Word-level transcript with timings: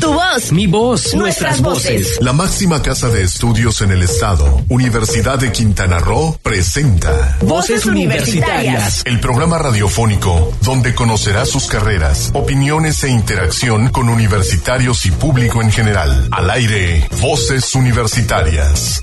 Tu 0.00 0.12
voz. 0.12 0.52
Mi 0.52 0.66
voz. 0.66 1.14
Nuestras 1.14 1.60
voces. 1.60 2.18
La 2.20 2.32
máxima 2.32 2.82
casa 2.82 3.08
de 3.08 3.22
estudios 3.22 3.80
en 3.80 3.90
el 3.90 4.02
estado, 4.02 4.62
Universidad 4.68 5.38
de 5.38 5.50
Quintana 5.50 5.98
Roo, 5.98 6.38
presenta 6.42 7.36
Voces 7.42 7.84
Universitarias. 7.86 9.02
el 9.04 9.20
programa 9.20 9.58
radiofónico 9.58 10.52
donde 10.62 10.94
conocerás 10.94 11.48
sus 11.48 11.66
carreras, 11.66 12.30
opiniones 12.34 13.02
e 13.04 13.08
interacción 13.08 13.88
con 13.88 14.08
universitarios 14.08 15.04
y 15.06 15.10
público 15.10 15.62
en 15.62 15.72
general. 15.72 16.28
Al 16.30 16.50
aire, 16.50 17.06
Voces 17.20 17.74
Universitarias. 17.74 19.02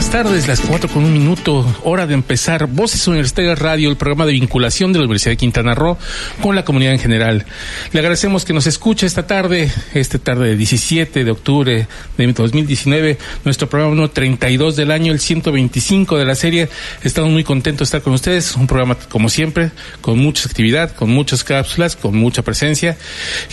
Buenas 0.00 0.24
tardes, 0.24 0.48
las 0.48 0.60
cuatro 0.60 0.88
con 0.88 1.04
un 1.04 1.12
minuto, 1.12 1.76
hora 1.84 2.06
de 2.06 2.14
empezar. 2.14 2.66
Voces 2.66 3.06
Universitarias 3.06 3.58
Radio, 3.58 3.90
el 3.90 3.98
programa 3.98 4.24
de 4.24 4.32
vinculación 4.32 4.94
de 4.94 4.98
la 4.98 5.04
Universidad 5.04 5.32
de 5.32 5.36
Quintana 5.36 5.74
Roo 5.74 5.98
con 6.40 6.56
la 6.56 6.64
comunidad 6.64 6.94
en 6.94 6.98
general. 6.98 7.44
Le 7.92 8.00
agradecemos 8.00 8.46
que 8.46 8.54
nos 8.54 8.66
escuche 8.66 9.04
esta 9.04 9.26
tarde, 9.26 9.70
esta 9.92 10.18
tarde 10.18 10.48
de 10.48 10.56
17 10.56 11.22
de 11.22 11.30
octubre 11.30 11.86
de 12.16 12.32
2019, 12.32 13.18
nuestro 13.44 13.68
programa 13.68 13.94
número 13.94 14.10
32 14.10 14.74
del 14.74 14.90
año, 14.90 15.12
el 15.12 15.20
125 15.20 16.16
de 16.16 16.24
la 16.24 16.34
serie. 16.34 16.70
Estamos 17.02 17.30
muy 17.30 17.44
contentos 17.44 17.80
de 17.80 17.84
estar 17.98 18.02
con 18.02 18.14
ustedes, 18.14 18.56
un 18.56 18.66
programa 18.66 18.94
como 18.94 19.28
siempre, 19.28 19.70
con 20.00 20.18
mucha 20.18 20.48
actividad, 20.48 20.94
con 20.94 21.10
muchas 21.10 21.44
cápsulas, 21.44 21.94
con 21.96 22.16
mucha 22.16 22.40
presencia, 22.40 22.96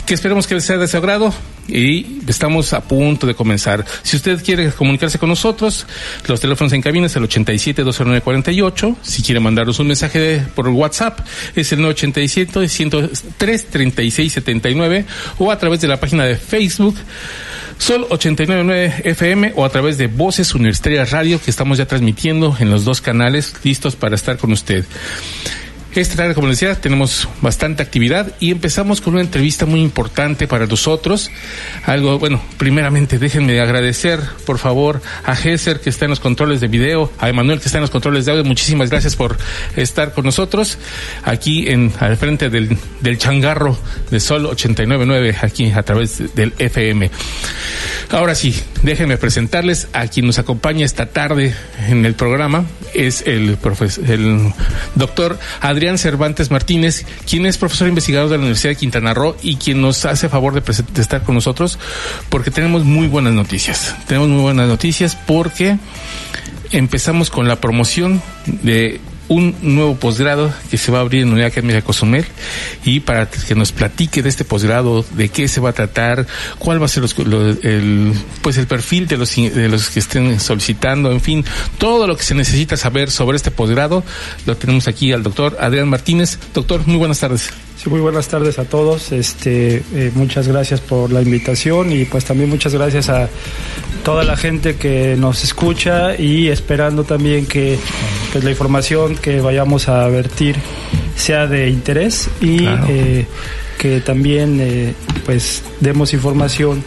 que 0.06 0.14
esperemos 0.14 0.48
que 0.48 0.56
les 0.56 0.64
sea 0.64 0.78
de 0.78 0.88
su 0.88 0.96
agrado 0.96 1.34
y 1.68 2.22
estamos 2.28 2.74
a 2.74 2.82
punto 2.82 3.28
de 3.28 3.36
comenzar. 3.36 3.86
Si 4.04 4.16
usted 4.16 4.42
quiere 4.44 4.72
comunicarse 4.72 5.20
con 5.20 5.30
nosotros, 5.30 5.86
los 6.26 6.37
teléfonos 6.40 6.74
en 6.74 6.82
cabina 6.82 7.08
es 7.08 7.16
el 7.16 7.24
87 7.24 7.84
209 7.84 8.22
48. 8.22 8.98
Si 9.02 9.24
quiere 9.24 9.40
mandarnos 9.40 9.80
un 9.80 9.88
mensaje 9.88 10.20
de- 10.20 10.40
por 10.42 10.68
WhatsApp, 10.70 11.20
es 11.56 11.72
el 11.72 11.82
987 11.82 12.68
103 12.68 13.68
36 13.68 14.34
79 14.34 15.06
o 15.40 15.52
a 15.52 15.58
través 15.60 15.82
de 15.82 15.88
la 15.88 16.00
página 16.00 16.26
de 16.26 16.36
Facebook. 16.36 16.96
Sol 17.78 18.08
899 18.10 19.02
FM 19.04 19.54
o 19.56 19.64
a 19.64 19.70
través 19.70 19.98
de 20.00 20.08
Voces 20.08 20.56
Universitarias 20.56 21.12
Radio 21.12 21.40
que 21.40 21.52
estamos 21.52 21.78
ya 21.78 21.86
transmitiendo 21.86 22.56
en 22.60 22.70
los 22.72 22.86
dos 22.86 23.02
canales 23.02 23.54
listos 23.64 23.96
para 23.96 24.16
estar 24.16 24.38
con 24.38 24.52
usted. 24.52 24.84
Esta 25.96 26.16
tarde, 26.16 26.36
como 26.36 26.48
les 26.48 26.60
decía, 26.60 26.80
tenemos 26.80 27.28
bastante 27.42 27.82
actividad 27.82 28.32
y 28.40 28.52
empezamos 28.52 29.02
con 29.02 29.14
una 29.14 29.24
entrevista 29.24 29.66
muy 29.66 29.82
importante 29.82 30.48
para 30.48 30.68
nosotros. 30.68 31.32
Algo, 31.86 32.20
bueno, 32.20 32.40
primeramente 32.58 33.18
déjenme 33.18 33.60
agradecer, 33.60 34.20
por 34.46 34.60
favor, 34.60 35.02
a 35.26 35.36
Gesser 35.36 35.80
que 35.80 35.90
está 35.90 36.06
en 36.06 36.12
los 36.12 36.20
controles 36.20 36.62
de 36.62 36.68
video, 36.68 37.12
a 37.18 37.30
Emanuel 37.30 37.60
que 37.60 37.66
está 37.66 37.80
en 37.80 37.82
los 37.82 37.90
controles 37.90 38.26
de 38.26 38.32
audio. 38.32 38.44
Muchísimas 38.44 38.92
gracias 38.92 39.16
por 39.16 39.38
estar 39.76 40.14
con 40.14 40.26
nosotros 40.26 40.78
aquí 41.24 41.68
en 41.68 41.92
al 42.00 42.16
frente 42.18 42.50
del, 42.50 42.78
del 43.02 43.18
changarro 43.18 43.76
de 44.12 44.20
Sol 44.20 44.46
899, 44.46 45.36
aquí 45.42 45.72
a 45.72 45.82
través 45.84 46.36
del 46.36 46.54
FM. 46.60 47.10
Ahora 48.12 48.36
sí, 48.36 48.56
déjenme 48.84 49.18
presentarles 49.18 49.88
a 49.94 50.08
quien 50.08 50.28
nos 50.28 50.38
acompaña 50.38 50.86
esta 50.86 51.08
tarde 51.08 51.56
en 51.88 52.06
el 52.06 52.14
programa. 52.14 52.66
Es 52.94 53.24
el, 53.26 53.60
profes- 53.60 53.98
el 54.10 54.54
doctor 54.96 55.38
Adrián 55.60 55.87
Cervantes 55.96 56.52
Martínez, 56.52 57.06
quien 57.30 57.46
es 57.46 57.58
profesor 57.58 57.88
investigador 57.88 58.30
de 58.30 58.36
la 58.36 58.42
Universidad 58.42 58.72
de 58.72 58.78
Quintana 58.78 59.14
Roo 59.14 59.36
y 59.42 59.56
quien 59.56 59.82
nos 59.82 60.06
hace 60.06 60.28
favor 60.28 60.54
de, 60.54 60.62
de 60.62 61.02
estar 61.02 61.24
con 61.24 61.36
nosotros 61.36 61.80
porque 62.30 62.52
tenemos 62.52 62.84
muy 62.84 63.08
buenas 63.08 63.34
noticias. 63.34 63.96
Tenemos 64.08 64.30
muy 64.30 64.42
buenas 64.42 64.68
noticias 64.68 65.16
porque 65.16 65.78
empezamos 66.72 67.30
con 67.30 67.48
la 67.48 67.58
promoción 67.58 68.22
de 68.46 69.00
un 69.30 69.56
nuevo 69.62 69.96
posgrado 69.98 70.54
que 70.72 70.78
se 70.78 70.92
va 70.92 71.00
a 71.00 71.02
abrir 71.02 71.22
en 71.24 71.28
la 71.30 71.34
Unidad 71.34 71.48
Académica 71.50 71.82
Cozumel 71.82 72.26
y 72.86 73.02
para 73.02 73.30
que 73.30 73.56
nos 73.56 73.72
platique 73.74 74.22
de 74.24 74.30
este 74.30 74.46
posgrado, 74.46 75.06
de 75.12 75.30
qué 75.30 75.48
se 75.48 75.60
va 75.60 75.72
a 75.72 75.74
tratar, 75.74 76.26
cuál 76.60 76.82
va 76.82 76.86
a 76.86 76.90
ser 76.90 77.04
los- 77.04 77.18
lo- 77.20 77.50
el, 77.50 78.14
pues 78.42 78.58
el 78.58 78.68
perfil 78.68 79.08
de 79.08 79.18
los, 79.18 79.36
de 79.36 79.68
los 79.70 79.90
que 79.90 80.00
estén 80.00 80.40
solicitando, 80.40 81.12
en 81.12 81.20
fin, 81.22 81.44
todo 81.78 82.08
lo 82.08 82.16
que 82.16 82.24
se 82.24 82.36
necesita 82.36 82.78
saber 82.78 83.12
sobre 83.12 83.36
este 83.38 83.52
posgrado, 83.52 84.04
lo 84.46 84.56
tenemos 84.56 84.88
aquí 84.88 85.12
al 85.12 85.24
doctor 85.24 85.58
Adrián 85.60 85.90
Martínez. 85.90 86.40
Doctor, 86.54 86.88
muy 86.88 86.98
buenas 86.98 87.20
tardes. 87.20 87.50
Sí, 87.82 87.90
muy 87.90 88.00
buenas 88.00 88.28
tardes 88.28 88.58
a 88.58 88.66
todos. 88.66 89.12
Este, 89.12 89.84
eh, 89.94 90.12
muchas 90.16 90.48
gracias 90.48 90.82
por 90.82 91.12
la 91.12 91.22
invitación 91.22 91.92
y 91.92 92.06
pues 92.06 92.26
también 92.26 92.50
muchas 92.50 92.74
gracias 92.74 93.08
a 93.10 93.30
toda 94.04 94.24
la 94.24 94.36
gente 94.36 94.78
que 94.78 95.16
nos 95.18 95.44
escucha 95.44 96.16
y 96.16 96.48
esperando 96.48 97.04
también 97.04 97.46
que 97.46 97.78
pues, 98.32 98.44
la 98.44 98.50
información 98.50 99.16
que 99.16 99.42
vayamos 99.42 99.90
a 99.90 100.08
vertir 100.08 100.56
sea 101.16 101.46
de 101.46 101.70
interés 101.70 102.30
y 102.42 102.60
Claro. 102.60 102.86
eh, 102.90 103.26
que 103.78 104.02
también 104.02 104.58
eh, 104.60 104.94
pues 105.26 105.62
demos 105.80 106.14
información 106.14 106.84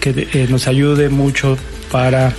que 0.00 0.28
eh, 0.34 0.46
nos 0.50 0.66
ayude 0.68 1.08
mucho 1.08 1.56
para 1.90 2.34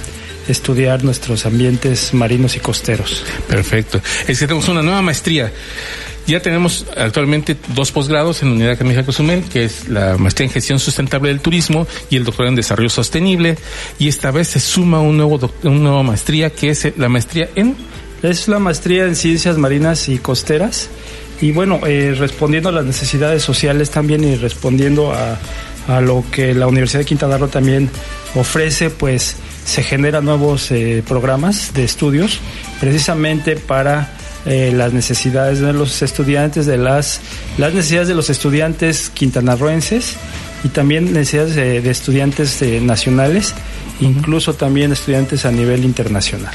estudiar 0.47 1.03
nuestros 1.03 1.45
ambientes 1.47 2.13
marinos 2.13 2.55
y 2.55 2.59
costeros. 2.59 3.23
Perfecto. 3.47 3.99
Es 4.27 4.37
que 4.39 4.45
tenemos 4.47 4.67
una 4.67 4.81
nueva 4.83 5.01
maestría. 5.01 5.51
Ya 6.29 6.39
tenemos 6.43 6.85
actualmente 6.95 7.57
dos 7.69 7.91
posgrados 7.91 8.43
en 8.43 8.49
la 8.49 8.53
Unidad 8.53 8.71
Académica 8.73 9.03
Cozumel, 9.03 9.45
que 9.45 9.63
es 9.63 9.89
la 9.89 10.15
maestría 10.15 10.45
en 10.45 10.53
gestión 10.53 10.77
sustentable 10.77 11.29
del 11.29 11.39
turismo 11.39 11.87
y 12.11 12.17
el 12.17 12.23
doctorado 12.23 12.49
en 12.49 12.55
desarrollo 12.55 12.91
sostenible. 12.91 13.57
Y 13.97 14.09
esta 14.09 14.29
vez 14.29 14.49
se 14.49 14.59
suma 14.59 15.01
un 15.01 15.17
nuevo 15.17 15.39
una 15.63 15.79
nueva 15.79 16.03
maestría, 16.03 16.51
que 16.51 16.69
es 16.69 16.95
la 16.97 17.09
maestría 17.09 17.49
en 17.55 17.75
Es 18.21 18.47
la 18.47 18.59
maestría 18.59 19.05
en 19.05 19.15
ciencias 19.15 19.57
marinas 19.57 20.07
y 20.07 20.19
costeras. 20.19 20.89
Y 21.41 21.51
bueno, 21.51 21.79
eh, 21.87 22.13
respondiendo 22.15 22.69
a 22.69 22.73
las 22.73 22.85
necesidades 22.85 23.41
sociales 23.41 23.89
también 23.89 24.23
y 24.23 24.35
respondiendo 24.35 25.11
a, 25.11 25.39
a 25.87 25.99
lo 25.99 26.23
que 26.31 26.53
la 26.53 26.67
Universidad 26.67 26.99
de 26.99 27.05
Quintana 27.05 27.39
Roo 27.39 27.47
también 27.47 27.89
ofrece, 28.35 28.91
pues 28.91 29.35
se 29.65 29.81
generan 29.81 30.25
nuevos 30.25 30.69
eh, 30.69 31.03
programas 31.07 31.73
de 31.73 31.85
estudios 31.85 32.39
precisamente 32.79 33.55
para 33.55 34.13
eh, 34.45 34.71
las 34.73 34.93
necesidades 34.93 35.59
de 35.59 35.73
los 35.73 36.01
estudiantes, 36.01 36.65
de 36.65 36.77
las, 36.77 37.21
las 37.57 37.73
necesidades 37.73 38.07
de 38.07 38.15
los 38.15 38.29
estudiantes 38.29 39.09
quintanarroenses 39.09 40.15
y 40.63 40.69
también 40.69 41.13
necesidades 41.13 41.55
de, 41.55 41.81
de 41.81 41.89
estudiantes 41.89 42.61
eh, 42.61 42.81
nacionales, 42.81 43.53
incluso 44.01 44.53
también 44.53 44.91
estudiantes 44.91 45.45
a 45.45 45.51
nivel 45.51 45.83
internacional. 45.83 46.53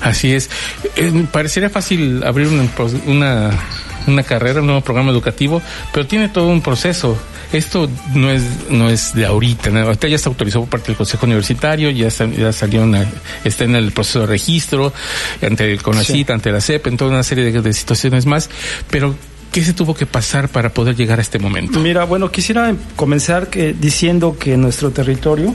Así 0.00 0.32
es. 0.34 0.50
Eh, 0.96 1.26
parecería 1.30 1.70
fácil 1.70 2.22
abrir 2.24 2.48
una, 2.48 2.68
una, 3.06 3.50
una 4.06 4.22
carrera, 4.22 4.60
un 4.60 4.66
nuevo 4.66 4.80
programa 4.80 5.10
educativo, 5.10 5.62
pero 5.92 6.06
tiene 6.06 6.28
todo 6.28 6.48
un 6.48 6.60
proceso. 6.60 7.16
Esto 7.52 7.88
no 8.14 8.30
es 8.30 8.42
no 8.70 8.88
es 8.88 9.14
de 9.14 9.26
ahorita, 9.26 9.70
¿no? 9.70 9.80
ahorita 9.80 10.08
ya 10.08 10.16
está 10.16 10.28
autorizado 10.30 10.62
por 10.64 10.70
parte 10.70 10.86
del 10.88 10.96
Consejo 10.96 11.26
Universitario, 11.26 11.90
ya, 11.90 12.08
está- 12.08 12.26
ya 12.26 12.52
salió 12.52 12.82
una- 12.82 13.06
está 13.44 13.64
en 13.64 13.74
el 13.76 13.92
proceso 13.92 14.20
de 14.20 14.26
registro 14.26 14.92
ante 15.42 15.70
el 15.70 15.82
CONACIT, 15.82 16.30
ante 16.30 16.50
la 16.50 16.60
CEP, 16.60 16.86
en 16.86 16.96
toda 16.96 17.10
una 17.10 17.22
serie 17.22 17.44
de, 17.50 17.60
de 17.60 17.72
situaciones 17.72 18.24
más, 18.26 18.48
pero 18.90 19.14
¿qué 19.52 19.62
se 19.62 19.74
tuvo 19.74 19.94
que 19.94 20.06
pasar 20.06 20.48
para 20.48 20.70
poder 20.72 20.96
llegar 20.96 21.18
a 21.18 21.22
este 21.22 21.38
momento? 21.38 21.78
Mira, 21.80 22.04
bueno, 22.04 22.30
quisiera 22.30 22.74
comenzar 22.96 23.48
que, 23.50 23.74
diciendo 23.74 24.36
que 24.38 24.56
nuestro 24.56 24.90
territorio 24.90 25.54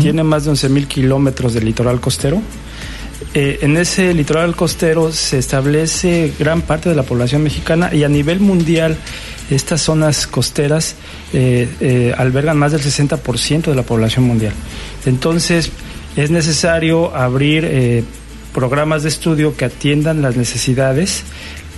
tiene 0.00 0.22
más 0.22 0.46
de 0.46 0.52
11.000 0.52 0.86
kilómetros 0.86 1.52
de 1.52 1.60
litoral 1.60 2.00
costero. 2.00 2.40
Eh, 3.34 3.58
en 3.62 3.76
ese 3.76 4.14
litoral 4.14 4.56
costero 4.56 5.12
se 5.12 5.38
establece 5.38 6.32
gran 6.38 6.62
parte 6.62 6.88
de 6.88 6.94
la 6.94 7.02
población 7.02 7.42
mexicana 7.42 7.92
y 7.94 8.02
a 8.04 8.08
nivel 8.08 8.40
mundial 8.40 8.96
estas 9.50 9.82
zonas 9.82 10.26
costeras 10.26 10.96
eh, 11.32 11.68
eh, 11.80 12.14
albergan 12.16 12.56
más 12.56 12.72
del 12.72 12.80
60% 12.80 13.62
de 13.64 13.74
la 13.74 13.82
población 13.82 14.24
mundial. 14.24 14.52
Entonces 15.06 15.70
es 16.16 16.30
necesario 16.30 17.14
abrir 17.14 17.64
eh, 17.64 18.04
programas 18.52 19.02
de 19.02 19.08
estudio 19.08 19.56
que 19.56 19.66
atiendan 19.66 20.22
las 20.22 20.36
necesidades 20.36 21.24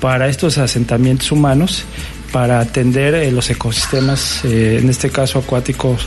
para 0.01 0.29
estos 0.29 0.59
asentamientos 0.59 1.33
humanos 1.33 1.85
para 2.33 2.61
atender 2.61 3.33
los 3.33 3.49
ecosistemas, 3.49 4.45
en 4.45 4.91
este 4.91 5.09
caso 5.09 5.39
acuáticos, 5.39 6.07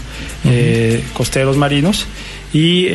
costeros 1.14 1.58
marinos 1.58 2.06
y 2.54 2.88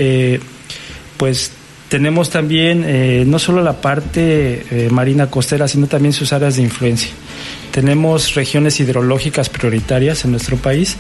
pues 1.17 1.51
tenemos 1.89 2.31
también 2.31 3.29
no 3.29 3.41
solo 3.41 3.61
la 3.63 3.81
parte 3.81 4.89
marina 4.93 5.31
costera, 5.31 5.67
sino 5.67 5.89
también 5.89 6.13
sus 6.13 6.33
áreas 6.33 6.57
de 6.57 6.63
influencia. 6.63 7.11
Tenemos 7.75 8.37
regiones 8.37 8.79
hidrológicas 8.79 9.49
prioritarias 9.49 10.25
en 10.25 10.31
nuestro 10.31 10.57
país 10.57 10.97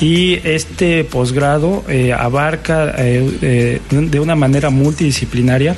y 0.00 0.40
este 0.42 1.04
posgrado 1.04 1.84
eh, 1.86 2.14
abarca 2.14 2.94
eh, 2.96 3.30
eh, 3.42 3.80
de 3.90 4.20
una 4.20 4.34
manera 4.34 4.70
multidisciplinaria 4.70 5.76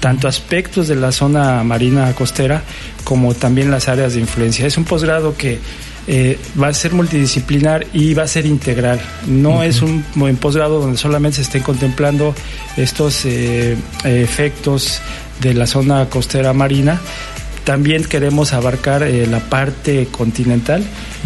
tanto 0.00 0.26
aspectos 0.26 0.88
de 0.88 0.96
la 0.96 1.12
zona 1.12 1.62
marina 1.62 2.12
costera 2.14 2.64
como 3.04 3.32
también 3.34 3.70
las 3.70 3.88
áreas 3.88 4.14
de 4.14 4.20
influencia. 4.20 4.66
Es 4.66 4.76
un 4.76 4.84
posgrado 4.84 5.36
que 5.36 5.60
eh, 6.08 6.38
va 6.60 6.68
a 6.68 6.74
ser 6.74 6.92
multidisciplinar 6.92 7.86
y 7.92 8.14
va 8.14 8.24
a 8.24 8.26
ser 8.26 8.46
integral. 8.46 9.00
No 9.28 9.62
es 9.62 9.82
un, 9.82 10.04
un 10.16 10.36
posgrado 10.36 10.80
donde 10.80 10.98
solamente 10.98 11.36
se 11.36 11.42
estén 11.42 11.62
contemplando 11.62 12.34
estos 12.76 13.24
eh, 13.26 13.76
efectos 14.02 15.00
de 15.40 15.54
la 15.54 15.66
zona 15.66 16.08
costera 16.08 16.52
marina, 16.52 17.00
también 17.70 18.02
queremos 18.02 18.52
abarcar 18.52 19.04
eh, 19.04 19.28
la 19.28 19.38
parte 19.38 20.08
continental 20.10 20.82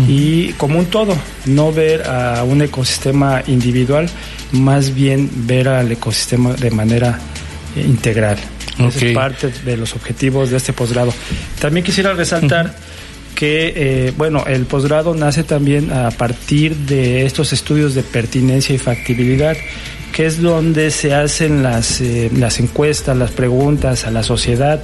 y 0.06 0.52
como 0.58 0.78
un 0.78 0.84
todo, 0.84 1.16
no 1.46 1.72
ver 1.72 2.06
a 2.06 2.44
un 2.44 2.60
ecosistema 2.60 3.42
individual, 3.46 4.10
más 4.52 4.94
bien 4.94 5.30
ver 5.46 5.68
al 5.68 5.90
ecosistema 5.90 6.52
de 6.52 6.70
manera 6.70 7.18
eh, 7.74 7.80
integral. 7.80 8.36
Esa 8.78 9.06
es 9.06 9.14
parte 9.14 9.52
de 9.64 9.78
los 9.78 9.94
objetivos 9.94 10.50
de 10.50 10.58
este 10.58 10.74
posgrado. 10.74 11.14
También 11.60 11.82
quisiera 11.82 12.12
resaltar 12.12 12.74
que, 13.44 13.74
eh, 13.76 14.12
bueno, 14.16 14.44
el 14.46 14.64
posgrado 14.64 15.14
nace 15.14 15.44
también 15.44 15.92
a 15.92 16.10
partir 16.12 16.74
de 16.74 17.26
estos 17.26 17.52
estudios 17.52 17.94
de 17.94 18.02
pertinencia 18.02 18.74
y 18.74 18.78
factibilidad 18.78 19.54
que 20.14 20.24
es 20.24 20.40
donde 20.40 20.90
se 20.92 21.12
hacen 21.12 21.62
las, 21.62 22.00
eh, 22.00 22.30
las 22.36 22.60
encuestas, 22.60 23.16
las 23.16 23.32
preguntas 23.32 24.06
a 24.06 24.12
la 24.12 24.22
sociedad 24.22 24.80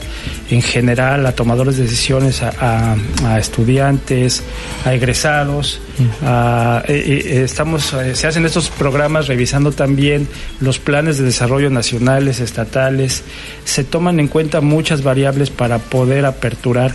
en 0.50 0.60
general, 0.60 1.24
a 1.24 1.32
tomadores 1.32 1.76
de 1.76 1.84
decisiones, 1.84 2.42
a, 2.42 2.96
estudiantes, 3.38 4.42
a 4.84 4.92
egresados. 4.92 5.80
Eh, 6.00 6.82
eh, 6.88 7.42
estamos, 7.44 7.94
se 8.12 8.26
hacen 8.26 8.44
estos 8.44 8.70
programas 8.70 9.28
revisando 9.28 9.70
también 9.70 10.26
los 10.58 10.80
planes 10.80 11.16
de 11.16 11.24
desarrollo 11.24 11.70
nacionales, 11.70 12.40
estatales. 12.40 13.22
Se 13.64 13.84
toman 13.84 14.18
en 14.18 14.26
cuenta 14.26 14.60
muchas 14.60 15.04
variables 15.04 15.48
para 15.48 15.78
poder 15.78 16.26
aperturar 16.26 16.92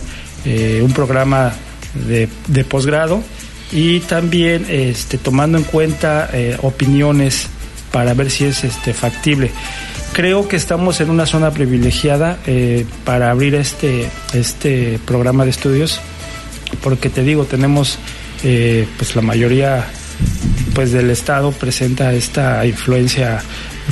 un 0.82 0.92
programa 0.92 1.52
de, 2.06 2.28
de 2.46 2.64
posgrado 2.64 3.22
y 3.72 4.00
también 4.00 4.66
este, 4.68 5.18
tomando 5.18 5.58
en 5.58 5.64
cuenta 5.64 6.30
opiniones 6.62 7.48
para 7.96 8.12
ver 8.12 8.30
si 8.30 8.44
es 8.44 8.62
este, 8.62 8.92
factible. 8.92 9.50
Creo 10.12 10.48
que 10.48 10.56
estamos 10.56 11.00
en 11.00 11.08
una 11.08 11.26
zona 11.26 11.50
privilegiada 11.50 12.38
eh, 12.46 12.84
para 13.04 13.30
abrir 13.30 13.54
este, 13.54 14.08
este 14.34 14.98
programa 15.04 15.44
de 15.44 15.50
estudios, 15.50 16.00
porque 16.82 17.08
te 17.08 17.22
digo, 17.22 17.44
tenemos 17.44 17.98
eh, 18.44 18.86
pues 18.96 19.16
la 19.16 19.22
mayoría 19.22 19.86
pues 20.74 20.92
del 20.92 21.10
estado 21.10 21.52
presenta 21.52 22.12
esta 22.12 22.66
influencia 22.66 23.42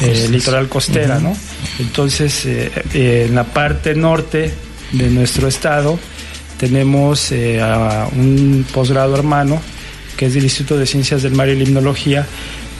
eh, 0.02 0.28
litoral 0.30 0.68
costera, 0.68 1.18
¿no? 1.18 1.34
Entonces, 1.78 2.46
en 2.46 3.34
la 3.34 3.44
parte 3.44 3.94
norte 3.94 4.50
de 4.92 5.08
nuestro 5.08 5.48
estado 5.48 5.98
tenemos 6.58 7.32
a 7.60 8.08
un 8.14 8.64
posgrado 8.72 9.14
hermano 9.14 9.60
que 10.16 10.26
es 10.26 10.34
del 10.34 10.44
Instituto 10.44 10.78
de 10.78 10.86
Ciencias 10.86 11.22
del 11.22 11.32
Mar 11.32 11.48
y 11.48 11.56
Limnología 11.56 12.26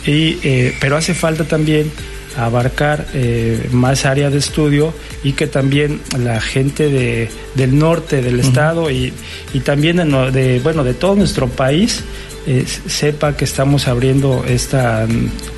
y, 0.07 0.39
eh, 0.43 0.77
pero 0.81 0.97
hace 0.97 1.15
falta 1.15 1.45
también 1.45 1.91
abarcar 2.37 3.07
eh, 3.15 3.69
más 3.73 4.05
áreas 4.05 4.33
de 4.33 4.39
estudio 4.39 4.93
y 5.23 5.33
que 5.33 5.47
también 5.47 6.01
la 6.19 6.41
gente 6.41 6.89
de, 6.89 7.31
del 7.55 7.79
norte 7.79 8.23
del 8.23 8.41
estado 8.41 8.91
y, 8.91 9.13
y, 9.53 9.61
también 9.61 9.97
de, 10.33 10.61
bueno 10.63 10.83
de 10.83 10.95
todo 10.95 11.15
nuestro 11.15 11.49
país 11.49 12.03
eh, 12.47 12.67
sepa 12.67 13.37
que 13.37 13.45
estamos 13.45 13.87
abriendo 13.87 14.45
esta 14.47 15.07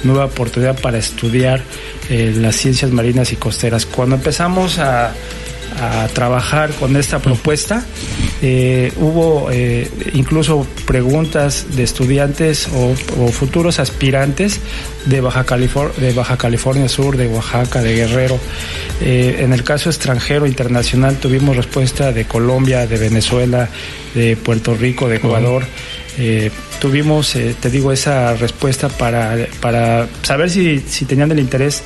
nueva 0.04 0.26
oportunidad 0.26 0.78
para 0.78 0.98
estudiar 0.98 1.62
las 2.08 2.54
ciencias 2.54 2.92
marinas 2.92 3.32
y 3.32 3.36
costeras. 3.36 3.86
Cuando 3.86 4.14
empezamos 4.14 4.78
a 4.78 5.12
a 5.78 6.08
trabajar 6.08 6.70
con 6.72 6.96
esta 6.96 7.18
propuesta. 7.18 7.84
Eh, 8.42 8.92
hubo 8.96 9.48
eh, 9.50 9.90
incluso 10.14 10.66
preguntas 10.86 11.66
de 11.74 11.82
estudiantes 11.82 12.68
o, 12.74 12.94
futuros 13.30 13.78
aspirantes 13.78 14.60
de 15.06 15.20
Baja, 15.20 15.44
de 15.44 16.12
Baja 16.12 16.36
California 16.36 16.88
Sur, 16.88 17.16
de 17.16 17.28
Oaxaca, 17.28 17.82
de 17.82 17.94
Guerrero. 17.94 18.38
Eh, 19.00 19.38
en 19.40 19.52
el 19.52 19.64
caso 19.64 19.88
extranjero, 19.88 20.46
internacional, 20.46 21.16
tuvimos 21.16 21.56
respuesta 21.56 22.12
de 22.12 22.24
Colombia, 22.24 22.86
de 22.86 22.98
Venezuela, 22.98 23.68
de 24.14 24.36
Puerto 24.36 24.74
Rico, 24.74 25.08
de 25.08 25.16
Ecuador. 25.16 25.64
tuvimos, 26.80 27.32
te 27.32 27.70
digo, 27.70 27.92
esa 27.92 28.34
respuesta 28.34 28.88
para, 28.88 29.36
para 29.60 30.08
saber 30.22 30.50
si, 30.50 30.80
si 30.80 31.04
tenían 31.04 31.30
el 31.30 31.38
interés 31.38 31.82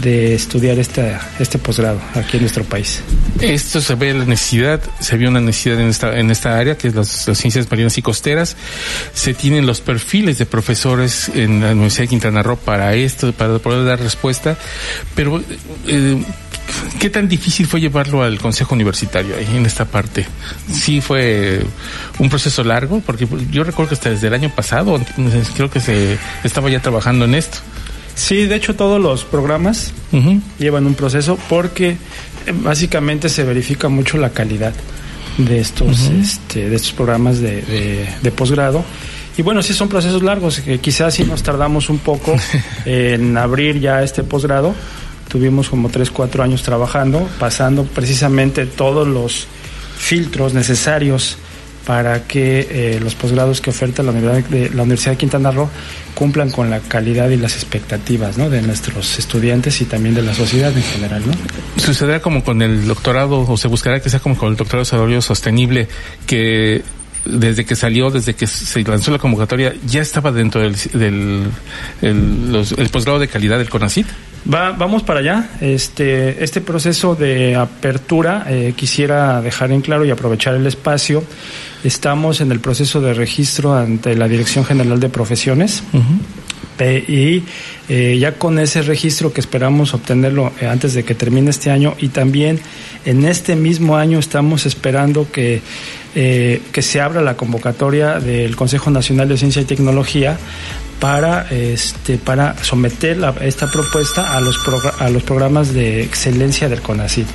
de 0.00 0.34
estudiar 0.34 0.78
este, 0.78 1.16
este 1.38 1.58
posgrado 1.58 2.00
aquí 2.14 2.36
en 2.36 2.42
nuestro 2.42 2.64
país. 2.64 3.02
Esto 3.40 3.80
se 3.80 3.94
ve 3.94 4.14
la 4.14 4.24
necesidad, 4.24 4.80
se 5.00 5.16
vio 5.16 5.28
una 5.28 5.40
necesidad 5.40 5.80
en 5.80 5.88
esta, 5.88 6.18
en 6.18 6.30
esta 6.30 6.58
área, 6.58 6.76
que 6.76 6.88
es 6.88 6.94
las, 6.94 7.08
ciencias 7.08 7.70
marinas 7.70 7.98
y 7.98 8.02
costeras. 8.02 8.56
Se 9.12 9.34
tienen 9.34 9.66
los 9.66 9.80
perfiles 9.80 10.38
de 10.38 10.46
profesores 10.46 11.30
en 11.34 11.60
la 11.60 11.72
Universidad 11.72 12.04
de 12.04 12.08
Quintana 12.08 12.42
Roo 12.42 12.56
para 12.56 12.94
esto, 12.94 13.32
para 13.32 13.58
poder 13.58 13.84
dar 13.84 14.00
respuesta. 14.00 14.56
Pero, 15.14 15.42
eh, 15.86 16.22
¿qué 17.00 17.10
tan 17.10 17.28
difícil 17.28 17.66
fue 17.66 17.80
llevarlo 17.80 18.22
al 18.22 18.38
Consejo 18.38 18.74
Universitario 18.74 19.36
ahí 19.36 19.56
en 19.56 19.66
esta 19.66 19.84
parte? 19.84 20.26
Sí 20.72 21.00
fue 21.00 21.62
un 22.18 22.28
proceso 22.28 22.62
largo, 22.64 23.00
porque 23.04 23.26
yo 23.50 23.64
recuerdo 23.64 23.90
que 23.90 23.94
hasta 23.94 24.10
desde 24.10 24.28
el 24.28 24.34
año 24.34 24.50
pasado, 24.54 25.00
creo 25.56 25.70
que 25.70 25.80
se 25.80 26.18
estaba 26.44 26.70
ya 26.70 26.80
trabajando 26.80 27.24
en 27.24 27.34
esto. 27.34 27.58
Sí, 28.18 28.46
de 28.46 28.56
hecho 28.56 28.74
todos 28.74 29.00
los 29.00 29.24
programas 29.24 29.92
llevan 30.58 30.86
un 30.86 30.94
proceso 30.94 31.38
porque 31.48 31.90
eh, 31.90 31.96
básicamente 32.52 33.28
se 33.28 33.44
verifica 33.44 33.88
mucho 33.88 34.18
la 34.18 34.30
calidad 34.30 34.74
de 35.38 35.60
estos, 35.60 36.00
este, 36.08 36.68
de 36.68 36.74
estos 36.74 36.92
programas 36.92 37.38
de, 37.38 37.62
de, 38.20 38.30
posgrado. 38.32 38.84
Y 39.36 39.42
bueno, 39.42 39.62
sí 39.62 39.72
son 39.72 39.88
procesos 39.88 40.24
largos, 40.24 40.58
que 40.58 40.80
quizás 40.80 41.14
si 41.14 41.22
nos 41.22 41.44
tardamos 41.44 41.88
un 41.90 41.98
poco 41.98 42.34
en 42.84 43.36
abrir 43.36 43.78
ya 43.78 44.02
este 44.02 44.24
posgrado. 44.24 44.74
Tuvimos 45.28 45.68
como 45.68 45.88
3, 45.88 46.10
4 46.10 46.42
años 46.42 46.62
trabajando, 46.64 47.28
pasando 47.38 47.84
precisamente 47.84 48.66
todos 48.66 49.06
los 49.06 49.46
filtros 49.96 50.54
necesarios 50.54 51.38
para 51.88 52.24
que 52.24 52.68
eh, 52.70 53.00
los 53.00 53.14
posgrados 53.14 53.62
que 53.62 53.70
oferta 53.70 54.02
la 54.02 54.10
Universidad, 54.10 54.50
de, 54.50 54.68
la 54.74 54.82
Universidad 54.82 55.12
de 55.12 55.16
Quintana 55.16 55.50
Roo 55.50 55.70
cumplan 56.14 56.50
con 56.50 56.68
la 56.68 56.80
calidad 56.80 57.30
y 57.30 57.38
las 57.38 57.54
expectativas 57.54 58.36
¿no? 58.36 58.50
de 58.50 58.60
nuestros 58.60 59.18
estudiantes 59.18 59.80
y 59.80 59.86
también 59.86 60.14
de 60.14 60.20
la 60.20 60.34
sociedad 60.34 60.70
en 60.76 60.82
general. 60.82 61.22
¿no? 61.26 61.32
¿Sucederá 61.82 62.20
como 62.20 62.44
con 62.44 62.60
el 62.60 62.86
doctorado 62.86 63.40
o 63.40 63.56
se 63.56 63.68
buscará 63.68 64.00
que 64.00 64.10
sea 64.10 64.20
como 64.20 64.36
con 64.36 64.50
el 64.50 64.56
doctorado 64.56 64.84
de 64.84 64.90
desarrollo 64.90 65.22
sostenible 65.22 65.88
que 66.26 66.82
desde 67.24 67.64
que 67.64 67.74
salió, 67.74 68.10
desde 68.10 68.34
que 68.34 68.46
se 68.46 68.82
lanzó 68.82 69.10
la 69.10 69.18
convocatoria, 69.18 69.72
ya 69.86 70.02
estaba 70.02 70.30
dentro 70.30 70.60
del, 70.60 71.46
el, 72.02 72.88
posgrado 72.92 73.18
de 73.18 73.28
calidad 73.28 73.56
del 73.56 73.70
CONACIT? 73.70 74.06
Va, 74.52 74.72
vamos 74.72 75.02
para 75.02 75.20
allá. 75.20 75.50
Este, 75.60 76.42
este 76.42 76.60
proceso 76.60 77.14
de 77.14 77.54
apertura 77.54 78.44
eh, 78.48 78.72
quisiera 78.76 79.42
dejar 79.42 79.72
en 79.72 79.80
claro 79.80 80.04
y 80.04 80.10
aprovechar 80.10 80.54
el 80.54 80.66
espacio. 80.66 81.22
Estamos 81.84 82.40
en 82.40 82.50
el 82.52 82.60
proceso 82.60 83.00
de 83.00 83.14
registro 83.14 83.74
ante 83.74 84.14
la 84.14 84.28
Dirección 84.28 84.64
General 84.64 84.98
de 85.00 85.08
Profesiones. 85.08 85.82
y 87.08 87.42
eh, 87.88 88.18
ya 88.20 88.32
con 88.38 88.58
ese 88.60 88.82
registro 88.82 89.32
que 89.32 89.40
esperamos 89.40 89.94
obtenerlo 89.94 90.52
eh, 90.60 90.66
antes 90.66 90.94
de 90.94 91.04
que 91.04 91.14
termine 91.14 91.50
este 91.50 91.72
año 91.72 91.96
y 91.98 92.08
también 92.08 92.60
en 93.04 93.24
este 93.24 93.56
mismo 93.56 93.96
año 93.96 94.20
estamos 94.20 94.64
esperando 94.64 95.30
que, 95.32 95.60
que 96.14 96.82
se 96.82 97.00
abra 97.00 97.20
la 97.20 97.36
convocatoria 97.36 98.20
del 98.20 98.54
Consejo 98.54 98.90
Nacional 98.90 99.28
de 99.28 99.36
Ciencia 99.36 99.62
y 99.62 99.64
Tecnología 99.64 100.38
para, 101.00 101.46
este, 101.50 102.18
para 102.18 102.62
someter 102.62 103.18
esta 103.40 103.70
propuesta 103.70 104.36
a 104.36 104.40
los, 104.40 104.58
a 104.98 105.10
los 105.10 105.22
programas 105.22 105.72
de 105.72 106.02
excelencia 106.02 106.68
del 106.68 106.82
CONACYT. 106.82 107.26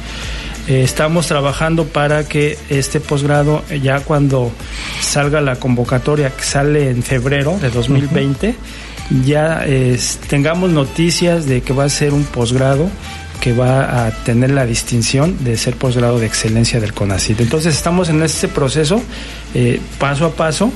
Eh, 0.67 0.81
estamos 0.83 1.27
trabajando 1.27 1.85
para 1.85 2.27
que 2.27 2.57
este 2.69 2.99
posgrado, 2.99 3.63
ya 3.81 3.99
cuando 3.99 4.51
salga 5.01 5.41
la 5.41 5.57
convocatoria, 5.57 6.29
que 6.29 6.43
sale 6.43 6.89
en 6.89 7.03
febrero 7.03 7.57
de 7.59 7.69
2020, 7.69 8.55
ya 9.25 9.65
tengamos 10.29 10.69
noticias 10.69 11.45
de 11.45 11.61
que 11.61 11.73
va 11.73 11.83
a 11.83 11.89
ser 11.89 12.13
un 12.13 12.23
posgrado 12.23 12.89
que 13.43 13.51
va 13.51 14.05
a 14.07 14.11
tener 14.23 14.51
la 14.51 14.65
distinción 14.65 15.43
de 15.43 15.57
ser 15.57 15.75
posgrado 15.75 16.17
de 16.17 16.25
excelencia 16.25 16.79
del 16.79 16.93
CONACYT. 16.93 17.41
Entonces 17.41 17.75
estamos 17.75 18.07
en 18.07 18.23
este 18.23 18.47
proceso, 18.47 19.03
eh, 19.53 19.81
paso 19.99 20.27
a 20.27 20.31
paso, 20.31 20.71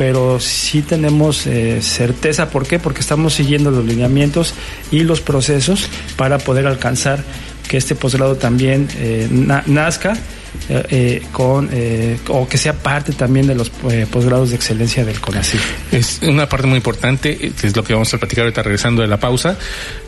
pero 0.00 0.40
sí 0.40 0.80
tenemos 0.80 1.46
eh, 1.46 1.82
certeza. 1.82 2.48
¿Por 2.48 2.66
qué? 2.66 2.78
Porque 2.78 3.00
estamos 3.00 3.34
siguiendo 3.34 3.70
los 3.70 3.84
lineamientos 3.84 4.54
y 4.90 5.00
los 5.00 5.20
procesos 5.20 5.90
para 6.16 6.38
poder 6.38 6.66
alcanzar 6.66 7.22
que 7.68 7.76
este 7.76 7.94
posgrado 7.94 8.36
también 8.36 8.88
eh, 8.96 9.28
nazca 9.66 10.16
eh, 10.68 10.86
eh, 10.90 11.22
con 11.32 11.68
eh, 11.72 12.18
o 12.28 12.48
que 12.48 12.58
sea 12.58 12.74
parte 12.74 13.12
también 13.12 13.46
de 13.46 13.54
los 13.54 13.70
eh, 13.90 14.06
posgrados 14.10 14.50
de 14.50 14.56
excelencia 14.56 15.04
del 15.04 15.20
CONACYT. 15.20 15.60
Es 15.92 16.20
una 16.22 16.48
parte 16.48 16.66
muy 16.66 16.76
importante, 16.76 17.36
que 17.36 17.66
es 17.66 17.76
lo 17.76 17.84
que 17.84 17.92
vamos 17.92 18.12
a 18.14 18.18
platicar 18.18 18.44
ahorita 18.44 18.62
regresando 18.62 19.02
de 19.02 19.08
la 19.08 19.18
pausa, 19.18 19.56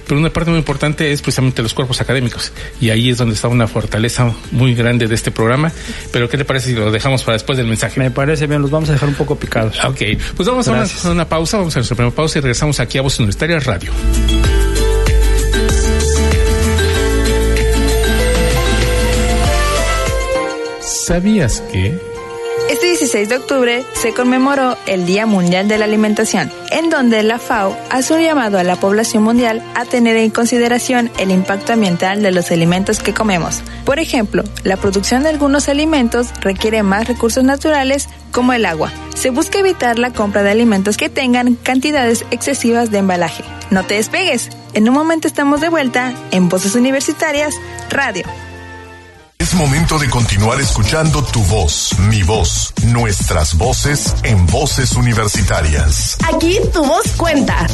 pero 0.06 0.20
una 0.20 0.30
parte 0.30 0.50
muy 0.50 0.58
importante 0.58 1.12
es 1.12 1.22
precisamente 1.22 1.62
los 1.62 1.75
cuerpos 1.75 2.00
académicos. 2.00 2.52
Y 2.80 2.90
ahí 2.90 3.11
es 3.11 3.18
donde 3.18 3.34
está 3.34 3.49
una 3.49 3.66
fortaleza 3.66 4.32
muy 4.50 4.75
grande 4.75 5.06
de 5.06 5.14
este 5.14 5.30
programa. 5.30 5.72
Pero 6.12 6.28
¿qué 6.28 6.37
te 6.37 6.44
parece 6.44 6.70
si 6.70 6.75
lo 6.75 6.90
dejamos 6.90 7.22
para 7.22 7.34
después 7.34 7.56
del 7.56 7.66
mensaje? 7.66 7.99
Me 7.99 8.11
parece 8.11 8.46
bien, 8.46 8.62
los 8.62 8.70
vamos 8.70 8.88
a 8.90 8.92
dejar 8.92 9.08
un 9.08 9.14
poco 9.14 9.37
picados. 9.37 9.76
Ok, 9.84 10.00
pues 10.37 10.49
vamos 10.49 10.66
a 10.68 10.72
una, 10.72 11.12
una 11.12 11.28
pausa, 11.28 11.58
vamos 11.58 11.75
a 11.76 11.78
nuestra 11.78 11.96
primera 11.96 12.14
pausa 12.14 12.38
y 12.38 12.42
regresamos 12.42 12.80
aquí 12.80 12.99
a 12.99 13.02
Voz 13.02 13.18
Universitaria 13.18 13.58
Radio. 13.61 13.90
¿Sabías 21.04 21.61
que? 21.73 21.99
Este 22.71 22.87
16 22.87 23.28
de 23.28 23.37
octubre 23.37 23.85
se 23.92 24.14
conmemoró 24.14 24.76
el 24.87 25.04
Día 25.04 25.26
Mundial 25.26 25.66
de 25.66 25.76
la 25.76 25.87
Alimentación, 25.87 26.49
en 26.71 26.90
donde 26.90 27.25
la 27.25 27.40
FAO 27.40 27.76
hace 27.90 28.14
un 28.14 28.23
llamado 28.23 28.56
a 28.56 28.62
la 28.62 28.76
población 28.76 29.25
mundial 29.25 29.64
a 29.75 29.85
tener 29.85 30.16
en 30.16 30.30
consideración 30.30 31.11
el 31.18 31.32
impacto 31.32 31.73
ambiental 31.73 32.23
de 32.23 32.30
los 32.30 32.52
alimentos 32.52 33.00
que 33.00 33.14
comemos. 33.14 33.62
Por 33.85 33.99
ejemplo, 33.99 34.44
la 34.62 34.76
producción 34.76 35.25
de 35.25 35.30
algunos 35.30 35.68
alimentos 35.68 36.28
requiere 36.40 36.85
más 36.85 37.09
recursos 37.09 37.42
naturales 37.42 38.09
como 38.30 38.52
el 38.52 38.64
agua. 38.64 38.92
Se 39.16 39.30
busca 39.30 39.59
evitar 39.59 39.99
la 39.99 40.12
compra 40.12 40.44
de 40.44 40.52
alimentos 40.52 40.97
que 40.97 41.09
tengan 41.09 41.56
cantidades 41.56 42.25
excesivas 42.30 42.92
de 42.92 42.99
embalaje. 42.99 43.42
No 43.71 43.85
te 43.85 43.94
despegues. 43.94 44.50
En 44.73 44.88
un 44.88 44.94
momento 44.94 45.26
estamos 45.26 45.61
de 45.61 45.68
vuelta 45.68 46.14
en 46.30 46.49
Voces 46.49 46.76
Universitarias 46.76 47.54
Radio. 47.90 48.25
Es 49.52 49.59
momento 49.59 49.99
de 49.99 50.09
continuar 50.09 50.59
escuchando 50.62 51.23
tu 51.25 51.42
voz, 51.44 51.90
mi 52.09 52.23
voz, 52.23 52.73
nuestras 52.87 53.52
voces 53.59 54.14
en 54.23 54.47
voces 54.47 54.92
universitarias. 54.92 56.16
Aquí 56.35 56.59
tu 56.73 56.82
voz 56.82 57.06
cuenta. 57.18 57.66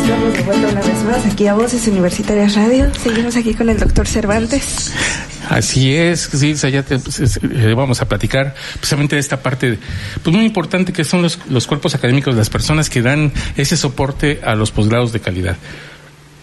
Estamos 0.00 0.32
de 0.32 0.42
vuelta 0.44 0.68
una 0.68 0.80
vez 0.80 1.02
más 1.02 1.26
aquí 1.26 1.48
a 1.48 1.54
Voces 1.54 1.88
Universitarias 1.88 2.54
Radio. 2.54 2.88
Seguimos 3.02 3.34
aquí 3.34 3.52
con 3.52 3.68
el 3.68 3.80
doctor 3.80 4.06
Cervantes. 4.06 4.92
Así 5.50 5.96
es, 5.96 6.28
sí, 6.32 6.54
ya 6.54 6.84
te- 6.84 7.00
pues, 7.00 7.18
es- 7.18 7.40
eh, 7.42 7.74
vamos 7.76 8.00
a 8.00 8.04
platicar 8.06 8.54
precisamente 8.74 9.16
de 9.16 9.20
esta 9.22 9.42
parte, 9.42 9.76
pues 10.22 10.36
muy 10.36 10.44
importante 10.44 10.92
que 10.92 11.02
son 11.02 11.20
los, 11.22 11.40
los 11.48 11.66
cuerpos 11.66 11.96
académicos, 11.96 12.36
las 12.36 12.48
personas 12.50 12.90
que 12.90 13.02
dan 13.02 13.32
ese 13.56 13.76
soporte 13.76 14.40
a 14.44 14.54
los 14.54 14.70
posgrados 14.70 15.12
de 15.12 15.18
calidad. 15.18 15.56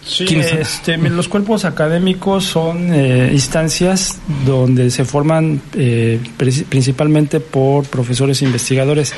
Sí, 0.06 0.26
este, 0.60 0.98
los 0.98 1.28
cuerpos 1.28 1.64
académicos 1.64 2.44
son 2.44 2.92
eh, 2.92 3.30
instancias 3.32 4.18
donde 4.44 4.90
se 4.90 5.04
forman 5.04 5.60
eh, 5.74 6.20
pri- 6.36 6.64
principalmente 6.68 7.40
por 7.40 7.86
profesores 7.86 8.42
e 8.42 8.44
investigadores. 8.44 9.12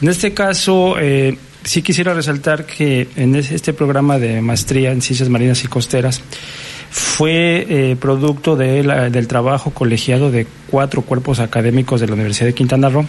En 0.00 0.08
este 0.08 0.32
caso, 0.32 0.94
eh, 1.00 1.36
sí 1.64 1.82
quisiera 1.82 2.14
resaltar 2.14 2.64
que 2.64 3.08
en 3.16 3.34
es- 3.34 3.50
este 3.50 3.72
programa 3.72 4.18
de 4.18 4.40
maestría 4.40 4.92
en 4.92 5.02
ciencias 5.02 5.28
marinas 5.28 5.64
y 5.64 5.66
costeras 5.66 6.22
fue 6.90 7.66
eh, 7.68 7.96
producto 8.00 8.56
de 8.56 8.82
la- 8.84 9.10
del 9.10 9.26
trabajo 9.28 9.70
colegiado 9.72 10.30
de 10.30 10.46
cuatro 10.70 11.02
cuerpos 11.02 11.38
académicos 11.40 12.00
de 12.00 12.06
la 12.08 12.14
Universidad 12.14 12.46
de 12.46 12.54
Quintana 12.54 12.88
Roo, 12.88 13.04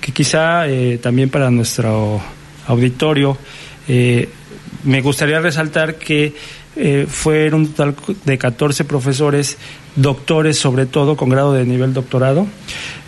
que 0.00 0.12
quizá 0.12 0.66
eh, 0.68 0.98
también 1.02 1.28
para 1.30 1.50
nuestro 1.50 2.20
auditorio 2.66 3.36
eh, 3.88 4.28
me 4.84 5.00
gustaría 5.02 5.40
resaltar 5.40 5.96
que 5.96 6.34
eh, 6.78 7.06
fueron 7.08 7.62
un 7.62 7.68
total 7.68 7.94
de 8.24 8.36
14 8.38 8.84
profesores, 8.84 9.56
doctores 9.96 10.58
sobre 10.58 10.84
todo, 10.86 11.16
con 11.16 11.30
grado 11.30 11.54
de 11.54 11.64
nivel 11.64 11.94
doctorado. 11.94 12.46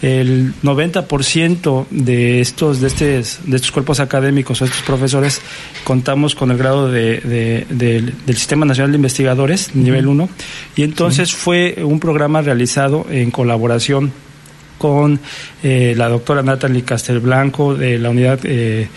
El 0.01 0.55
90% 0.63 1.87
de 1.91 2.41
estos, 2.41 2.81
de, 2.81 2.87
estes- 2.89 3.41
de 3.45 3.57
estos 3.57 3.71
cuerpos 3.71 4.01
académicos 4.01 4.63
o 4.63 4.65
estos 4.65 4.83
profesores 4.83 5.41
contamos 5.85 6.35
con 6.35 6.51
el 6.51 6.57
grado 6.57 6.91
de, 6.91 7.19
de- 7.21 7.67
del- 7.69 8.15
del 8.25 8.37
Sistema 8.37 8.65
Nacional 8.65 8.93
de 8.93 8.97
Investigadores, 8.97 9.75
nivel 9.75 10.07
1, 10.07 10.29
y 10.77 10.83
entonces 10.85 11.33
fue 11.35 11.79
un 11.85 12.01
programa 12.01 12.41
realizado 12.41 13.07
en 13.11 13.31
colaboración 13.31 14.13
con 14.79 15.19
eh, 15.63 15.95
la 15.97 16.09
doctora 16.09 16.43
Natalie 16.43 16.83
Castelblanco 16.85 17.75
de 17.75 17.99
la 17.99 18.11
unidad 18.11 18.39
eh, 18.45 18.89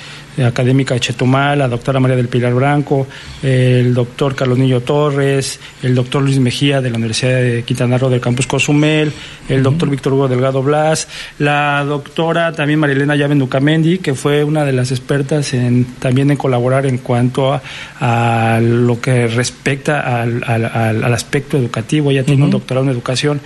académica 0.46 0.94
de 0.94 1.02
Chetumal, 1.02 1.60
la 1.60 1.68
doctora 1.68 2.00
María 2.00 2.16
del 2.16 2.30
Pilar 2.30 2.54
Branco, 2.54 3.06
el 3.44 3.94
doctor 3.94 4.34
Carlos 4.34 4.58
Niño 4.58 4.80
Torres, 4.80 5.60
el 5.84 5.94
doctor 5.94 6.22
Luis 6.24 6.40
Mejía 6.40 6.80
de 6.80 6.90
la 6.90 6.96
Universidad 6.98 7.42
de 7.42 7.64
Quintana 7.64 7.98
Roo 7.98 8.10
del 8.10 8.22
campus 8.22 8.48
Cozumel, 8.48 9.12
el 9.50 9.62
doctor 9.62 9.90
Víctor 9.90 10.14
Hugo 10.14 10.28
Delgado 10.30 10.64
Blas, 10.64 11.10
la 11.38 11.84
doctora 11.84 12.54
también 12.54 12.80
Marilena 12.80 13.16
Llave 13.18 13.36
Nucamendi, 13.36 13.98
que 13.98 14.14
fue 14.14 14.44
una 14.46 14.64
de 14.64 14.72
las 14.72 14.92
expertas 14.92 15.54
en 15.54 15.84
también 16.00 16.32
en 16.32 16.38
colaborar 16.38 16.86
en 16.86 17.00
cuanto 17.00 17.54
a, 17.54 17.62
a 18.00 18.62
lo 18.62 19.02
que 19.02 19.28
respecta 19.28 20.22
al, 20.22 20.44
al- 20.48 20.66
al- 20.66 21.04
al 21.04 21.14
aspecto 21.14 21.58
educativo. 21.58 22.10
Ella 22.10 22.24
tiene 22.24 22.46
un 22.46 22.52
doctorado 22.52 22.86
en 22.86 22.92
educación. 22.94 23.42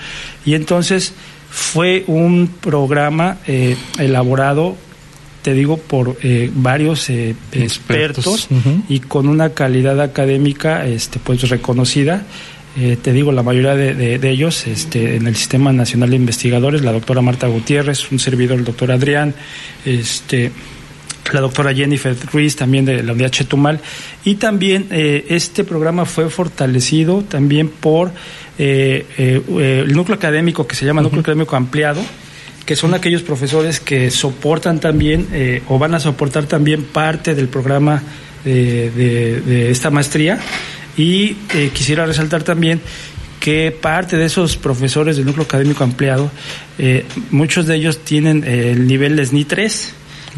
Y 0.46 0.54
entonces 0.54 1.14
fue 1.56 2.04
un 2.08 2.50
programa 2.60 3.38
eh, 3.48 3.78
elaborado, 3.98 4.76
te 5.42 5.54
digo, 5.54 5.78
por 5.78 6.18
eh, 6.22 6.52
varios 6.54 7.10
eh, 7.10 7.34
Expertos, 7.54 8.50
y 8.90 9.00
con 9.00 9.30
una 9.30 9.52
calidad 9.52 10.02
académica 10.02 10.86
este, 10.86 11.18
pues 11.20 11.48
reconocida. 11.50 12.24
Eh, 12.78 12.98
te 13.02 13.14
digo, 13.14 13.32
la 13.32 13.42
mayoría 13.42 13.74
de, 13.76 13.94
de- 13.94 14.20
de 14.20 14.30
ellos 14.32 14.68
este, 14.68 15.16
en 15.16 15.28
el 15.28 15.36
Sistema 15.38 15.72
Nacional 15.72 16.10
de 16.10 16.18
Investigadores, 16.18 16.82
la 16.82 16.92
doctora 16.92 17.22
Marta 17.22 17.48
Gutiérrez, 17.48 18.12
un 18.12 18.20
servidor, 18.20 18.60
el 18.60 18.66
doctor 18.66 18.92
Adrián, 18.92 19.34
este, 19.86 20.52
la 21.32 21.40
doctora 21.40 21.74
Jennifer 21.74 22.14
Ruiz, 22.34 22.58
también 22.58 22.84
de 22.84 23.02
la 23.02 23.14
unidad 23.14 23.30
Chetumal. 23.32 23.80
Y 24.26 24.36
también 24.36 24.88
eh, 24.92 25.26
este 25.30 25.64
programa 25.64 26.04
fue 26.04 26.30
fortalecido 26.30 27.22
también 27.22 27.70
por 27.70 28.12
eh, 28.58 29.06
eh, 29.18 29.42
eh, 29.60 29.84
el 29.86 29.94
núcleo 29.94 30.16
académico 30.16 30.66
que 30.68 30.76
se 30.76 30.86
llama 30.86 31.02
Núcleo 31.02 31.22
Académico 31.22 31.56
Ampliado, 31.56 32.02
que 32.66 32.76
son 32.76 32.94
aquellos 32.94 33.22
profesores 33.22 33.80
que 33.80 34.10
soportan 34.12 34.80
también 34.80 35.28
eh, 35.34 35.62
o 35.68 35.78
van 35.78 35.94
a 35.94 36.00
soportar 36.00 36.46
también 36.46 36.84
parte 36.84 37.36
del 37.36 37.48
programa 37.48 38.02
de, 38.44 38.90
de- 38.92 39.42
de 39.42 39.72
esta 39.72 39.90
maestría. 39.92 40.40
Y 40.98 41.34
quisiera 41.74 42.06
resaltar 42.06 42.44
también 42.44 42.80
que 43.40 43.72
parte 43.72 44.16
de 44.18 44.26
esos 44.26 44.56
profesores 44.58 45.18
del 45.18 45.26
núcleo 45.26 45.44
académico 45.46 45.84
ampliado, 45.84 46.32
muchos 47.32 47.68
de 47.68 47.76
ellos 47.76 48.00
tienen 48.04 48.44
el 48.46 48.88
nivel 48.88 49.24
SNI 49.24 49.44
3, 49.46 49.94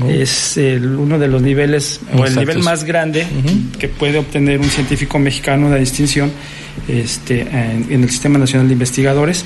Es 0.08 0.58
el- 0.58 0.96
uno 0.96 1.18
de 1.18 1.28
los 1.28 1.42
niveles, 1.42 2.00
o 2.16 2.26
el 2.26 2.36
nivel 2.36 2.60
más 2.60 2.84
grande 2.84 3.26
que 3.80 3.88
puede 3.88 4.18
obtener 4.20 4.60
un 4.60 4.70
científico 4.70 5.18
mexicano, 5.18 5.68
una 5.68 5.78
distinción 5.78 6.32
este, 6.88 7.42
en, 7.42 7.88
en 7.90 8.04
el 8.04 8.10
Sistema 8.10 8.38
Nacional 8.38 8.68
de 8.68 8.74
Investigadores. 8.74 9.44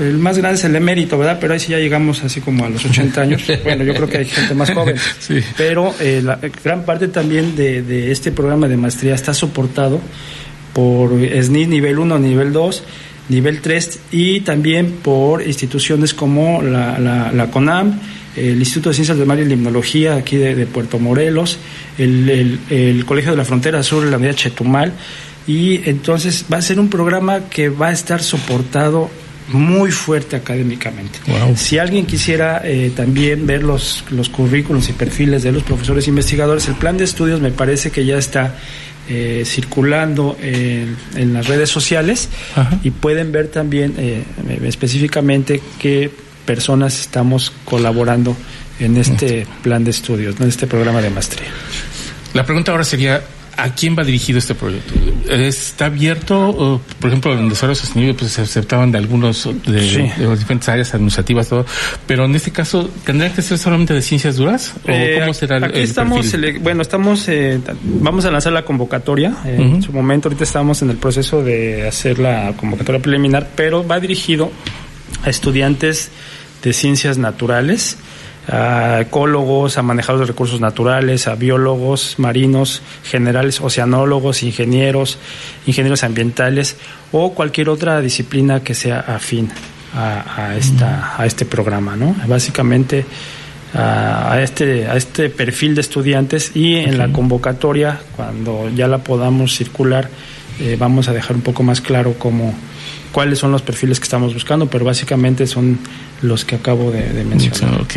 El 0.00 0.18
más 0.18 0.38
grande 0.38 0.56
es 0.58 0.64
el 0.64 0.74
emérito, 0.74 1.16
¿verdad? 1.18 1.38
Pero 1.40 1.52
ahí 1.54 1.60
sí 1.60 1.70
ya 1.70 1.78
llegamos 1.78 2.24
así 2.24 2.40
como 2.40 2.64
a 2.64 2.68
los 2.68 2.84
80 2.84 3.20
años. 3.20 3.42
Bueno, 3.62 3.84
yo 3.84 3.94
creo 3.94 4.08
que 4.08 4.18
hay 4.18 4.24
gente 4.24 4.54
más 4.54 4.70
joven. 4.72 4.96
Sí. 5.20 5.38
Pero 5.56 5.94
eh, 6.00 6.20
la 6.24 6.40
gran 6.64 6.84
parte 6.84 7.06
también 7.08 7.54
de, 7.54 7.82
de 7.82 8.10
este 8.10 8.32
programa 8.32 8.66
de 8.66 8.76
maestría 8.76 9.14
está 9.14 9.32
soportado 9.32 10.00
por 10.72 11.12
SNI 11.12 11.66
nivel 11.66 11.98
1, 11.98 12.18
nivel 12.18 12.52
2, 12.52 12.82
nivel 13.28 13.60
3 13.60 14.00
y 14.10 14.40
también 14.40 14.92
por 15.02 15.46
instituciones 15.46 16.14
como 16.14 16.62
la, 16.62 16.98
la- 16.98 17.30
la 17.30 17.46
CONAM, 17.50 18.00
el 18.36 18.58
Instituto 18.58 18.88
de 18.90 18.94
Ciencias 18.94 19.18
del 19.18 19.26
Mar 19.26 19.38
y 19.38 19.44
Limnología 19.44 20.14
aquí 20.16 20.36
de, 20.36 20.54
de 20.54 20.66
Puerto 20.66 20.98
Morelos, 20.98 21.58
el, 21.98 22.28
el- 22.30 22.58
el 22.70 23.04
Colegio 23.04 23.32
de 23.32 23.36
la 23.36 23.44
Frontera 23.44 23.82
Sur, 23.82 24.04
la 24.04 24.16
unidad 24.16 24.34
Chetumal, 24.34 24.92
y 25.46 25.88
entonces 25.88 26.44
va 26.52 26.58
a 26.58 26.62
ser 26.62 26.78
un 26.80 26.88
programa 26.88 27.48
que 27.50 27.68
va 27.68 27.88
a 27.88 27.92
estar 27.92 28.22
soportado 28.22 29.10
muy 29.48 29.90
fuerte 29.90 30.36
académicamente. 30.36 31.18
Wow. 31.26 31.56
Si 31.56 31.76
alguien 31.76 32.06
quisiera 32.06 32.62
eh, 32.64 32.92
también 32.94 33.44
ver 33.46 33.64
los, 33.64 34.04
los 34.10 34.28
currículos 34.28 34.88
y 34.88 34.92
perfiles 34.92 35.42
de 35.42 35.50
los 35.52 35.64
profesores 35.64 36.06
investigadores, 36.08 36.68
el 36.68 36.74
plan 36.76 36.96
de 36.96 37.04
estudios 37.04 37.40
me 37.40 37.50
parece 37.50 37.90
que 37.90 38.06
ya 38.06 38.16
está 38.16 38.54
eh, 39.10 39.42
circulando 39.44 40.38
en, 40.40 40.96
en 41.16 41.32
las 41.34 41.48
redes 41.48 41.68
sociales 41.70 42.28
Ajá. 42.54 42.78
y 42.84 42.90
pueden 42.92 43.32
ver 43.32 43.48
también 43.48 43.94
eh, 43.98 44.22
específicamente 44.64 45.60
qué 45.80 46.08
personas 46.44 47.00
estamos 47.00 47.52
colaborando 47.64 48.36
en 48.80 48.96
este 48.96 49.46
plan 49.62 49.84
de 49.84 49.90
estudios, 49.90 50.40
en 50.40 50.48
este 50.48 50.66
programa 50.66 51.00
de 51.00 51.10
maestría. 51.10 51.48
La 52.34 52.44
pregunta 52.44 52.72
ahora 52.72 52.84
sería, 52.84 53.22
¿A 53.56 53.74
quién 53.74 53.96
va 53.96 54.02
dirigido 54.02 54.38
este 54.38 54.54
proyecto? 54.54 54.94
¿Está 55.28 55.86
abierto? 55.86 56.80
por 56.98 57.08
ejemplo, 57.08 57.32
en 57.38 57.48
desarrollo 57.48 57.78
sostenible 57.78 58.14
pues, 58.14 58.32
se 58.32 58.42
aceptaban 58.42 58.90
de 58.90 58.98
algunos 58.98 59.48
de, 59.66 60.12
las 60.18 60.38
diferentes 60.38 60.68
áreas 60.68 60.94
administrativas, 60.94 61.48
todo, 61.48 61.66
pero 62.06 62.24
en 62.24 62.34
este 62.34 62.50
caso, 62.50 62.88
¿tendría 63.04 63.32
que 63.32 63.42
ser 63.42 63.58
solamente 63.58 63.92
de 63.92 64.00
ciencias 64.00 64.36
duras? 64.36 64.74
¿O 64.88 64.90
eh, 64.90 65.18
cómo 65.20 65.34
será 65.34 65.58
aquí 65.66 65.80
estamos, 65.80 66.34
bueno, 66.60 66.82
estamos, 66.82 67.28
eh, 67.28 67.60
vamos 67.84 68.24
a 68.24 68.30
lanzar 68.30 68.52
la 68.52 68.64
convocatoria. 68.64 69.34
En 69.44 69.82
su 69.82 69.92
momento, 69.92 70.28
ahorita 70.28 70.44
estamos 70.44 70.80
en 70.82 70.90
el 70.90 70.96
proceso 70.96 71.42
de 71.42 71.86
hacer 71.86 72.18
la 72.18 72.54
convocatoria 72.56 73.02
preliminar, 73.02 73.50
pero 73.54 73.86
va 73.86 74.00
dirigido 74.00 74.50
a 75.24 75.30
estudiantes 75.30 76.10
de 76.62 76.72
ciencias 76.72 77.18
naturales 77.18 77.96
a 78.48 79.00
ecólogos, 79.00 79.78
a 79.78 79.82
manejadores 79.82 80.26
de 80.26 80.32
recursos 80.32 80.60
naturales, 80.60 81.28
a 81.28 81.36
biólogos 81.36 82.16
marinos, 82.18 82.82
generales, 83.04 83.60
oceanólogos, 83.60 84.42
ingenieros, 84.42 85.18
ingenieros 85.66 86.02
ambientales 86.02 86.76
o 87.12 87.34
cualquier 87.34 87.68
otra 87.68 88.00
disciplina 88.00 88.60
que 88.60 88.74
sea 88.74 89.00
afín 89.00 89.50
a, 89.94 90.56
esta, 90.56 91.14
a 91.20 91.26
este 91.26 91.44
programa, 91.44 91.96
¿no? 91.96 92.16
Básicamente 92.26 93.04
a, 93.74 94.40
este, 94.40 94.86
a 94.86 94.96
este 94.96 95.30
perfil 95.30 95.74
de 95.74 95.80
estudiantes 95.80 96.56
y 96.56 96.76
en 96.76 96.98
la 96.98 97.12
convocatoria, 97.12 98.00
cuando 98.16 98.70
ya 98.74 98.88
la 98.88 98.98
podamos 98.98 99.54
circular, 99.54 100.08
eh, 100.60 100.76
vamos 100.78 101.08
a 101.08 101.12
dejar 101.12 101.36
un 101.36 101.42
poco 101.42 101.62
más 101.62 101.80
claro 101.80 102.14
cómo 102.18 102.54
cuáles 103.12 103.38
son 103.38 103.52
los 103.52 103.62
perfiles 103.62 104.00
que 104.00 104.04
estamos 104.04 104.34
buscando, 104.34 104.68
pero 104.68 104.84
básicamente 104.84 105.46
son 105.46 105.78
los 106.22 106.44
que 106.44 106.54
acabo 106.54 106.90
de, 106.90 107.24
mencionar. 107.24 107.80
Ok, 107.82 107.96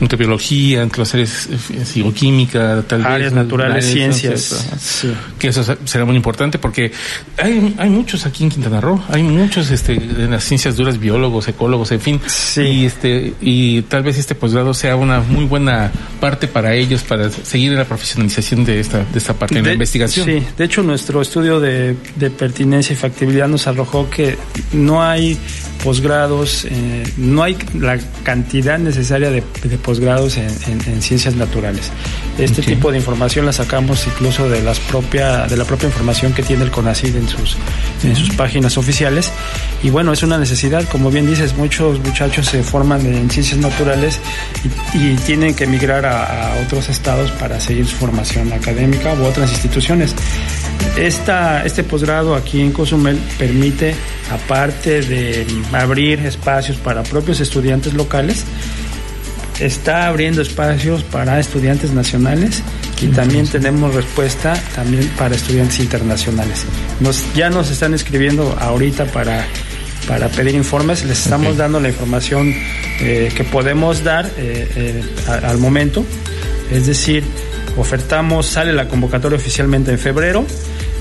entre 0.00 0.18
biología, 0.18 0.82
entre 0.82 1.00
las 1.00 1.14
áreas 1.14 1.48
psicoquímica, 1.84 2.84
tal 2.86 3.04
áreas 3.04 3.32
naturales, 3.32 3.86
ciencias. 3.86 5.06
Que 5.38 5.48
eso 5.48 5.64
será 5.84 6.04
muy 6.04 6.16
importante 6.16 6.58
porque 6.58 6.92
hay, 7.38 7.74
hay 7.78 7.90
muchos 7.90 8.26
aquí 8.26 8.44
en 8.44 8.50
Quintana 8.50 8.80
Roo, 8.80 9.02
hay 9.08 9.22
muchos 9.22 9.70
este, 9.70 9.94
en 9.94 10.30
las 10.30 10.44
ciencias 10.44 10.76
duras, 10.76 10.98
biólogos, 10.98 11.48
ecólogos, 11.48 11.90
en 11.92 12.00
fin. 12.00 12.20
Y, 12.56 12.84
este, 12.84 13.34
y 13.40 13.82
tal 13.82 14.02
vez 14.02 14.18
este 14.18 14.34
posgrado 14.34 14.74
sea 14.74 14.96
una 14.96 15.20
muy 15.20 15.46
buena 15.46 15.90
parte 16.20 16.48
para 16.48 16.74
ellos 16.74 17.02
para 17.02 17.30
seguir 17.30 17.72
la 17.72 17.84
profesionalización 17.84 18.64
de 18.64 18.80
esta, 18.80 18.98
de 19.04 19.18
esta 19.18 19.34
parte 19.34 19.56
de, 19.56 19.62
la 19.62 19.72
investigación. 19.72 20.26
Sí, 20.26 20.42
de 20.56 20.64
hecho 20.64 20.82
nuestro 20.82 21.22
estudio 21.22 21.58
de, 21.58 21.96
de 22.16 22.30
pertinencia 22.30 22.92
y 22.92 22.96
factibilidad 22.96 23.48
nos 23.48 23.66
arrojó 23.66 24.10
que 24.10 24.36
no 24.72 25.02
hay 25.02 25.38
posgrados, 25.82 26.64
eh, 26.64 27.02
no 27.16 27.42
hay 27.42 27.56
la 27.78 27.98
cantidad 28.22 28.78
necesaria 28.78 29.30
de, 29.30 29.42
posgrados 29.82 30.36
en, 30.36 31.02
ciencias 31.02 31.34
naturales. 31.34 31.90
Este 32.38 32.62
tipo 32.62 32.90
de 32.90 32.98
información 32.98 33.44
la 33.46 33.52
sacamos 33.52 34.06
incluso 34.06 34.48
de 34.48 34.62
las 34.62 34.78
propia, 34.78 35.46
de 35.46 35.56
la 35.56 35.64
propia 35.64 35.88
información 35.88 36.32
que 36.32 36.42
tiene 36.42 36.64
el 36.64 36.70
CONACYT 36.70 37.16
en 37.16 37.28
sus, 37.28 37.56
en 38.04 38.16
sus 38.16 38.30
páginas 38.30 38.78
oficiales. 38.78 39.30
Y 39.82 39.90
bueno, 39.90 40.12
es 40.12 40.22
una 40.22 40.38
necesidad, 40.38 40.88
como 40.88 41.10
bien 41.10 41.26
dices, 41.26 41.56
muchos 41.56 41.98
muchachos 42.00 42.46
se 42.46 42.62
forman 42.62 43.04
en 43.04 43.28
ciencias 43.30 43.58
naturales 43.58 44.20
y, 44.94 45.12
tienen 45.22 45.54
que 45.54 45.64
emigrar 45.64 46.04
a, 46.06 46.54
otros 46.64 46.88
estados 46.88 47.30
para 47.32 47.60
seguir 47.60 47.86
su 47.86 47.96
formación 47.96 48.52
académica 48.52 49.14
u 49.14 49.24
otras 49.24 49.50
instituciones. 49.50 50.14
Esta, 50.96 51.64
este 51.64 51.84
posgrado 51.84 52.34
aquí 52.34 52.60
en 52.60 52.72
Cozumel 52.72 53.18
permite, 53.38 53.94
aparte 54.44 55.02
de 55.02 55.46
abrir 55.72 56.20
espacios 56.20 56.76
para 56.76 57.02
propios 57.02 57.40
estudiantes 57.40 57.94
locales, 57.94 58.44
está 59.60 60.08
abriendo 60.08 60.42
espacios 60.42 61.02
para 61.02 61.38
estudiantes 61.38 61.92
nacionales 61.92 62.62
y 63.00 63.08
también 63.08 63.46
tenemos 63.46 63.94
respuesta 63.94 64.54
también 64.74 65.08
para 65.18 65.34
estudiantes 65.34 65.80
internacionales. 65.80 66.64
Nos, 67.00 67.24
ya 67.34 67.50
nos 67.50 67.70
están 67.70 67.94
escribiendo 67.94 68.56
ahorita 68.60 69.06
para, 69.06 69.44
para 70.08 70.28
pedir 70.28 70.54
informes, 70.54 71.04
les 71.04 71.24
estamos 71.24 71.56
dando 71.56 71.80
la 71.80 71.88
información 71.88 72.54
eh, 73.00 73.32
que 73.34 73.44
podemos 73.44 74.04
dar 74.04 74.26
eh, 74.36 74.68
eh, 74.76 75.02
al 75.44 75.58
momento, 75.58 76.04
es 76.70 76.86
decir, 76.86 77.24
ofertamos, 77.76 78.46
sale 78.46 78.72
la 78.72 78.88
convocatoria 78.88 79.36
oficialmente 79.36 79.90
en 79.90 79.98
febrero, 79.98 80.44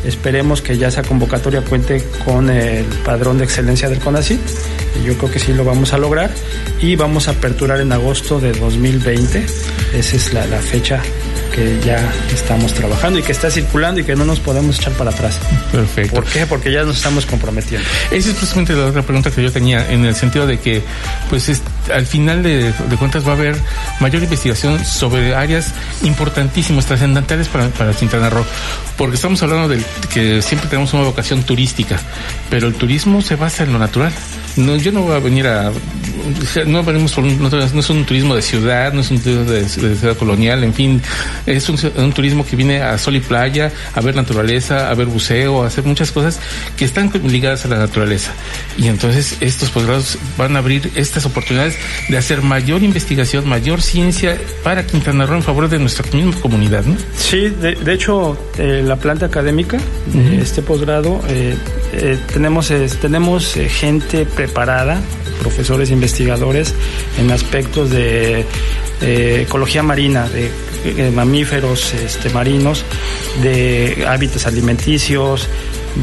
Esperemos 0.06 0.62
que 0.62 0.78
ya 0.78 0.88
esa 0.88 1.04
convocatoria 1.04 1.62
cuente 1.62 2.04
con 2.26 2.50
el 2.50 2.86
padrón 3.06 3.38
de 3.38 3.44
excelencia 3.44 3.90
del 3.90 4.00
CONACYT. 4.00 4.40
Yo 5.06 5.16
creo 5.18 5.32
que 5.32 5.40
sí 5.40 5.54
lo 5.54 5.64
vamos 5.64 5.94
a 5.94 5.98
lograr. 5.98 6.32
Y 6.80 6.96
vamos 6.96 7.28
a 7.28 7.32
aperturar 7.32 7.82
en 7.82 7.92
agosto 7.92 8.40
de 8.40 8.52
2020. 8.54 9.46
Esa 9.94 10.16
es 10.16 10.34
la, 10.34 10.46
la 10.48 10.60
fecha 10.60 11.02
que 11.52 11.80
ya 11.86 12.12
estamos 12.34 12.74
trabajando 12.74 13.20
y 13.20 13.24
que 13.24 13.32
está 13.32 13.52
circulando 13.52 14.02
y 14.02 14.04
que 14.04 14.16
no 14.16 14.26
nos 14.26 14.40
podemos 14.40 14.80
echar 14.80 14.94
para 14.94 15.12
atrás. 15.12 15.40
Perfecto. 15.72 16.16
¿Por 16.16 16.26
qué? 16.26 16.46
Porque 16.46 16.72
ya 16.72 16.84
nos 16.84 16.98
estamos 16.98 17.26
comprometiendo. 17.26 17.88
Esa 18.10 18.30
es 18.30 18.36
precisamente 18.36 18.74
la 18.74 18.88
otra 18.88 19.02
pregunta 19.02 19.32
que 19.32 19.44
yo 19.44 19.52
tenía, 19.52 19.92
en 19.92 20.06
el 20.06 20.16
sentido 20.16 20.48
de 20.48 20.60
que, 20.60 20.82
pues, 21.30 21.62
al 21.94 22.06
final 22.06 22.44
de, 22.44 22.74
cuentas 22.98 23.26
va 23.26 23.32
a 23.32 23.36
haber 23.36 23.56
mayor 24.00 24.24
investigación 24.24 24.84
sobre 24.86 25.36
áreas 25.36 25.74
importantísimas, 26.04 26.86
trascendentales 26.86 27.48
para, 27.48 27.68
para 27.70 27.94
Quintana 27.94 28.30
Roo. 28.30 28.46
Porque 28.98 29.16
estamos 29.16 29.42
hablando 29.44 29.68
de 29.68 29.84
que 30.14 30.42
siempre 30.42 30.70
tenemos 30.70 30.94
una 30.94 31.04
vocación 31.04 31.44
turística, 31.44 32.00
pero 32.50 32.68
el 32.68 32.76
turismo 32.76 33.22
se 33.22 33.36
basa 33.36 33.64
en 33.64 33.74
lo 33.74 33.80
natural. 33.80 34.12
No, 34.56 34.76
yo 34.76 34.92
no 34.92 35.02
voy 35.02 35.16
a 35.16 35.20
venir 35.20 35.48
a. 35.48 35.72
No 36.66 36.84
venimos 36.84 37.14
por 37.14 37.24
no, 37.24 37.80
es 37.80 37.90
un 37.90 38.06
turismo 38.06 38.36
de 38.36 38.42
ciudad, 38.42 38.94
no 38.94 39.02
es 39.02 39.12
un 39.12 39.20
turismo 39.20 39.46
de, 39.46 39.68
ciudad 39.68 40.18
colonial, 40.18 40.64
en 40.64 40.74
fin. 40.74 41.02
Es 41.46 41.70
un, 41.70 42.14
turismo 42.14 42.46
que 42.46 42.56
viene 42.56 42.82
a 42.82 42.98
sol 42.98 43.16
y 43.16 43.20
playa, 43.20 43.72
a 43.94 44.02
ver 44.02 44.16
naturaleza, 44.16 44.90
a 44.90 44.94
ver 44.94 45.08
buceo, 45.08 45.64
a 45.64 45.68
hacer 45.68 45.84
muchas 45.84 46.12
cosas 46.12 46.40
que 46.78 46.86
están 46.86 47.12
ligadas 47.24 47.66
a 47.66 47.70
la 47.70 47.78
naturaleza. 47.78 48.32
Y 48.78 48.88
entonces 48.88 49.38
estos 49.42 49.70
posgrados 49.70 50.18
van 50.38 50.56
a 50.56 50.60
abrir 50.60 50.92
estas 50.96 51.26
oportunidades 51.26 51.78
de 52.10 52.18
hacer 52.18 52.42
mayor 52.42 52.84
investigación, 52.84 53.48
mayor 53.48 53.82
ciencia 53.82 54.38
para 54.64 54.86
Quintana 54.86 55.26
Roo 55.26 55.38
en 55.38 55.44
favor 55.44 55.70
de 55.70 55.80
nuestra 55.80 56.06
misma 56.12 56.36
comunidad, 56.42 56.86
¿no? 56.86 56.96
Sí, 57.18 57.50
de, 57.50 57.94
hecho, 57.94 58.38
eh, 58.58 58.84
la 58.86 58.96
planta 58.96 59.26
académica, 59.26 59.78
este 60.40 60.62
posgrado, 60.62 61.22
eh, 61.30 61.56
eh, 61.94 62.18
tenemos, 62.32 62.72
tenemos 63.02 63.54
gente 63.54 64.26
preparada, 64.26 65.02
profesores 65.42 65.90
investigadores 65.92 66.74
en 67.18 67.32
aspectos 67.32 67.90
de 67.90 68.46
ecología 69.02 69.82
marina, 69.82 70.28
de, 70.30 71.12
mamíferos 71.12 71.94
este, 71.94 72.30
marinos, 72.30 72.86
de 73.42 74.06
hábitos 74.08 74.46
alimenticios, 74.46 75.48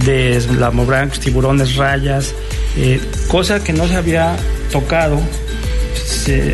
de 0.04 0.40
lamobrancos, 0.58 1.20
tiburones, 1.20 1.76
rayas, 1.76 2.34
eh, 2.76 3.00
cosa 3.28 3.62
que 3.62 3.72
no 3.72 3.88
se 3.88 3.96
había 3.96 4.36
tocado 4.70 5.20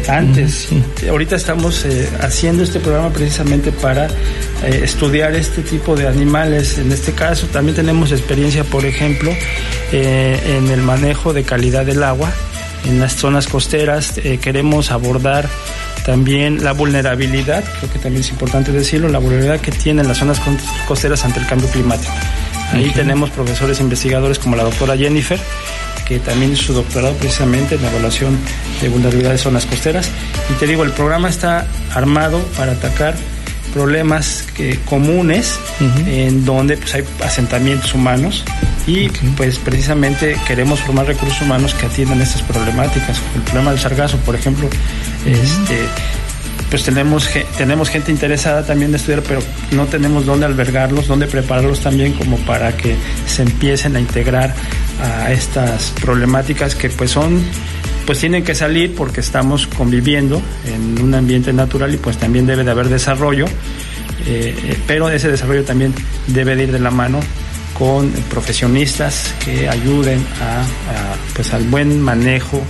antes. 0.08 0.68
Ahorita 1.08 1.36
estamos 1.36 1.84
eh, 1.84 2.08
haciendo 2.20 2.62
este 2.62 2.80
programa 2.80 3.10
precisamente 3.10 3.72
para 3.72 4.06
eh, 4.06 4.80
estudiar 4.82 5.34
este 5.34 5.62
tipo 5.62 5.96
de 5.96 6.06
animales. 6.06 6.78
En 6.78 6.92
este 6.92 7.12
caso 7.12 7.46
también 7.48 7.76
tenemos 7.76 8.12
experiencia, 8.12 8.64
por 8.64 8.84
ejemplo, 8.84 9.32
eh, 9.92 10.56
en 10.58 10.70
el 10.70 10.82
manejo 10.82 11.32
de 11.32 11.42
calidad 11.42 11.84
del 11.84 12.02
agua 12.02 12.32
en 12.84 13.00
las 13.00 13.14
zonas 13.14 13.46
costeras. 13.46 14.12
queremos 14.42 14.90
abordar 14.90 15.48
también 16.04 16.62
la 16.62 16.72
vulnerabilidad, 16.72 17.64
creo 17.78 17.90
que 17.90 17.98
también 17.98 18.20
es 18.20 18.30
importante 18.30 18.72
decirlo, 18.72 19.08
la 19.08 19.18
vulnerabilidad 19.18 19.60
que 19.60 19.72
tienen 19.72 20.06
las 20.06 20.18
zonas 20.18 20.38
costeras 20.86 21.24
ante 21.24 21.40
el 21.40 21.46
cambio 21.46 21.68
climático. 21.70 22.12
Ahí 22.72 22.90
tenemos 22.94 23.30
profesores 23.30 23.80
investigadores 23.80 24.38
como 24.38 24.56
la 24.56 24.64
doctora 24.64 24.96
Jennifer, 24.96 25.40
que 26.06 26.18
también 26.18 26.56
su 26.56 26.72
doctorado 26.72 27.14
precisamente 27.14 27.76
en 27.76 27.82
la 27.82 27.90
evaluación 27.90 28.38
de 28.80 28.88
vulnerabilidad 28.88 29.32
de 29.32 29.38
zonas 29.38 29.66
costeras. 29.66 30.10
Y 30.50 30.54
te 30.54 30.66
digo, 30.66 30.84
el 30.84 30.92
programa 30.92 31.28
está 31.28 31.66
armado 31.94 32.40
para 32.56 32.72
atacar 32.72 33.14
problemas 33.72 34.46
que, 34.54 34.78
comunes 34.84 35.58
en 36.06 36.44
donde 36.44 36.76
pues, 36.76 36.94
hay 36.94 37.04
asentamientos 37.24 37.92
humanos 37.92 38.44
y 38.86 39.08
pues 39.36 39.58
precisamente 39.58 40.36
queremos 40.46 40.78
formar 40.80 41.06
recursos 41.06 41.42
humanos 41.42 41.74
que 41.74 41.86
atiendan 41.86 42.20
estas 42.22 42.42
problemáticas. 42.42 43.20
El 43.34 43.42
problema 43.42 43.72
del 43.72 43.80
sargazo, 43.80 44.16
por 44.18 44.36
ejemplo, 44.36 44.68
este 45.26 45.88
pues 46.70 46.82
tenemos, 46.82 47.28
tenemos 47.56 47.88
gente 47.88 48.10
interesada 48.10 48.64
también 48.64 48.90
de 48.90 48.96
estudiar, 48.96 49.22
pero 49.22 49.40
no 49.70 49.86
tenemos 49.86 50.26
dónde 50.26 50.46
albergarlos, 50.46 51.06
dónde 51.06 51.26
prepararlos 51.26 51.80
también 51.80 52.14
como 52.14 52.36
para 52.38 52.76
que 52.76 52.96
se 53.26 53.42
empiecen 53.42 53.94
a 53.94 54.00
integrar 54.00 54.54
a 55.04 55.32
estas 55.32 55.92
problemáticas 56.00 56.74
que 56.74 56.90
pues 56.90 57.10
son 57.10 57.42
pues 58.06 58.18
tienen 58.18 58.44
que 58.44 58.54
salir 58.54 58.94
porque 58.94 59.20
estamos 59.20 59.66
conviviendo 59.66 60.40
en 60.66 61.02
un 61.02 61.14
ambiente 61.14 61.52
natural 61.52 61.94
y 61.94 61.96
pues 61.96 62.18
también 62.18 62.46
debe 62.46 62.62
de 62.62 62.70
haber 62.70 62.88
desarrollo, 62.90 63.46
eh, 64.26 64.76
pero 64.86 65.08
ese 65.08 65.30
desarrollo 65.30 65.64
también 65.64 65.94
debe 66.26 66.54
de 66.54 66.64
ir 66.64 66.72
de 66.72 66.80
la 66.80 66.90
mano 66.90 67.20
con 67.78 68.10
profesionistas 68.30 69.34
que 69.44 69.68
ayuden 69.68 70.20
a 70.40 70.64
pues 71.34 71.52
al 71.54 71.64
buen 71.64 72.00
manejo 72.00 72.62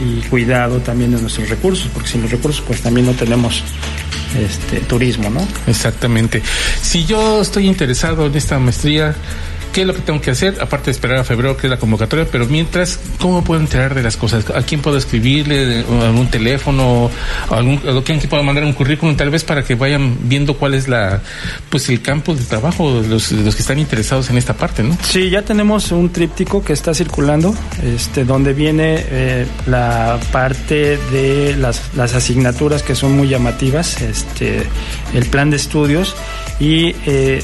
y 0.00 0.20
cuidado 0.28 0.78
también 0.78 1.14
de 1.14 1.20
nuestros 1.20 1.48
recursos, 1.48 1.88
porque 1.92 2.08
sin 2.08 2.22
los 2.22 2.30
recursos 2.30 2.62
pues 2.66 2.80
también 2.80 3.06
no 3.06 3.12
tenemos 3.12 3.62
este, 4.38 4.80
turismo, 4.80 5.28
¿no? 5.30 5.46
Exactamente. 5.66 6.42
Si 6.80 7.04
yo 7.04 7.42
estoy 7.42 7.66
interesado 7.66 8.26
en 8.26 8.34
esta 8.34 8.58
maestría, 8.58 9.14
¿Qué 9.72 9.82
es 9.82 9.86
lo 9.86 9.94
que 9.94 10.00
tengo 10.00 10.20
que 10.20 10.30
hacer? 10.30 10.58
Aparte 10.60 10.86
de 10.86 10.92
esperar 10.92 11.18
a 11.18 11.24
febrero, 11.24 11.56
que 11.56 11.66
es 11.66 11.70
la 11.70 11.78
convocatoria, 11.78 12.26
pero 12.30 12.46
mientras, 12.46 12.98
¿cómo 13.18 13.44
puedo 13.44 13.60
enterar 13.60 13.94
de 13.94 14.02
las 14.02 14.16
cosas? 14.16 14.50
¿A 14.50 14.62
quién 14.62 14.80
puedo 14.80 14.96
escribirle? 14.96 15.84
¿Algún 16.02 16.28
teléfono? 16.28 17.10
¿Algún, 17.50 17.76
¿A 17.76 18.02
quién 18.02 18.18
puedo 18.20 18.42
mandar 18.42 18.64
un 18.64 18.72
currículum? 18.72 19.16
Tal 19.16 19.30
vez 19.30 19.44
para 19.44 19.62
que 19.62 19.76
vayan 19.76 20.16
viendo 20.22 20.54
cuál 20.56 20.74
es 20.74 20.88
la, 20.88 21.20
pues 21.68 21.88
el 21.88 22.02
campo 22.02 22.34
de 22.34 22.44
trabajo 22.44 23.00
de 23.00 23.08
los, 23.08 23.28
que 23.28 23.62
están 23.62 23.78
interesados 23.78 24.28
en 24.30 24.38
esta 24.38 24.54
parte, 24.54 24.82
¿no? 24.82 24.98
Sí, 25.02 25.30
ya 25.30 25.42
tenemos 25.42 25.92
un 25.92 26.10
tríptico 26.10 26.64
que 26.64 26.72
está 26.72 26.92
circulando, 26.92 27.54
este, 27.82 28.24
donde 28.24 28.52
viene 28.52 29.04
eh, 29.08 29.46
la 29.66 30.18
parte 30.32 30.98
de 31.12 31.56
las, 31.56 31.94
las 31.94 32.14
asignaturas 32.14 32.82
que 32.82 32.94
son 32.94 33.16
muy 33.16 33.28
llamativas, 33.28 34.00
este, 34.02 34.62
el 35.14 35.26
plan 35.26 35.50
de 35.50 35.56
estudios 35.56 36.16
y 36.60 36.94
eh, 37.06 37.42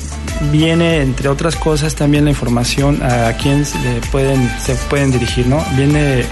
viene 0.52 1.00
entre 1.00 1.28
otras 1.28 1.56
cosas 1.56 1.94
también 1.94 2.24
la 2.24 2.30
información 2.30 3.02
a 3.02 3.32
quién 3.38 3.64
se 3.64 3.78
pueden 4.12 4.50
se 4.60 4.74
pueden 4.74 5.10
dirigir 5.10 5.46
no 5.46 5.64
viene 5.74 6.24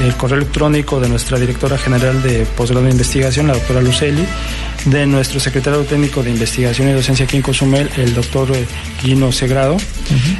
el 0.00 0.14
correo 0.16 0.38
electrónico 0.38 0.98
de 0.98 1.08
nuestra 1.08 1.38
directora 1.38 1.78
general 1.78 2.20
de 2.22 2.44
posgrado 2.56 2.84
de 2.84 2.90
investigación 2.90 3.46
la 3.46 3.54
doctora 3.54 3.80
Luceli 3.80 4.26
de 4.86 5.06
nuestro 5.06 5.38
secretario 5.38 5.84
técnico 5.84 6.22
de 6.22 6.30
investigación 6.30 6.88
y 6.88 6.92
docencia 6.92 7.24
aquí 7.24 7.36
en 7.36 7.42
Cozumel 7.42 7.88
el 7.96 8.14
doctor 8.14 8.50
eh, 8.52 8.66
Guino 9.02 9.30
Segrado 9.30 9.76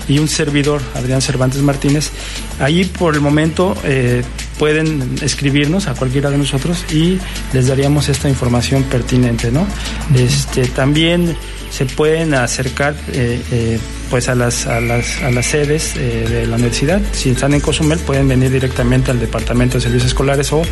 y 0.09 0.19
un 0.19 0.29
servidor 0.29 0.83
Adrián 0.95 1.23
Cervantes 1.23 1.63
Martínez. 1.63 2.11
Ahí 2.59 2.85
por 2.85 3.15
el 3.15 3.21
momento 3.21 3.77
eh, 3.85 4.23
pueden 4.59 5.17
escribirnos 5.23 5.87
a 5.87 5.95
cualquiera 5.95 6.31
de 6.31 6.39
nosotros 6.39 6.85
y 6.93 7.19
les 7.53 7.69
daríamos 7.69 8.09
esta 8.09 8.29
información 8.29 8.83
pertinente 8.85 9.51
no 9.51 9.67
este 10.15 10.67
también 10.69 11.37
se 11.73 11.87
pueden 11.87 12.35
acercar 12.35 12.95
eh, 13.15 13.41
eh, 13.51 13.79
pues 14.11 14.29
a 14.29 14.35
las, 14.35 14.67
a 14.67 14.79
las, 14.79 15.23
a 15.23 15.31
las 15.31 15.47
sedes 15.47 15.97
eh, 15.97 16.27
de 16.29 16.47
la 16.47 16.57
universidad. 16.57 17.01
Si 17.13 17.31
están 17.31 17.55
en 17.55 17.61
Cozumel 17.61 17.99
pueden 18.01 18.29
venir 18.29 18.51
directamente 18.51 19.11
al 19.11 19.19
Departamento 19.19 19.79
de 19.79 19.81
Servicios 19.81 20.09
Escolares 20.09 20.53
o, 20.53 20.63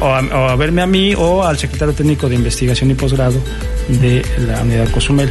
o, 0.00 0.06
a, 0.06 0.56
verme 0.56 0.80
a 0.80 0.86
mí 0.86 1.14
o 1.14 1.44
al 1.44 1.58
Secretario 1.58 1.92
Técnico 1.92 2.30
de 2.30 2.36
Investigación 2.36 2.90
y 2.90 2.94
Posgrado 2.94 3.38
de 3.88 4.24
la 4.46 4.62
Unidad 4.62 4.90
Cozumel. 4.90 5.30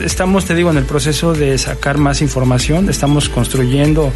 estamos, 0.00 0.46
te 0.46 0.54
digo, 0.54 0.70
en 0.70 0.78
el 0.78 0.84
proceso 0.84 1.34
de 1.34 1.58
sacar 1.58 1.98
más 1.98 2.22
información, 2.22 2.88
estamos 2.88 3.28
construyendo 3.28 4.10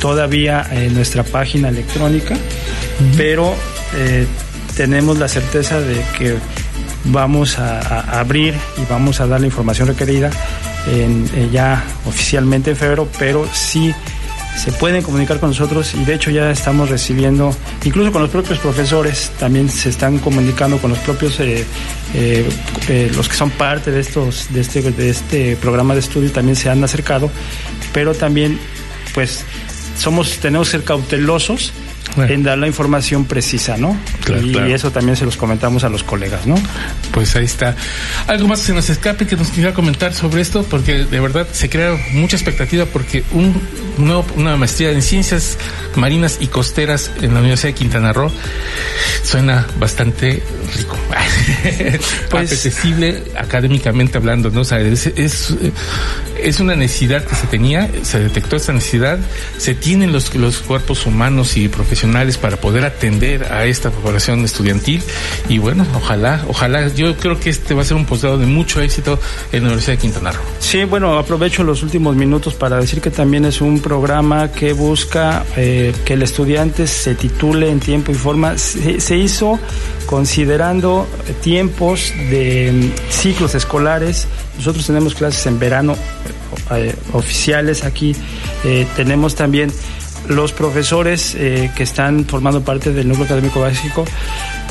todavía 0.00 0.68
nuestra 0.90 1.22
página 1.22 1.68
electrónica, 1.68 2.36
pero 3.16 3.54
tenemos 4.76 5.18
la 5.18 5.28
certeza 5.28 5.80
de 5.80 6.02
que 6.18 6.36
vamos 7.04 7.58
a, 7.58 8.18
abrir 8.20 8.54
y 8.76 8.90
vamos 8.90 9.20
a 9.20 9.26
dar 9.26 9.40
la 9.40 9.46
información 9.46 9.88
requerida 9.88 10.30
eh, 10.86 11.48
ya 11.52 11.82
oficialmente 12.06 12.70
en 12.70 12.76
febrero, 12.76 13.08
pero 13.18 13.46
sí 13.52 13.94
se 14.56 14.72
pueden 14.72 15.02
comunicar 15.02 15.38
con 15.38 15.50
nosotros 15.50 15.94
y 15.94 16.04
de 16.04 16.14
hecho 16.14 16.30
ya 16.30 16.50
estamos 16.50 16.90
recibiendo, 16.90 17.54
incluso 17.84 18.12
con 18.12 18.22
los 18.22 18.30
propios 18.30 18.58
profesores, 18.58 19.32
también 19.38 19.68
se 19.68 19.88
están 19.88 20.18
comunicando 20.18 20.78
con 20.78 20.90
los 20.90 20.98
propios, 20.98 21.38
eh, 21.40 21.64
eh, 22.14 23.12
los 23.14 23.28
que 23.28 23.36
son 23.36 23.50
parte 23.50 23.90
de, 23.90 24.00
estos, 24.00 24.52
de, 24.52 24.60
este, 24.60 24.82
de 24.82 25.10
este 25.10 25.56
programa 25.56 25.94
de 25.94 26.00
estudio 26.00 26.30
también 26.30 26.56
se 26.56 26.68
han 26.68 26.82
acercado, 26.84 27.30
pero 27.92 28.14
también 28.14 28.58
pues 29.14 29.44
somos, 29.96 30.38
tenemos 30.38 30.68
que 30.68 30.78
ser 30.78 30.84
cautelosos 30.84 31.72
en 32.16 32.42
dar 32.42 32.58
la 32.58 32.66
información 32.66 33.24
precisa, 33.24 33.76
¿no? 33.76 33.98
y, 34.42 34.56
eso 34.72 34.90
también 34.90 35.16
se 35.16 35.24
los 35.24 35.36
comentamos 35.36 35.84
a 35.84 35.88
los 35.88 36.02
colegas, 36.02 36.46
¿no? 36.46 36.54
Pues 37.12 37.34
ahí 37.36 37.44
está. 37.44 37.74
¿Algo 38.26 38.48
más 38.48 38.60
que 38.60 38.66
se 38.66 38.74
nos 38.74 38.88
escape 38.90 39.26
que 39.26 39.36
nos 39.36 39.48
quiera 39.48 39.74
comentar 39.74 40.14
sobre 40.14 40.40
esto? 40.40 40.62
Porque 40.64 41.04
de 41.04 41.20
verdad 41.20 41.46
se 41.52 41.68
crea 41.68 41.96
mucha 42.12 42.36
expectativa 42.36 42.86
porque 42.86 43.24
un 43.32 43.54
una 44.36 44.56
maestría 44.56 44.90
en 44.90 45.02
ciencias 45.02 45.58
marinas 45.96 46.38
y 46.40 46.46
costeras 46.46 47.10
en 47.20 47.34
la 47.34 47.40
Universidad 47.40 47.70
de 47.70 47.74
Quintana 47.74 48.12
Roo 48.12 48.30
suena 49.22 49.66
bastante 49.78 50.42
rico. 50.76 50.96
pues, 52.30 52.52
apetecible 52.52 53.22
académicamente 53.36 54.18
hablando, 54.18 54.50
¿no? 54.50 54.62
O 54.62 54.64
sea, 54.64 54.80
es, 54.80 55.06
es, 55.06 55.54
una 56.60 56.76
necesidad 56.76 57.24
que 57.24 57.34
se 57.34 57.46
tenía, 57.46 57.90
se 58.02 58.18
detectó 58.18 58.56
esta 58.56 58.72
necesidad, 58.72 59.18
se 59.56 59.74
tienen 59.74 60.12
los, 60.12 60.34
los 60.34 60.58
cuerpos 60.58 61.06
humanos 61.06 61.56
y 61.56 61.68
profesionales 61.68 62.36
para 62.36 62.56
poder 62.56 62.84
atender 62.84 63.44
a 63.52 63.64
esta 63.66 63.90
población 63.90 64.44
estudiantil 64.44 65.02
y 65.48 65.58
bueno, 65.58 65.86
ojalá, 65.94 66.44
ojalá, 66.48 66.88
yo 66.88 67.16
creo 67.16 67.38
que 67.38 67.50
este 67.50 67.74
va 67.74 67.82
a 67.82 67.84
ser 67.84 67.96
un 67.96 68.06
posgrado 68.06 68.38
de 68.38 68.46
mucho 68.46 68.80
éxito 68.80 69.18
en 69.52 69.62
la 69.62 69.68
Universidad 69.68 69.94
de 69.94 69.98
Quintana 69.98 70.32
Roo. 70.32 70.42
Sí, 70.58 70.84
bueno, 70.84 71.18
aprovecho 71.18 71.64
los 71.64 71.82
últimos 71.82 72.16
minutos 72.16 72.54
para 72.54 72.76
decir 72.76 73.00
que 73.00 73.10
también 73.10 73.44
es 73.44 73.60
un 73.60 73.80
programa 73.80 74.52
que 74.52 74.72
busca 74.72 75.44
eh, 75.56 75.94
que 76.04 76.14
el 76.14 76.22
estudiante 76.22 76.86
se 76.86 77.14
titule 77.14 77.70
en 77.70 77.80
tiempo 77.80 78.12
y 78.12 78.14
forma. 78.14 78.56
Se, 78.58 79.16
hizo 79.16 79.58
considerando 80.06 81.08
tiempos 81.42 82.12
de 82.30 82.72
mm, 82.72 83.10
ciclos 83.10 83.54
escolares. 83.54 84.26
Nosotros 84.56 84.86
tenemos 84.86 85.14
clases 85.14 85.46
en 85.46 85.58
verano 85.58 85.96
eh, 86.72 86.94
oficiales 87.12 87.84
aquí. 87.84 88.14
Eh, 88.64 88.86
tenemos 88.96 89.34
también 89.34 89.72
los 90.28 90.52
profesores 90.52 91.34
eh, 91.34 91.70
que 91.76 91.82
están 91.82 92.24
formando 92.24 92.62
parte 92.62 92.92
del 92.92 93.08
núcleo 93.08 93.26
académico 93.26 93.60
básico 93.60 94.04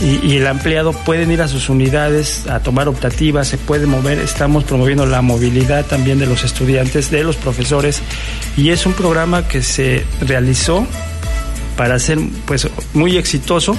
y, 0.02 0.38
el 0.38 0.48
empleado 0.48 0.94
pueden 0.94 1.30
ir 1.32 1.42
a 1.42 1.48
sus 1.48 1.68
unidades 1.68 2.48
a 2.48 2.62
tomar 2.62 2.88
optativas, 2.88 3.48
se 3.48 3.58
puede 3.58 3.86
mover, 3.86 4.20
estamos 4.20 4.64
promoviendo 4.64 5.06
la 5.06 5.22
movilidad 5.22 5.86
también 5.86 6.20
de 6.20 6.26
los 6.26 6.46
estudiantes, 6.46 7.12
de 7.12 7.24
los 7.24 7.36
profesores 7.36 8.02
y 8.56 8.70
es 8.70 8.86
un 8.86 8.94
programa 8.94 9.48
que 9.48 9.62
se 9.62 10.06
realizó 10.22 10.88
para 11.76 12.00
ser 12.00 12.20
pues 12.46 12.70
muy 12.94 13.18
exitoso 13.18 13.78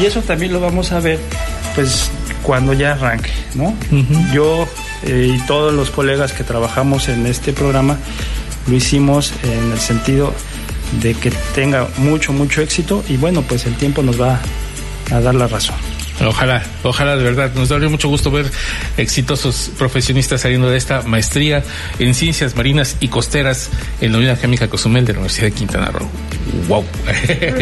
y 0.00 0.06
eso 0.06 0.22
también 0.22 0.52
lo 0.52 0.60
vamos 0.60 0.90
a 0.90 0.98
ver 0.98 1.20
pues 1.76 2.10
cuando 2.42 2.72
ya 2.72 2.92
arranque, 2.92 3.30
¿no? 3.54 3.74
Yo 4.32 4.66
y 5.06 5.38
todos 5.46 5.72
los 5.72 5.90
colegas 5.90 6.32
que 6.32 6.44
trabajamos 6.44 7.08
en 7.08 7.26
este 7.26 7.52
programa 7.52 7.98
lo 8.66 8.76
hicimos 8.76 9.32
en 9.42 9.72
el 9.72 9.78
sentido 9.78 10.34
de 11.00 11.14
que 11.14 11.30
tenga 11.54 11.88
mucho, 11.98 12.32
mucho 12.32 12.60
éxito 12.60 13.04
y 13.08 13.16
bueno, 13.16 13.42
pues 13.42 13.66
el 13.66 13.74
tiempo 13.76 14.02
nos 14.02 14.20
va 14.20 14.40
a 15.10 15.20
dar 15.20 15.34
la 15.34 15.46
razón. 15.46 15.76
Ojalá, 16.26 16.62
ojalá 16.82 17.16
de 17.16 17.24
verdad. 17.24 17.52
Nos 17.54 17.70
daría 17.70 17.88
mucho 17.88 18.08
gusto 18.08 18.30
ver 18.30 18.50
exitosos 18.96 19.70
profesionistas 19.78 20.42
saliendo 20.42 20.68
de 20.68 20.76
esta 20.76 21.02
maestría 21.02 21.62
en 21.98 22.14
ciencias 22.14 22.54
marinas 22.56 22.96
y 23.00 23.08
costeras 23.08 23.70
en 24.00 24.12
la 24.12 24.18
Unidad 24.18 24.38
Química 24.38 24.68
Cozumel 24.68 25.06
de 25.06 25.14
la 25.14 25.20
Universidad 25.20 25.46
de 25.46 25.52
Quintana 25.52 25.86
Roo. 25.86 26.08
¡Wow! 26.68 26.84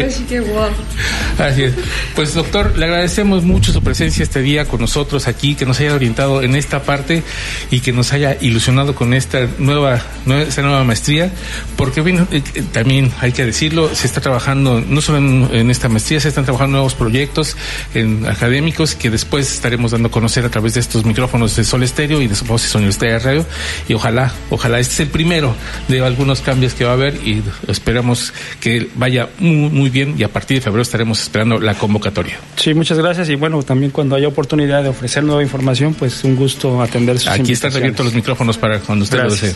Así 0.05 0.23
que 0.23 0.39
wow. 0.39 0.69
Así 1.37 1.63
es. 1.63 1.73
Pues 2.15 2.33
doctor, 2.33 2.77
le 2.77 2.85
agradecemos 2.85 3.43
mucho 3.43 3.71
su 3.71 3.81
presencia 3.81 4.23
este 4.23 4.41
día 4.41 4.65
con 4.65 4.81
nosotros 4.81 5.27
aquí, 5.27 5.55
que 5.55 5.65
nos 5.65 5.79
haya 5.79 5.93
orientado 5.93 6.41
en 6.41 6.55
esta 6.55 6.83
parte 6.83 7.23
y 7.71 7.79
que 7.79 7.91
nos 7.91 8.13
haya 8.13 8.37
ilusionado 8.41 8.95
con 8.95 9.13
esta 9.13 9.47
nueva, 9.57 10.01
esta 10.47 10.61
nueva 10.61 10.83
maestría, 10.83 11.31
porque 11.75 12.01
bien, 12.01 12.27
eh, 12.31 12.41
eh, 12.53 12.63
también 12.71 13.11
hay 13.19 13.31
que 13.31 13.45
decirlo, 13.45 13.93
se 13.93 14.07
está 14.07 14.21
trabajando 14.21 14.81
no 14.81 15.01
solo 15.01 15.17
en, 15.17 15.69
esta 15.69 15.89
maestría, 15.89 16.19
se 16.19 16.29
están 16.29 16.45
trabajando 16.45 16.73
nuevos 16.73 16.95
proyectos 16.95 17.55
en 17.93 18.25
académicos 18.25 18.95
que 18.95 19.09
después 19.09 19.51
estaremos 19.51 19.91
dando 19.91 20.09
a 20.09 20.11
conocer 20.11 20.45
a 20.45 20.49
través 20.49 20.73
de 20.73 20.79
estos 20.79 21.05
micrófonos 21.05 21.55
de 21.55 21.63
Sol 21.63 21.83
Estéreo 21.83 22.21
y 22.21 22.27
de 22.27 22.35
Voces 22.47 22.73
Universitaria 22.75 23.19
Radio 23.19 23.45
y 23.87 23.93
ojalá, 23.93 24.33
ojalá 24.49 24.79
este 24.79 24.93
es 24.93 24.99
el 25.01 25.07
primero 25.07 25.55
de 25.87 26.03
algunos 26.05 26.41
cambios 26.41 26.73
que 26.73 26.85
va 26.85 26.91
a 26.91 26.93
haber 26.93 27.15
y 27.15 27.43
esperamos 27.67 28.33
que 28.59 28.78
vaya 28.95 29.29
muy, 29.39 29.69
muy 29.69 29.89
bien 29.89 30.15
y 30.17 30.23
a 30.23 30.29
partir 30.29 30.57
de 30.57 30.61
febrero 30.61 30.81
estaremos 30.81 31.21
esperando 31.21 31.59
la 31.59 31.75
convocatoria. 31.75 32.39
Sí, 32.55 32.73
muchas 32.73 32.97
gracias 32.97 33.29
y 33.29 33.35
bueno, 33.35 33.61
también 33.63 33.91
cuando 33.91 34.15
haya 34.15 34.27
oportunidad 34.27 34.83
de 34.83 34.89
ofrecer 34.89 35.23
nueva 35.23 35.43
información, 35.43 35.93
pues 35.93 36.23
un 36.23 36.35
gusto 36.35 36.81
atender 36.81 37.19
sus 37.19 37.29
Aquí 37.29 37.51
están 37.51 37.75
abiertos 37.75 38.05
los 38.05 38.15
micrófonos 38.15 38.57
para 38.57 38.79
cuando 38.79 39.03
usted 39.03 39.23
lo 39.23 39.31
desee. 39.31 39.55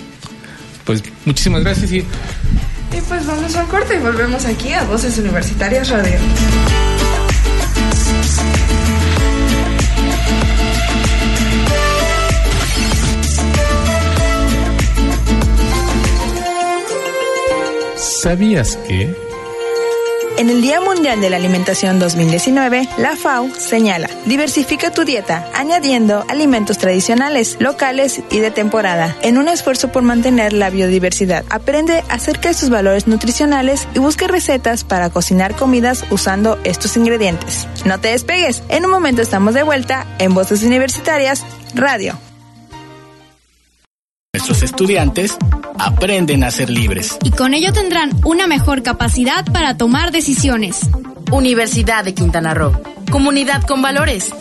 Pues 0.84 1.04
muchísimas 1.26 1.64
gracias 1.64 1.92
y... 1.92 1.98
Y 1.98 3.02
pues 3.10 3.26
vamos 3.26 3.56
a 3.56 3.64
un 3.64 3.70
corte 3.70 3.96
y 3.96 4.00
volvemos 4.00 4.46
aquí 4.46 4.72
a 4.74 4.84
Voces 4.84 5.18
Universitarias 5.18 5.90
Radio. 5.90 6.20
¿Sabías 18.24 18.78
que... 18.88 19.14
En 20.38 20.50
el 20.50 20.62
Día 20.62 20.80
Mundial 20.80 21.20
de 21.20 21.30
la 21.30 21.36
Alimentación 21.36 22.00
2019, 22.00 22.88
la 22.98 23.18
FAO 23.18 23.50
señala, 23.54 24.10
diversifica 24.26 24.92
tu 24.92 25.04
dieta, 25.04 25.46
añadiendo 25.54 26.24
alimentos 26.30 26.78
tradicionales, 26.78 27.58
locales 27.60 28.22
y 28.32 28.40
de 28.40 28.50
temporada, 28.50 29.14
en 29.24 29.38
un 29.38 29.50
esfuerzo 29.50 29.92
por 29.92 30.04
mantener 30.04 30.54
la 30.54 30.70
biodiversidad. 30.70 31.44
Aprende 31.50 32.02
acerca 32.08 32.48
de 32.48 32.54
sus 32.54 32.70
valores 32.70 33.08
nutricionales 33.08 33.90
y 33.94 34.00
busca 34.00 34.26
recetas 34.28 34.86
para 34.86 35.10
cocinar 35.10 35.58
comidas 35.58 36.06
usando 36.10 36.58
estos 36.64 36.96
ingredientes. 36.96 37.68
No 37.84 38.00
te 38.00 38.08
despegues, 38.08 38.64
en 38.70 38.86
un 38.86 38.92
momento 38.92 39.22
estamos 39.22 39.54
de 39.54 39.64
vuelta 39.64 40.08
en 40.20 40.34
Voces 40.34 40.64
Universitarias 40.64 41.46
Radio. 41.76 42.18
Nuestros 44.34 44.64
estudiantes 44.64 45.38
aprenden 45.80 46.44
a 46.44 46.52
ser 46.52 46.70
libres. 46.70 47.18
Y 47.24 47.32
con 47.32 47.54
ello 47.54 47.74
tendrán 47.74 48.12
una 48.26 48.48
mejor 48.48 48.84
capacidad 48.84 49.46
para 49.46 49.78
tomar 49.78 50.12
decisiones. 50.12 50.82
Universidad 51.32 52.04
de 52.04 52.14
Quintana 52.14 52.54
Roo. 52.54 52.74
Comunidad 53.12 53.64
con 53.64 53.82
valores. 53.82 54.32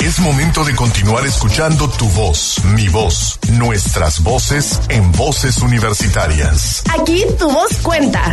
Es 0.00 0.18
momento 0.20 0.64
de 0.64 0.76
continuar 0.76 1.26
escuchando 1.26 1.88
tu 1.88 2.06
voz, 2.10 2.62
mi 2.76 2.88
voz, 2.88 3.38
nuestras 3.52 4.22
voces 4.22 4.80
en 4.90 5.10
voces 5.12 5.58
universitarias. 5.62 6.82
Aquí 7.00 7.24
tu 7.38 7.50
voz 7.50 7.74
cuenta. 7.82 8.32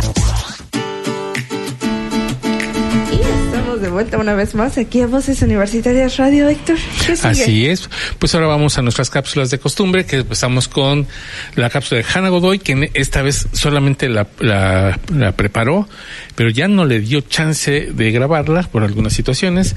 De 3.76 3.88
vuelta 3.90 4.18
una 4.18 4.34
vez 4.34 4.54
más 4.54 4.78
aquí 4.78 5.00
a 5.00 5.06
Voces 5.06 5.42
Universitarias 5.42 6.16
Radio, 6.16 6.48
Héctor. 6.48 6.76
Así 7.22 7.66
es. 7.66 7.88
Pues 8.18 8.34
ahora 8.34 8.46
vamos 8.46 8.78
a 8.78 8.82
nuestras 8.82 9.10
cápsulas 9.10 9.50
de 9.50 9.58
costumbre, 9.58 10.04
que 10.04 10.16
empezamos 10.16 10.68
con 10.68 11.06
la 11.54 11.70
cápsula 11.70 12.02
de 12.02 12.06
Hannah 12.12 12.28
Godoy, 12.28 12.58
que 12.58 12.90
esta 12.94 13.22
vez 13.22 13.48
solamente 13.52 14.08
la, 14.08 14.26
la, 14.40 14.98
la 15.14 15.32
preparó, 15.32 15.88
pero 16.34 16.50
ya 16.50 16.68
no 16.68 16.84
le 16.84 17.00
dio 17.00 17.20
chance 17.20 17.88
de 17.92 18.10
grabarla 18.10 18.62
por 18.64 18.82
algunas 18.82 19.12
situaciones, 19.12 19.74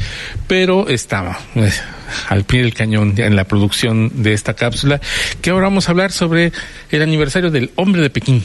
pero 0.47 0.87
estaba 0.89 1.39
pues, 1.53 1.81
al 2.29 2.43
pie 2.43 2.61
del 2.61 2.73
cañón 2.73 3.13
en 3.17 3.35
la 3.35 3.45
producción 3.45 4.23
de 4.23 4.33
esta 4.33 4.53
cápsula, 4.53 4.99
que 5.41 5.49
ahora 5.49 5.65
vamos 5.65 5.87
a 5.87 5.91
hablar 5.91 6.11
sobre 6.11 6.51
el 6.91 7.01
aniversario 7.01 7.51
del 7.51 7.71
hombre 7.75 8.01
de 8.01 8.09
Pekín 8.09 8.43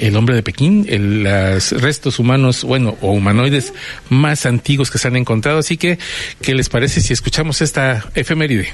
el 0.00 0.16
hombre 0.16 0.34
de 0.34 0.42
Pekín, 0.42 0.86
los 1.22 1.72
restos 1.72 2.18
humanos, 2.18 2.64
bueno, 2.64 2.96
o 3.00 3.12
humanoides 3.12 3.72
más 4.08 4.46
antiguos 4.46 4.90
que 4.90 4.98
se 4.98 5.08
han 5.08 5.16
encontrado. 5.16 5.58
Así 5.58 5.76
que, 5.76 5.98
¿qué 6.40 6.54
les 6.54 6.68
parece 6.68 7.00
si 7.00 7.12
escuchamos 7.12 7.60
esta 7.62 8.04
efeméride? 8.14 8.72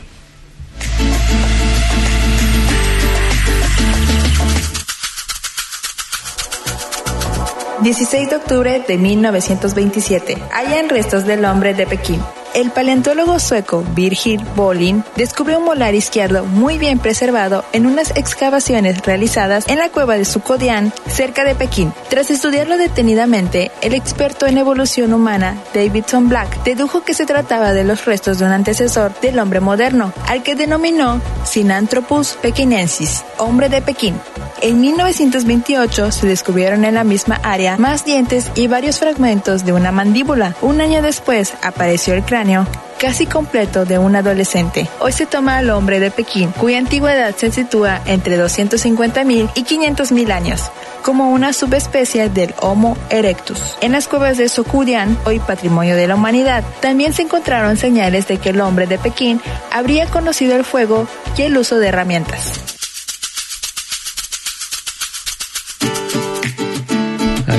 ...16 7.81 8.29
de 8.29 8.37
octubre 8.37 8.85
de 8.87 8.99
1927... 8.99 10.37
...hallan 10.53 10.89
restos 10.89 11.27
del 11.27 11.45
hombre 11.45 11.75
de 11.75 11.87
Pekín 11.87 12.21
el 12.55 12.71
paleontólogo 12.71 13.39
sueco 13.39 13.85
Birgit 13.95 14.41
Bolin 14.55 15.05
descubrió 15.17 15.59
un 15.59 15.65
molar 15.65 15.95
izquierdo 15.95 16.45
muy 16.45 16.79
bien 16.79 16.99
preservado 16.99 17.65
en 17.73 17.87
unas 17.87 18.11
excavaciones 18.17 19.03
realizadas 19.03 19.69
en 19.69 19.79
la 19.79 19.89
cueva 19.91 20.17
de 20.17 20.25
Sukodian, 20.25 20.93
cerca 21.09 21.45
de 21.45 21.55
Pekín. 21.55 21.93
Tras 22.09 22.31
estudiarlo 22.31 22.77
detenidamente, 22.77 23.71
el 23.83 23.95
experto 23.95 24.47
en 24.47 24.59
evolución 24.59 25.13
humana, 25.13 25.57
Davidson 25.75 26.29
Black, 26.29 26.63
dedujo 26.65 27.03
que 27.03 27.15
se 27.15 27.27
trataba 27.27 27.73
de 27.73 27.85
los 27.85 28.05
restos 28.05 28.39
de 28.39 28.47
un 28.47 28.53
antecesor 28.53 29.13
del 29.21 29.39
hombre 29.39 29.61
moderno, 29.61 30.13
al 30.27 30.43
que 30.43 30.55
denominó 30.55 31.21
Sinanthropus 31.45 32.39
pekinensis, 32.41 33.25
hombre 33.39 33.69
de 33.69 33.83
Pekín. 33.83 34.15
En 34.61 34.81
1928 34.81 36.11
se 36.11 36.27
descubrieron 36.27 36.85
en 36.85 36.95
la 36.95 37.05
misma 37.05 37.41
área 37.43 37.77
más 37.77 38.05
dientes 38.05 38.51
y 38.57 38.67
varios 38.67 38.99
fragmentos 38.99 39.65
de 39.65 39.73
una 39.73 39.93
mandíbula. 39.93 40.57
Un 40.63 40.81
año 40.81 41.01
después 41.01 41.55
apareció 41.63 42.15
el 42.15 42.25
cráneo 42.25 42.67
casi 42.99 43.27
completo 43.27 43.85
de 43.85 43.99
un 43.99 44.17
adolescente. 44.17 44.89
Hoy 45.01 45.13
se 45.13 45.27
toma 45.27 45.59
al 45.59 45.71
hombre 45.71 46.01
de 46.01 46.11
Pekín, 46.11 46.51
cuya 46.51 46.79
antigüedad 46.79 47.35
se 47.37 47.53
sitúa 47.53 48.01
entre 48.07 48.37
250.000 48.37 49.51
y 49.55 49.65
500.000 49.65 50.33
años, 50.33 50.71
como 51.05 51.31
una 51.31 51.53
subespecie 51.53 52.29
del 52.29 52.55
Homo 52.61 52.97
erectus. 53.09 53.79
En 53.81 53.93
las 53.93 54.09
cuevas 54.09 54.37
de 54.37 54.49
Sokudian, 54.49 55.17
hoy 55.25 55.39
patrimonio 55.39 55.97
de 55.97 56.09
la 56.09 56.17
humanidad, 56.17 56.65
también 56.81 57.13
se 57.13 57.23
encontraron 57.23 57.77
señales 57.77 58.27
de 58.27 58.39
que 58.39 58.51
el 58.51 58.61
hombre 58.61 58.87
de 58.87 58.99
Pekín 58.99 59.41
habría 59.71 60.07
conocido 60.07 60.57
el 60.57 60.65
fuego 60.65 61.07
y 61.37 61.43
el 61.43 61.57
uso 61.57 61.79
de 61.79 61.89
herramientas. 61.89 62.78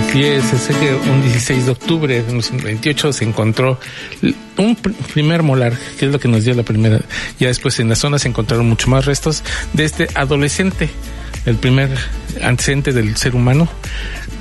Así 0.09 0.23
es, 0.23 0.43
sé 0.43 0.73
que 0.73 0.91
un 0.91 1.21
16 1.21 1.65
de 1.65 1.71
octubre 1.71 2.15
de 2.15 2.23
1928 2.23 3.13
se 3.13 3.25
encontró 3.25 3.79
un 4.57 4.75
primer 5.13 5.43
molar, 5.43 5.77
que 5.99 6.07
es 6.07 6.11
lo 6.11 6.19
que 6.19 6.27
nos 6.27 6.43
dio 6.43 6.55
la 6.55 6.63
primera. 6.63 6.99
Ya 7.39 7.49
después 7.49 7.79
en 7.79 7.89
la 7.89 7.95
zona 7.95 8.17
se 8.17 8.27
encontraron 8.27 8.67
mucho 8.67 8.89
más 8.89 9.05
restos 9.05 9.43
de 9.73 9.85
este 9.85 10.07
adolescente, 10.15 10.89
el 11.45 11.57
primer 11.57 11.91
antecedente 12.41 12.91
del 12.91 13.17
ser 13.17 13.35
humano. 13.35 13.69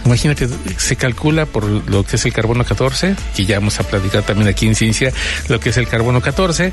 Imagínate, 0.06 0.48
se 0.78 0.96
calcula 0.96 1.44
por 1.44 1.64
lo 1.64 2.02
que 2.02 2.16
es 2.16 2.24
el 2.24 2.32
carbono 2.32 2.64
14, 2.64 3.14
que 3.36 3.44
ya 3.44 3.58
vamos 3.58 3.78
a 3.78 3.82
platicar 3.82 4.22
también 4.22 4.48
aquí 4.48 4.66
en 4.66 4.74
ciencia, 4.74 5.12
lo 5.48 5.60
que 5.60 5.68
es 5.68 5.76
el 5.76 5.86
carbono 5.86 6.22
14, 6.22 6.72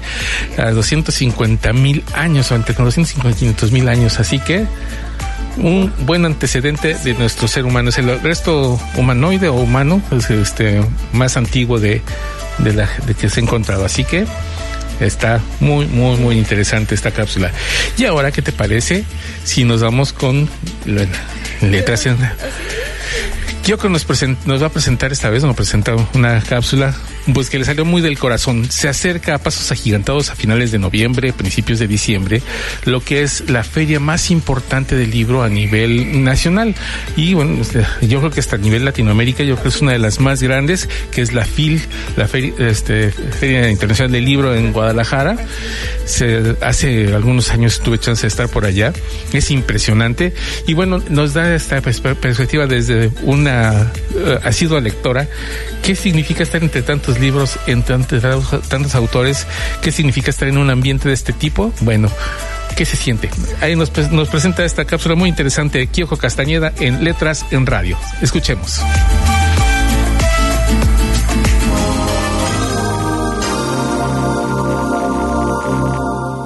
a 0.57 0.71
250 0.71 1.73
mil 1.73 2.01
años, 2.13 2.49
o 2.49 2.55
entre 2.55 2.73
250 2.73 3.65
mil 3.73 3.89
años. 3.89 4.21
Así 4.21 4.39
que 4.39 4.65
un 5.57 5.91
buen 6.05 6.25
antecedente 6.25 6.95
de 6.95 7.13
nuestro 7.13 7.47
ser 7.47 7.65
humano. 7.65 7.89
Es 7.89 7.97
el 7.97 8.19
resto 8.21 8.79
humanoide 8.95 9.49
o 9.49 9.55
humano, 9.55 10.01
pues, 10.09 10.29
este, 10.29 10.81
más 11.13 11.37
antiguo 11.37 11.79
de, 11.79 12.01
de, 12.59 12.73
la, 12.73 12.89
de 13.05 13.13
que 13.13 13.29
se 13.29 13.39
ha 13.39 13.43
encontrado. 13.43 13.85
Así 13.85 14.03
que 14.03 14.25
está 14.99 15.41
muy, 15.59 15.85
muy, 15.87 16.17
muy 16.17 16.37
interesante 16.37 16.95
esta 16.95 17.11
cápsula. 17.11 17.51
Y 17.97 18.05
ahora, 18.05 18.31
¿qué 18.31 18.41
te 18.41 18.51
parece 18.51 19.03
si 19.43 19.63
nos 19.63 19.81
vamos 19.81 20.13
con 20.13 20.49
letras 21.61 22.05
en... 22.05 22.17
Kyoko 23.65 23.89
nos, 23.89 24.05
nos 24.45 24.61
va 24.61 24.67
a 24.67 24.69
presentar 24.69 25.11
esta 25.11 25.31
vez, 25.31 25.43
nos 25.43 25.55
presenta 25.55 25.95
una 26.13 26.39
cápsula 26.39 26.93
pues 27.33 27.49
que 27.49 27.57
le 27.57 27.65
salió 27.65 27.83
muy 27.83 27.99
del 28.03 28.19
corazón. 28.19 28.69
Se 28.69 28.87
acerca 28.87 29.33
a 29.33 29.37
pasos 29.39 29.71
agigantados 29.71 30.29
a 30.29 30.35
finales 30.35 30.71
de 30.71 30.77
noviembre, 30.77 31.33
principios 31.33 31.79
de 31.79 31.87
diciembre, 31.87 32.43
lo 32.85 33.01
que 33.01 33.23
es 33.23 33.49
la 33.49 33.63
feria 33.63 33.99
más 33.99 34.29
importante 34.29 34.95
del 34.95 35.09
libro 35.09 35.41
a 35.41 35.49
nivel 35.49 36.23
nacional. 36.23 36.75
Y 37.15 37.33
bueno, 37.33 37.63
yo 38.03 38.19
creo 38.19 38.29
que 38.29 38.39
hasta 38.39 38.57
a 38.57 38.59
nivel 38.59 38.85
Latinoamérica, 38.85 39.43
yo 39.43 39.55
creo 39.55 39.63
que 39.63 39.69
es 39.69 39.81
una 39.81 39.93
de 39.93 39.99
las 39.99 40.19
más 40.19 40.43
grandes, 40.43 40.87
que 41.09 41.23
es 41.23 41.33
la 41.33 41.45
FIL, 41.45 41.81
la 42.15 42.27
feria, 42.27 42.53
este, 42.59 43.11
Feria 43.11 43.71
Internacional 43.71 44.11
del 44.11 44.25
Libro 44.25 44.53
en 44.53 44.71
Guadalajara. 44.71 45.37
Se, 46.05 46.55
hace 46.61 47.15
algunos 47.15 47.49
años 47.49 47.79
tuve 47.79 47.97
chance 47.97 48.21
de 48.21 48.27
estar 48.27 48.47
por 48.47 48.65
allá. 48.65 48.93
Es 49.33 49.49
impresionante. 49.49 50.35
Y 50.67 50.75
bueno, 50.75 51.01
nos 51.09 51.33
da 51.33 51.55
esta 51.55 51.81
perspectiva 51.81 52.67
desde 52.67 53.09
una 53.23 53.54
uh, 53.55 54.47
asidua 54.47 54.79
lectora. 54.79 55.27
¿Qué 55.81 55.95
significa 55.95 56.43
estar 56.43 56.63
entre 56.63 56.81
tantos 56.81 57.19
libros, 57.19 57.57
entre 57.67 57.97
tantos, 58.19 58.67
tantos 58.67 58.95
autores? 58.95 59.45
¿Qué 59.81 59.91
significa 59.91 60.31
estar 60.31 60.47
en 60.47 60.57
un 60.57 60.69
ambiente 60.69 61.07
de 61.07 61.13
este 61.13 61.33
tipo? 61.33 61.71
Bueno, 61.81 62.09
¿qué 62.75 62.85
se 62.85 62.97
siente? 62.97 63.29
Ahí 63.61 63.75
nos, 63.75 63.91
nos 64.11 64.29
presenta 64.29 64.65
esta 64.65 64.85
cápsula 64.85 65.15
muy 65.15 65.29
interesante 65.29 65.77
de 65.79 65.87
Kyoko 65.87 66.17
Castañeda 66.17 66.73
en 66.79 67.03
Letras 67.03 67.45
en 67.51 67.65
Radio. 67.65 67.97
Escuchemos. 68.21 68.81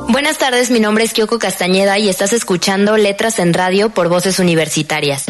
Buenas 0.10 0.38
tardes, 0.38 0.69
mi 0.69 0.80
nombre 0.80 1.06
es 1.06 1.13
Kyoko 1.13 1.39
Castañeda 1.39 1.98
y 1.98 2.10
estás 2.10 2.34
escuchando 2.34 2.98
Letras 2.98 3.39
en 3.39 3.54
Radio 3.54 3.89
por 3.89 4.10
Voces 4.10 4.39
Universitarias. 4.39 5.26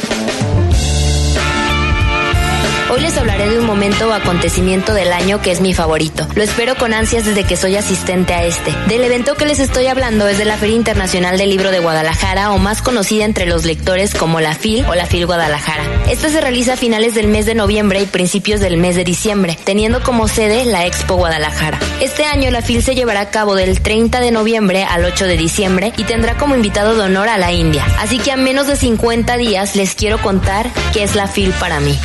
Hoy 2.91 3.01
les 3.01 3.15
hablaré 3.17 3.47
de 3.47 3.59
un 3.59 3.67
momento 3.67 4.09
o 4.09 4.13
acontecimiento 4.13 4.95
del 4.95 5.13
año 5.13 5.43
que 5.43 5.51
es 5.51 5.61
mi 5.61 5.75
favorito. 5.75 6.27
Lo 6.33 6.41
espero 6.41 6.75
con 6.75 6.91
ansias 6.91 7.23
desde 7.23 7.43
que 7.43 7.55
soy 7.55 7.75
asistente 7.75 8.33
a 8.33 8.43
este. 8.45 8.73
Del 8.87 9.03
evento 9.03 9.35
que 9.35 9.45
les 9.45 9.59
estoy 9.59 9.85
hablando 9.85 10.27
es 10.27 10.39
de 10.39 10.45
la 10.45 10.57
Feria 10.57 10.75
Internacional 10.75 11.37
del 11.37 11.51
Libro 11.51 11.69
de 11.69 11.81
Guadalajara 11.81 12.51
o 12.51 12.57
más 12.57 12.81
conocida 12.81 13.25
entre 13.25 13.45
los 13.45 13.63
lectores 13.63 14.15
como 14.15 14.39
la 14.39 14.55
FIL 14.55 14.85
o 14.85 14.95
la 14.95 15.05
FIL 15.05 15.27
Guadalajara. 15.27 15.83
Esta 16.09 16.29
se 16.29 16.41
realiza 16.41 16.73
a 16.73 16.77
finales 16.77 17.13
del 17.13 17.27
mes 17.27 17.45
de 17.45 17.53
noviembre 17.53 18.01
y 18.01 18.07
principios 18.07 18.59
del 18.59 18.77
mes 18.77 18.95
de 18.95 19.03
diciembre, 19.03 19.55
teniendo 19.63 20.01
como 20.01 20.27
sede 20.27 20.65
la 20.65 20.87
Expo 20.87 21.13
Guadalajara. 21.13 21.77
Este 22.01 22.25
año 22.25 22.49
la 22.49 22.63
FIL 22.63 22.81
se 22.81 22.95
llevará 22.95 23.21
a 23.21 23.29
cabo 23.29 23.53
del 23.53 23.81
30 23.81 24.19
de 24.19 24.31
noviembre 24.31 24.83
al 24.83 25.05
8 25.05 25.25
de 25.25 25.37
diciembre 25.37 25.93
y 25.95 26.05
tendrá 26.05 26.37
como 26.37 26.55
invitado 26.55 26.95
de 26.95 27.01
honor 27.01 27.29
a 27.29 27.37
la 27.37 27.51
India. 27.51 27.85
Así 27.99 28.17
que 28.17 28.31
a 28.31 28.35
menos 28.35 28.65
de 28.65 28.75
50 28.75 29.37
días 29.37 29.75
les 29.75 29.93
quiero 29.93 30.19
contar 30.23 30.71
qué 30.91 31.03
es 31.03 31.13
la 31.13 31.27
FIL 31.27 31.51
para 31.59 31.79
mí. 31.79 31.95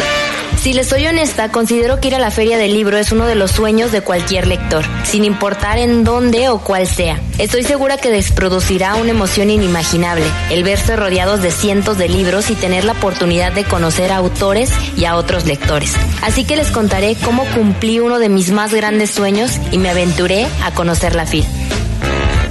Si 0.65 0.73
les 0.73 0.89
soy 0.89 1.07
honesta, 1.07 1.53
considero 1.53 2.01
que 2.01 2.09
ir 2.09 2.15
a 2.15 2.19
la 2.19 2.31
feria 2.31 2.57
del 2.57 2.73
libro 2.73 2.97
es 2.97 3.13
uno 3.13 3.27
de 3.27 3.35
los 3.35 3.51
sueños 3.51 3.93
de 3.93 4.01
cualquier 4.01 4.47
lector, 4.47 4.83
sin 5.05 5.27
importar 5.27 5.77
en 5.77 6.05
dónde 6.05 6.49
o 6.49 6.59
cuál 6.59 6.87
sea. 6.87 7.21
Estoy 7.37 7.65
segura 7.65 7.99
que 7.99 8.09
les 8.09 8.33
producirá 8.33 8.95
una 8.95 9.11
emoción 9.11 9.51
inimaginable 9.51 10.25
el 10.51 10.65
verse 10.65 10.97
rodeados 10.97 11.43
de 11.43 11.51
cientos 11.51 11.99
de 11.99 12.09
libros 12.09 12.49
y 12.49 12.55
tener 12.55 12.87
la 12.87 12.93
oportunidad 12.93 13.53
de 13.53 13.65
conocer 13.65 14.11
a 14.11 14.17
autores 14.17 14.71
y 14.97 15.05
a 15.05 15.17
otros 15.17 15.45
lectores. 15.45 15.93
Así 16.23 16.45
que 16.45 16.57
les 16.57 16.71
contaré 16.71 17.15
cómo 17.23 17.45
cumplí 17.55 18.01
uno 18.01 18.19
de 18.19 18.31
mis 18.31 18.51
más 18.51 18.73
grandes 18.73 19.11
sueños 19.11 19.61
y 19.71 19.77
me 19.77 19.91
aventuré 19.91 20.47
a 20.63 20.71
conocer 20.71 21.15
la 21.15 21.27
FIL. 21.27 21.45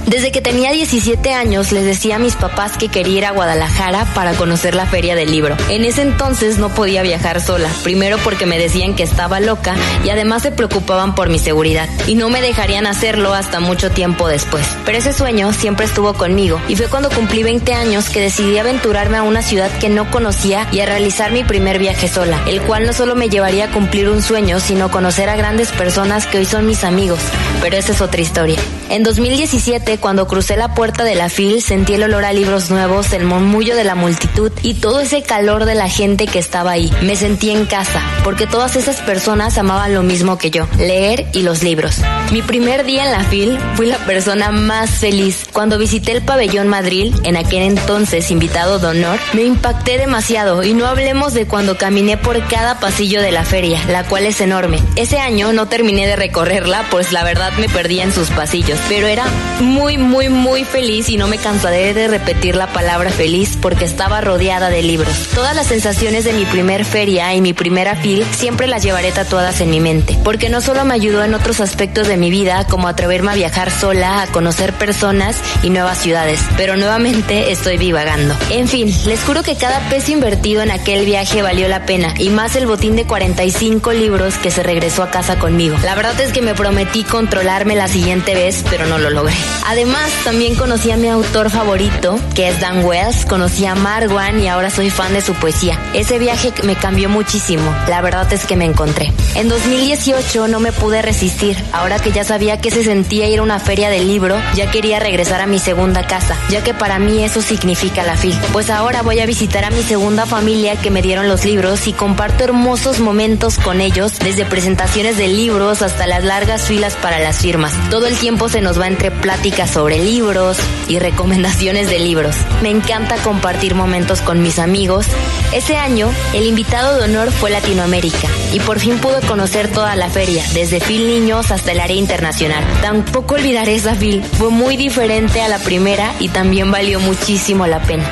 Desde 0.06 0.30
que 0.30 0.42
tenía 0.42 0.70
17 0.70 1.32
años 1.32 1.72
les 1.72 1.84
decía 1.84 2.16
a 2.16 2.18
mis 2.18 2.36
papás 2.36 2.76
que 2.76 2.88
quería 2.88 3.18
ir 3.18 3.24
a 3.24 3.30
Guadalajara 3.30 4.04
para 4.14 4.34
conocer 4.34 4.74
la 4.74 4.84
feria 4.84 5.16
del 5.16 5.30
libro. 5.30 5.56
En 5.70 5.84
ese 5.84 6.02
entonces 6.02 6.58
no 6.58 6.68
podía 6.68 7.02
viajar 7.02 7.40
sola, 7.40 7.70
primero 7.82 8.18
porque 8.18 8.44
me 8.44 8.58
decían 8.58 8.94
que 8.94 9.02
estaba 9.02 9.40
loca 9.40 9.74
y 10.04 10.10
además 10.10 10.42
se 10.42 10.52
preocupaban 10.52 11.14
por 11.14 11.30
mi 11.30 11.38
seguridad 11.38 11.88
y 12.06 12.16
no 12.16 12.28
me 12.28 12.42
dejarían 12.42 12.86
hacerlo 12.86 13.32
hasta 13.32 13.60
mucho 13.60 13.90
tiempo 13.90 14.28
después. 14.28 14.66
Pero 14.84 14.98
ese 14.98 15.14
sueño 15.14 15.52
siempre 15.54 15.86
estuvo 15.86 16.12
conmigo 16.12 16.60
y 16.68 16.76
fue 16.76 16.88
cuando 16.88 17.08
cumplí 17.08 17.42
20 17.42 17.72
años 17.72 18.10
que 18.10 18.20
decidí 18.20 18.58
aventurarme 18.58 19.16
a 19.16 19.22
una 19.22 19.40
ciudad 19.40 19.70
que 19.78 19.88
no 19.88 20.10
conocía 20.10 20.68
y 20.70 20.80
a 20.80 20.86
realizar 20.86 21.32
mi 21.32 21.44
primer 21.44 21.78
viaje 21.78 22.08
sola, 22.08 22.42
el 22.46 22.60
cual 22.60 22.84
no 22.84 22.92
solo 22.92 23.14
me 23.14 23.30
llevaría 23.30 23.66
a 23.66 23.70
cumplir 23.70 24.10
un 24.10 24.22
sueño, 24.22 24.60
sino 24.60 24.90
conocer 24.90 25.30
a 25.30 25.36
grandes 25.36 25.72
personas 25.72 26.26
que 26.26 26.38
hoy 26.38 26.44
son 26.44 26.66
mis 26.66 26.84
amigos. 26.84 27.20
Pero 27.62 27.76
esa 27.78 27.92
es 27.92 28.02
otra 28.02 28.20
historia. 28.20 28.60
En 28.90 29.02
2017 29.02 29.98
cuando 29.98 30.26
crucé 30.26 30.56
la 30.56 30.74
puerta 30.74 31.04
de 31.04 31.14
la 31.14 31.28
FIL, 31.28 31.62
sentí 31.62 31.94
el 31.94 32.02
olor 32.02 32.24
a 32.24 32.32
libros 32.32 32.70
nuevos, 32.70 33.12
el 33.12 33.24
murmullo 33.24 33.74
de 33.76 33.84
la 33.84 33.94
multitud 33.94 34.52
y 34.62 34.74
todo 34.74 35.00
ese 35.00 35.22
calor 35.22 35.64
de 35.64 35.74
la 35.74 35.88
gente 35.88 36.26
que 36.26 36.38
estaba 36.38 36.72
ahí. 36.72 36.92
Me 37.02 37.16
sentí 37.16 37.50
en 37.50 37.66
casa, 37.66 38.02
porque 38.22 38.46
todas 38.46 38.76
esas 38.76 39.00
personas 39.00 39.56
amaban 39.58 39.94
lo 39.94 40.02
mismo 40.02 40.38
que 40.38 40.50
yo, 40.50 40.66
leer 40.78 41.26
y 41.32 41.42
los 41.42 41.62
libros. 41.62 41.96
Mi 42.30 42.42
primer 42.42 42.84
día 42.84 43.04
en 43.04 43.12
la 43.12 43.24
FIL 43.24 43.58
fui 43.74 43.86
la 43.86 43.98
persona 43.98 44.50
más 44.50 44.90
feliz. 44.90 45.46
Cuando 45.52 45.78
visité 45.78 46.12
el 46.12 46.22
pabellón 46.22 46.68
Madrid, 46.68 47.14
en 47.24 47.36
aquel 47.36 47.62
entonces 47.62 48.30
invitado 48.30 48.78
de 48.78 48.88
honor, 48.88 49.18
me 49.32 49.42
impacté 49.42 49.98
demasiado 49.98 50.62
y 50.62 50.74
no 50.74 50.86
hablemos 50.86 51.34
de 51.34 51.46
cuando 51.46 51.76
caminé 51.76 52.16
por 52.16 52.42
cada 52.48 52.80
pasillo 52.80 53.20
de 53.22 53.32
la 53.32 53.44
feria, 53.44 53.80
la 53.88 54.04
cual 54.04 54.26
es 54.26 54.40
enorme. 54.40 54.78
Ese 54.96 55.18
año 55.18 55.52
no 55.52 55.68
terminé 55.68 56.06
de 56.06 56.16
recorrerla, 56.16 56.84
pues 56.90 57.12
la 57.12 57.24
verdad 57.24 57.52
me 57.58 57.68
perdí 57.68 58.00
en 58.00 58.12
sus 58.12 58.30
pasillos, 58.30 58.73
pero 58.88 59.06
era 59.06 59.26
muy 59.60 59.94
muy, 59.98 60.28
muy, 60.28 60.64
feliz 60.64 61.08
y 61.08 61.16
no 61.16 61.28
me 61.28 61.38
cansaré 61.38 61.94
de 61.94 62.08
repetir 62.08 62.56
la 62.56 62.66
palabra 62.68 63.10
feliz 63.10 63.58
porque 63.60 63.84
estaba 63.84 64.20
rodeada 64.20 64.70
de 64.70 64.82
libros. 64.82 65.28
Todas 65.34 65.54
las 65.54 65.66
sensaciones 65.66 66.24
de 66.24 66.32
mi 66.32 66.44
primer 66.46 66.84
feria 66.84 67.34
y 67.34 67.40
mi 67.40 67.52
primera 67.52 67.96
fil 67.96 68.24
siempre 68.32 68.66
las 68.66 68.82
llevaré 68.82 69.12
tatuadas 69.12 69.60
en 69.60 69.70
mi 69.70 69.80
mente, 69.80 70.16
porque 70.24 70.48
no 70.48 70.60
solo 70.60 70.84
me 70.84 70.94
ayudó 70.94 71.22
en 71.22 71.34
otros 71.34 71.60
aspectos 71.60 72.08
de 72.08 72.16
mi 72.16 72.30
vida, 72.30 72.66
como 72.68 72.88
atreverme 72.88 73.32
a 73.32 73.34
viajar 73.34 73.70
sola, 73.70 74.22
a 74.22 74.26
conocer 74.28 74.72
personas 74.72 75.36
y 75.62 75.70
nuevas 75.70 75.98
ciudades, 75.98 76.40
pero 76.56 76.76
nuevamente 76.76 77.52
estoy 77.52 77.76
divagando. 77.76 78.34
En 78.50 78.68
fin, 78.68 78.92
les 79.06 79.22
juro 79.22 79.42
que 79.42 79.56
cada 79.56 79.80
peso 79.88 80.12
invertido 80.12 80.62
en 80.62 80.70
aquel 80.70 81.04
viaje 81.04 81.42
valió 81.42 81.68
la 81.68 81.86
pena, 81.86 82.14
y 82.18 82.30
más 82.30 82.56
el 82.56 82.66
botín 82.66 82.96
de 82.96 83.04
45 83.04 83.92
libros 83.92 84.38
que 84.38 84.50
se 84.50 84.62
regresó 84.62 85.02
a 85.02 85.10
casa 85.10 85.38
conmigo. 85.38 85.76
La 85.84 85.94
verdad 85.94 86.18
es 86.20 86.32
que 86.32 86.42
me 86.42 86.54
prometí 86.54 87.04
controlarme 87.04 87.74
la 87.74 87.88
siguiente 87.88 88.34
vez, 88.34 88.63
pero 88.70 88.86
no 88.86 88.98
lo 88.98 89.10
logré. 89.10 89.34
Además, 89.66 90.10
también 90.24 90.54
conocí 90.54 90.90
a 90.90 90.96
mi 90.96 91.08
autor 91.08 91.50
favorito, 91.50 92.18
que 92.34 92.48
es 92.48 92.60
Dan 92.60 92.84
Wells, 92.84 93.24
conocí 93.26 93.66
a 93.66 93.74
Marwan 93.74 94.40
y 94.40 94.48
ahora 94.48 94.70
soy 94.70 94.90
fan 94.90 95.12
de 95.14 95.20
su 95.20 95.34
poesía. 95.34 95.78
Ese 95.94 96.18
viaje 96.18 96.52
me 96.64 96.76
cambió 96.76 97.08
muchísimo, 97.08 97.74
la 97.88 98.00
verdad 98.00 98.30
es 98.32 98.44
que 98.44 98.56
me 98.56 98.64
encontré. 98.64 99.12
En 99.34 99.48
2018 99.48 100.48
no 100.48 100.60
me 100.60 100.72
pude 100.72 101.02
resistir, 101.02 101.56
ahora 101.72 101.98
que 101.98 102.12
ya 102.12 102.24
sabía 102.24 102.60
que 102.60 102.70
se 102.70 102.84
sentía 102.84 103.28
ir 103.28 103.40
a 103.40 103.42
una 103.42 103.58
feria 103.58 103.90
del 103.90 104.06
libro, 104.06 104.36
ya 104.54 104.70
quería 104.70 105.00
regresar 105.00 105.40
a 105.40 105.46
mi 105.46 105.58
segunda 105.58 106.06
casa, 106.06 106.36
ya 106.50 106.62
que 106.62 106.74
para 106.74 106.98
mí 106.98 107.24
eso 107.24 107.42
significa 107.42 108.02
la 108.02 108.16
FIL. 108.16 108.36
Pues 108.52 108.70
ahora 108.70 109.02
voy 109.02 109.20
a 109.20 109.26
visitar 109.26 109.64
a 109.64 109.70
mi 109.70 109.82
segunda 109.82 110.26
familia 110.26 110.76
que 110.76 110.90
me 110.90 111.02
dieron 111.02 111.28
los 111.28 111.44
libros 111.44 111.86
y 111.86 111.92
comparto 111.92 112.44
hermosos 112.44 113.00
momentos 113.00 113.58
con 113.58 113.80
ellos, 113.80 114.18
desde 114.18 114.44
presentaciones 114.44 115.16
de 115.16 115.28
libros 115.28 115.82
hasta 115.82 116.06
las 116.06 116.24
largas 116.24 116.62
filas 116.62 116.94
para 116.94 117.18
las 117.18 117.38
firmas. 117.38 117.72
Todo 117.90 118.06
el 118.06 118.16
tiempo 118.16 118.48
se 118.54 118.60
nos 118.60 118.80
va 118.80 118.86
entre 118.86 119.10
pláticas 119.10 119.68
sobre 119.68 119.98
libros 119.98 120.58
y 120.86 121.00
recomendaciones 121.00 121.90
de 121.90 121.98
libros. 121.98 122.36
Me 122.62 122.70
encanta 122.70 123.16
compartir 123.16 123.74
momentos 123.74 124.20
con 124.20 124.42
mis 124.42 124.60
amigos. 124.60 125.06
Ese 125.52 125.76
año, 125.76 126.08
el 126.34 126.46
invitado 126.46 126.96
de 126.96 127.02
honor 127.02 127.32
fue 127.32 127.50
Latinoamérica 127.50 128.28
y 128.52 128.60
por 128.60 128.78
fin 128.78 129.00
pude 129.00 129.22
conocer 129.26 129.66
toda 129.72 129.96
la 129.96 130.08
feria, 130.08 130.44
desde 130.54 130.78
Phil 130.78 131.08
Niños 131.08 131.50
hasta 131.50 131.72
el 131.72 131.80
área 131.80 131.96
internacional. 131.96 132.62
Tampoco 132.80 133.34
olvidaré 133.34 133.74
esa 133.74 133.96
Phil, 133.96 134.22
fue 134.22 134.50
muy 134.50 134.76
diferente 134.76 135.42
a 135.42 135.48
la 135.48 135.58
primera 135.58 136.14
y 136.20 136.28
también 136.28 136.70
valió 136.70 137.00
muchísimo 137.00 137.66
la 137.66 137.82
pena. 137.82 138.04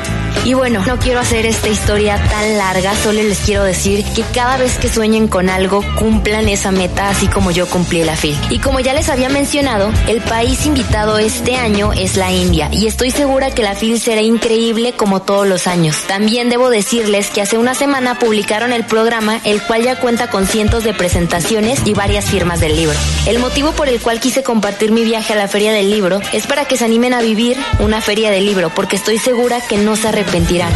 Y 0.45 0.55
bueno, 0.55 0.85
no 0.87 0.99
quiero 0.99 1.21
hacer 1.21 1.47
esta 1.47 1.69
historia 1.69 2.17
tan 2.29 2.59
larga, 2.59 2.95
solo 2.97 3.23
les 3.23 3.39
quiero 3.39 3.63
decir 3.63 4.05
que 4.15 4.23
cada 4.35 4.57
vez 4.57 4.77
que 4.79 4.89
sueñen 4.89 5.29
con 5.29 5.49
algo, 5.49 5.85
cumplan 5.99 6.49
esa 6.49 6.73
meta 6.73 7.09
así 7.09 7.29
como 7.29 7.51
yo 7.51 7.69
cumplí 7.69 8.03
la 8.03 8.17
FIL. 8.17 8.37
Y 8.51 8.59
como 8.59 8.81
ya 8.81 8.93
les 8.93 9.09
había 9.09 9.29
mencionado, 9.29 9.93
el 10.09 10.21
país 10.21 10.67
invitado 10.67 11.19
este 11.19 11.57
año 11.57 11.93
es 11.93 12.17
la 12.17 12.33
India 12.33 12.69
y 12.73 12.87
estoy 12.87 13.11
segura 13.11 13.51
que 13.51 13.63
la 13.63 13.75
FIL 13.75 14.01
será 14.01 14.21
increíble 14.21 14.93
como 14.93 15.23
todos 15.23 15.47
los 15.47 15.67
años. 15.67 15.97
También 16.09 16.49
debo 16.49 16.71
decirles 16.71 17.31
que 17.31 17.43
hace 17.43 17.59
una 17.59 17.75
semana 17.75 18.19
publicaron 18.19 18.73
el 18.73 18.85
programa, 18.85 19.41
el 19.45 19.63
cual 19.63 19.83
ya 19.83 20.01
cuenta 20.01 20.29
con 20.29 20.47
cientos 20.47 20.85
de 20.85 20.93
presentaciones 20.93 21.81
y 21.85 21.95
varias 21.95 22.25
firmas 22.27 22.61
del 22.61 22.77
libro. 22.77 22.97
El 23.27 23.39
motivo 23.39 23.73
por 23.73 23.89
el 23.89 24.01
cual 24.01 24.21
quise 24.21 24.43
compartir 24.43 24.91
mi 24.91 25.05
viaje 25.05 25.33
a 25.33 25.37
la 25.37 25.49
Feria 25.49 25.73
del 25.73 25.91
Libro 25.91 26.21
es 26.33 26.47
para 26.47 26.65
que 26.65 26.77
se 26.77 26.85
animen 26.85 27.15
a 27.15 27.21
vivir 27.21 27.57
una 27.79 28.01
feria 28.01 28.31
del 28.31 28.45
libro, 28.45 28.71
porque 28.75 28.97
estoy 28.97 29.19
segura 29.19 29.61
que 29.61 29.79
no 29.79 29.97
se 29.97 30.11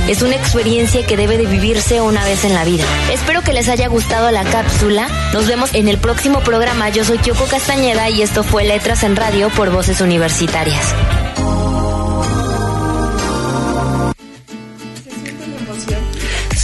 es 0.09 0.23
una 0.23 0.35
experiencia 0.35 1.07
que 1.07 1.17
debe 1.17 1.39
de 1.39 1.47
vivirse 1.47 2.01
una 2.01 2.25
vez 2.25 2.45
en 2.45 2.53
la 2.53 2.65
vida. 2.65 2.85
Espero 3.13 3.43
que 3.43 3.53
les 3.53 3.69
haya 3.69 3.87
gustado 3.89 4.31
la 4.33 4.45
cápsula. 4.45 5.09
Nos 5.33 5.47
vemos 5.47 5.73
en 5.75 5.87
el 5.87 5.99
próximo 5.99 6.41
programa. 6.41 6.89
Yo 6.89 7.05
soy 7.05 7.19
Kyoko 7.19 7.45
Castañeda 7.47 8.11
y 8.11 8.23
esto 8.23 8.43
fue 8.43 8.65
Letras 8.65 9.05
en 9.05 9.15
Radio 9.15 9.49
por 9.51 9.71
Voces 9.71 10.01
Universitarias. 10.01 10.95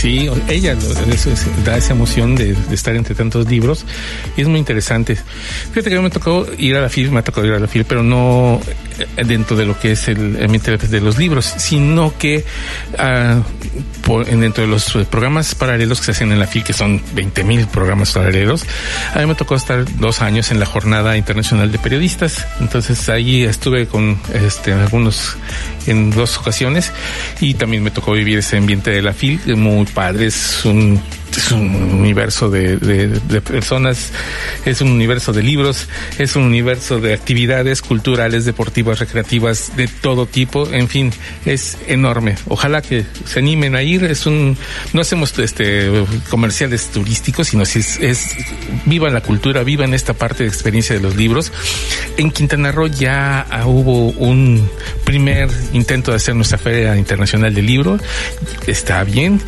Sí, 0.02 0.28
ella 0.48 0.76
da 1.64 1.76
esa 1.76 1.92
emoción 1.92 2.34
de, 2.34 2.56
estar 2.72 2.96
entre 2.96 3.14
tantos 3.14 3.48
libros 3.48 3.86
y 4.36 4.40
es 4.40 4.48
muy 4.48 4.58
interesante. 4.58 5.14
Fíjate 5.14 5.90
que 5.90 5.94
a 5.94 5.98
mí 5.98 6.02
me 6.02 6.10
tocó 6.10 6.44
ir 6.58 6.74
a 6.74 6.80
la 6.80 6.88
FIL, 6.88 7.12
me 7.12 7.20
ha 7.20 7.22
tocado 7.22 7.46
ir 7.46 7.52
a 7.52 7.60
la 7.60 7.68
FIL, 7.68 7.84
pero 7.84 8.02
no 8.02 8.60
eh, 8.98 9.24
dentro 9.24 9.56
de 9.56 9.64
lo 9.64 9.78
que 9.78 9.92
es 9.92 10.08
el 10.08 10.42
ambiente 10.42 10.76
de 10.76 11.00
los 11.00 11.18
libros, 11.18 11.44
sino 11.56 12.18
que 12.18 12.44
uh, 12.94 13.42
por, 14.04 14.26
dentro 14.26 14.64
de 14.64 14.68
los 14.68 14.92
programas 15.08 15.54
paralelos 15.54 16.00
que 16.00 16.06
se 16.06 16.10
hacen 16.10 16.32
en 16.32 16.40
la 16.40 16.48
FIL, 16.48 16.64
que 16.64 16.72
son 16.72 17.00
20 17.14 17.44
mil 17.44 17.68
programas 17.68 18.10
paralelos, 18.10 18.64
a 19.14 19.20
mí 19.20 19.26
me 19.26 19.36
tocó 19.36 19.54
estar 19.54 19.84
dos 20.00 20.20
años 20.20 20.50
en 20.50 20.58
la 20.58 20.66
Jornada 20.66 21.16
Internacional 21.16 21.70
de 21.70 21.78
Periodistas. 21.78 22.44
Entonces 22.58 23.08
ahí 23.08 23.44
estuve 23.44 23.86
con 23.86 24.18
este, 24.34 24.72
algunos 24.72 25.36
en 25.86 26.10
dos 26.10 26.38
ocasiones 26.38 26.92
y 27.40 27.54
también 27.54 27.84
me 27.84 27.92
tocó 27.92 28.12
vivir 28.12 28.38
ese 28.38 28.56
ambiente 28.56 28.90
de 28.90 29.02
la 29.02 29.12
FIL 29.12 29.40
muy 29.56 29.91
padre, 29.94 30.26
es 30.26 30.64
un 30.64 31.00
es 31.36 31.50
un 31.50 31.74
universo 31.74 32.50
de, 32.50 32.76
de, 32.76 33.40
personas, 33.40 34.12
es 34.64 34.80
un 34.80 34.90
universo 34.90 35.32
de 35.32 35.42
libros, 35.42 35.88
es 36.18 36.36
un 36.36 36.44
universo 36.44 37.00
de 37.00 37.14
actividades 37.14 37.82
culturales, 37.82 38.44
deportivas, 38.44 38.98
recreativas, 38.98 39.76
de 39.76 39.88
todo 39.88 40.26
tipo, 40.26 40.70
en 40.70 40.88
fin, 40.88 41.12
es 41.46 41.78
enorme. 41.86 42.36
Ojalá 42.48 42.82
que 42.82 43.04
se 43.24 43.38
animen 43.38 43.74
a 43.74 43.82
ir, 43.82 44.04
es 44.04 44.26
un, 44.26 44.56
no 44.92 45.00
hacemos 45.00 45.38
este 45.38 46.04
comerciales 46.28 46.88
turísticos, 46.88 47.48
sino 47.48 47.64
si 47.64 47.80
es, 47.80 47.98
es 48.00 48.36
viva 48.84 49.08
la 49.10 49.22
cultura, 49.22 49.62
viva 49.62 49.84
en 49.84 49.94
esta 49.94 50.14
parte 50.14 50.42
de 50.44 50.48
experiencia 50.48 50.94
de 50.94 51.02
los 51.02 51.16
libros. 51.16 51.52
En 52.16 52.30
Quintana 52.30 52.72
Roo 52.72 52.86
ya 52.86 53.46
hubo 53.64 54.08
un 54.10 54.68
primer 55.04 55.48
intento 55.72 56.10
de 56.10 56.18
hacer 56.18 56.34
nuestra 56.34 56.58
Feria 56.58 56.96
Internacional 56.96 57.54
del 57.54 57.66
Libro, 57.66 57.98
está 58.66 59.02
bien, 59.04 59.40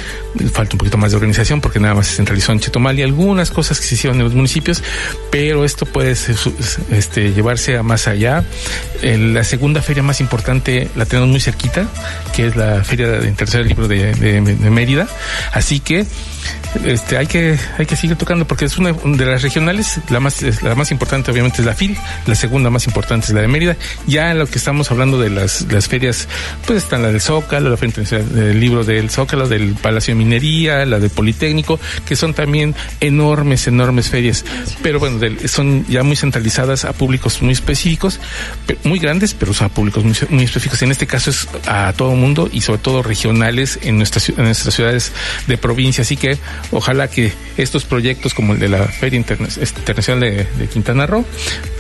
falta 0.53 0.75
un 0.75 0.79
poquito 0.79 0.97
más 0.97 1.13
de 1.13 1.17
organización 1.17 1.61
porque 1.61 1.81
nada 1.81 1.95
más 1.95 2.07
se 2.07 2.17
centralizó 2.17 2.53
en 2.53 2.61
Chetumal 2.61 2.99
y 2.99 3.03
algunas 3.03 3.51
cosas 3.51 3.81
que 3.81 3.87
se 3.87 3.95
hicieron 3.95 4.19
en 4.19 4.25
los 4.25 4.35
municipios, 4.35 4.83
pero 5.31 5.65
esto 5.65 5.87
puede 5.87 6.13
este, 6.91 7.33
llevarse 7.33 7.77
a 7.77 7.83
más 7.83 8.09
allá. 8.09 8.45
la 9.03 9.45
segunda 9.45 9.83
feria 9.83 10.03
más 10.03 10.21
importante 10.21 10.89
la 10.97 11.07
tenemos 11.07 11.31
muy 11.31 11.41
cerquita, 11.41 11.87
que 12.35 12.47
es 12.47 12.57
la 12.57 12.83
Feria 12.85 13.09
del 13.09 13.69
Libro 13.69 13.89
de 13.89 14.71
Mérida, 14.71 15.09
así 15.53 15.81
que 15.81 16.07
este, 16.85 17.17
hay 17.17 17.27
que 17.27 17.59
hay 17.79 17.87
que 17.87 17.97
seguir 17.97 18.17
tocando 18.17 18.47
porque 18.47 18.65
es 18.65 18.77
una 18.79 18.93
de 18.93 19.27
las 19.27 19.43
regionales, 19.43 20.01
la 20.11 20.21
más 20.21 20.43
la 20.63 20.75
más 20.75 20.91
importante 20.91 21.31
obviamente 21.31 21.63
es 21.63 21.67
la 21.67 21.75
FIL, 21.75 21.97
la 22.27 22.35
segunda 22.35 22.71
más 22.71 22.87
importante 22.87 23.27
es 23.27 23.33
la 23.33 23.41
de 23.41 23.49
Mérida. 23.49 23.77
Ya 24.07 24.31
en 24.31 24.39
lo 24.39 24.47
que 24.47 24.59
estamos 24.59 24.91
hablando 24.91 25.19
de 25.19 25.31
las, 25.31 25.63
las 25.73 25.89
ferias, 25.89 26.29
pues 26.67 26.85
están 26.85 27.03
la 27.03 27.11
del 27.11 27.21
Zócalo, 27.21 27.71
la 27.71 27.77
Feria 27.77 28.03
del 28.23 28.61
Libro 28.61 28.85
del 28.85 29.11
Zócalo, 29.11 29.49
del 29.49 29.75
Palacio 29.75 30.15
de 30.15 30.19
Minería, 30.19 30.85
la 30.85 30.99
del 30.99 31.11
Politécnico 31.11 31.79
que 32.07 32.17
son 32.17 32.35
también 32.35 32.75
enormes, 33.01 33.67
enormes 33.67 34.09
ferias. 34.09 34.45
Pero 34.83 34.99
bueno, 34.99 35.21
son 35.47 35.87
ya 35.89 36.03
muy 36.03 36.17
centralizadas 36.17 36.85
a 36.85 36.93
públicos 36.93 37.43
muy 37.43 37.53
específicos, 37.53 38.21
muy 38.85 38.99
grandes, 38.99 39.35
pero 39.35 39.53
son 39.53 39.67
a 39.67 39.71
públicos 39.71 40.05
muy, 40.05 40.45
específicos. 40.45 40.83
En 40.83 40.91
este 40.91 41.07
caso 41.07 41.31
es 41.31 41.49
a 41.67 41.93
todo 41.93 42.15
mundo 42.15 42.49
y 42.53 42.61
sobre 42.61 42.81
todo 42.81 43.03
regionales 43.03 43.79
en 43.83 43.97
nuestras, 43.97 44.29
en 44.29 44.45
nuestras 44.45 44.75
ciudades 44.75 45.13
de 45.47 45.59
provincia. 45.59 46.03
Así 46.03 46.17
que 46.17 46.34
ojalá 46.71 47.09
que 47.09 47.33
estos 47.57 47.85
proyectos 47.85 48.35
como 48.35 48.55
el 48.55 48.59
de 48.59 48.69
la 48.69 48.85
Feria 48.85 49.19
Internacional 49.19 50.21
de, 50.21 50.47
de 50.59 50.67
Quintana 50.69 51.07
Roo 51.07 51.25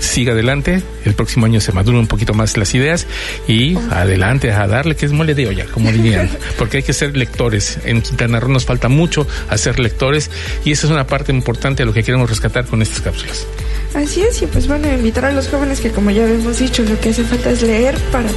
siga 0.00 0.32
adelante. 0.32 0.82
El 1.04 1.14
próximo 1.14 1.46
año 1.46 1.60
se 1.60 1.72
maduren 1.72 2.00
un 2.00 2.06
poquito 2.06 2.34
más 2.34 2.56
las 2.56 2.74
ideas 2.74 3.06
y 3.48 3.76
adelante 3.90 4.52
a 4.52 4.66
darle 4.66 4.96
que 4.96 5.06
es 5.06 5.12
mole 5.12 5.34
de 5.34 5.48
olla, 5.48 5.66
como 5.66 5.90
dirían, 5.90 6.30
porque 6.58 6.78
hay 6.78 6.82
que 6.82 6.92
ser 6.92 7.16
lectores. 7.16 7.78
En 7.84 8.02
Quintana 8.02 8.40
Roo 8.40 8.50
nos 8.50 8.64
falta 8.64 8.88
mucho 8.88 9.26
hacer 9.48 9.78
lectores 9.78 10.30
y 10.64 10.72
esa 10.72 10.86
es 10.86 10.92
una 10.92 11.06
parte 11.06 11.32
importante 11.32 11.82
de 11.82 11.86
lo 11.86 11.92
que 11.92 12.02
queremos 12.02 12.28
rescatar 12.28 12.66
con 12.66 12.82
estas 12.82 13.00
cápsulas. 13.00 13.46
Así 13.94 14.22
es, 14.22 14.42
y 14.42 14.46
pues 14.46 14.66
bueno, 14.66 14.92
invitar 14.92 15.26
a 15.26 15.32
los 15.32 15.48
jóvenes 15.48 15.80
que 15.80 15.90
como 15.90 16.10
ya 16.10 16.28
hemos 16.28 16.58
dicho, 16.58 16.82
lo 16.82 16.98
que 17.00 17.10
hace 17.10 17.22
falta 17.22 17.50
es 17.50 17.62
leer 17.62 17.96
para 18.10 18.28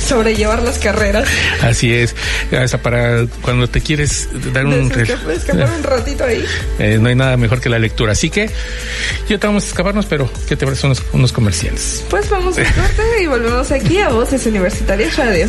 sobrellevar 0.00 0.62
las 0.62 0.78
carreras. 0.78 1.28
Así 1.62 1.92
es, 1.92 2.14
hasta 2.56 2.78
para 2.78 3.26
cuando 3.42 3.68
te 3.68 3.80
quieres 3.80 4.28
dar 4.52 4.66
un... 4.66 4.90
escapar 4.92 5.70
un 5.76 5.82
ratito 5.82 6.24
ahí. 6.24 6.44
Eh, 6.78 6.98
no 7.00 7.08
hay 7.08 7.16
nada 7.16 7.36
mejor 7.36 7.60
que 7.60 7.68
la 7.68 7.78
lectura, 7.78 8.12
así 8.12 8.30
que 8.30 8.48
ya 9.28 9.38
te 9.38 9.46
vamos 9.46 9.64
a 9.64 9.66
escaparnos, 9.66 10.06
pero 10.06 10.30
¿qué 10.48 10.54
te 10.54 10.64
parecen 10.64 10.90
unos, 10.90 11.02
unos 11.12 11.32
comerciales? 11.32 12.04
Pues 12.08 12.30
vamos 12.30 12.56
a 12.56 12.62
corte 12.62 13.22
y 13.22 13.26
volvemos 13.26 13.72
aquí 13.72 13.98
a 13.98 14.10
Voces 14.10 14.46
Universitarias 14.46 15.16
Radio. 15.16 15.48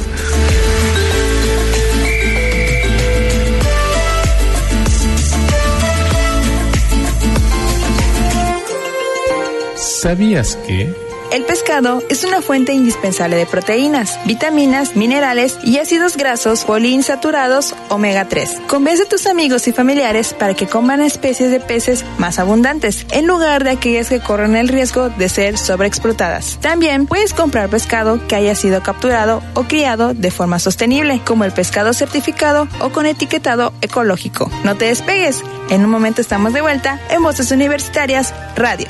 ¿Sabías 9.75 10.57
que... 10.65 11.09
El 11.32 11.45
pescado 11.45 12.01
es 12.09 12.23
una 12.23 12.41
fuente 12.41 12.73
indispensable 12.73 13.36
de 13.36 13.45
proteínas, 13.45 14.19
vitaminas, 14.25 14.95
minerales 14.95 15.59
y 15.63 15.77
ácidos 15.77 16.17
grasos 16.17 16.65
poliinsaturados 16.65 17.75
omega 17.89 18.27
3. 18.27 18.61
Convence 18.67 19.03
a 19.03 19.07
tus 19.07 19.27
amigos 19.27 19.67
y 19.67 19.71
familiares 19.71 20.34
para 20.34 20.55
que 20.55 20.65
coman 20.65 21.01
especies 21.01 21.51
de 21.51 21.59
peces 21.59 22.03
más 22.17 22.39
abundantes, 22.39 23.05
en 23.11 23.27
lugar 23.27 23.63
de 23.63 23.69
aquellas 23.69 24.09
que 24.09 24.19
corren 24.19 24.55
el 24.55 24.69
riesgo 24.69 25.09
de 25.09 25.30
ser 25.30 25.59
sobreexplotadas. 25.59 26.57
También 26.61 27.05
puedes 27.05 27.36
comprar 27.36 27.69
pescado 27.69 28.25
que 28.27 28.36
haya 28.36 28.55
sido 28.55 28.82
capturado 28.82 29.43
o 29.53 29.65
criado 29.65 30.15
de 30.15 30.32
forma 30.32 30.57
sostenible, 30.57 31.21
como 31.23 31.43
el 31.43 31.51
pescado 31.51 31.93
certificado 31.93 32.67
o 32.80 32.89
con 32.89 33.05
etiquetado 33.05 33.71
ecológico. 33.82 34.49
No 34.63 34.77
te 34.77 34.86
despegues, 34.86 35.43
en 35.69 35.86
un 35.86 35.91
momento 35.91 36.21
estamos 36.21 36.53
de 36.53 36.61
vuelta 36.61 36.99
en 37.11 37.21
Voces 37.21 37.51
Universitarias 37.51 38.34
Radio. 38.55 38.88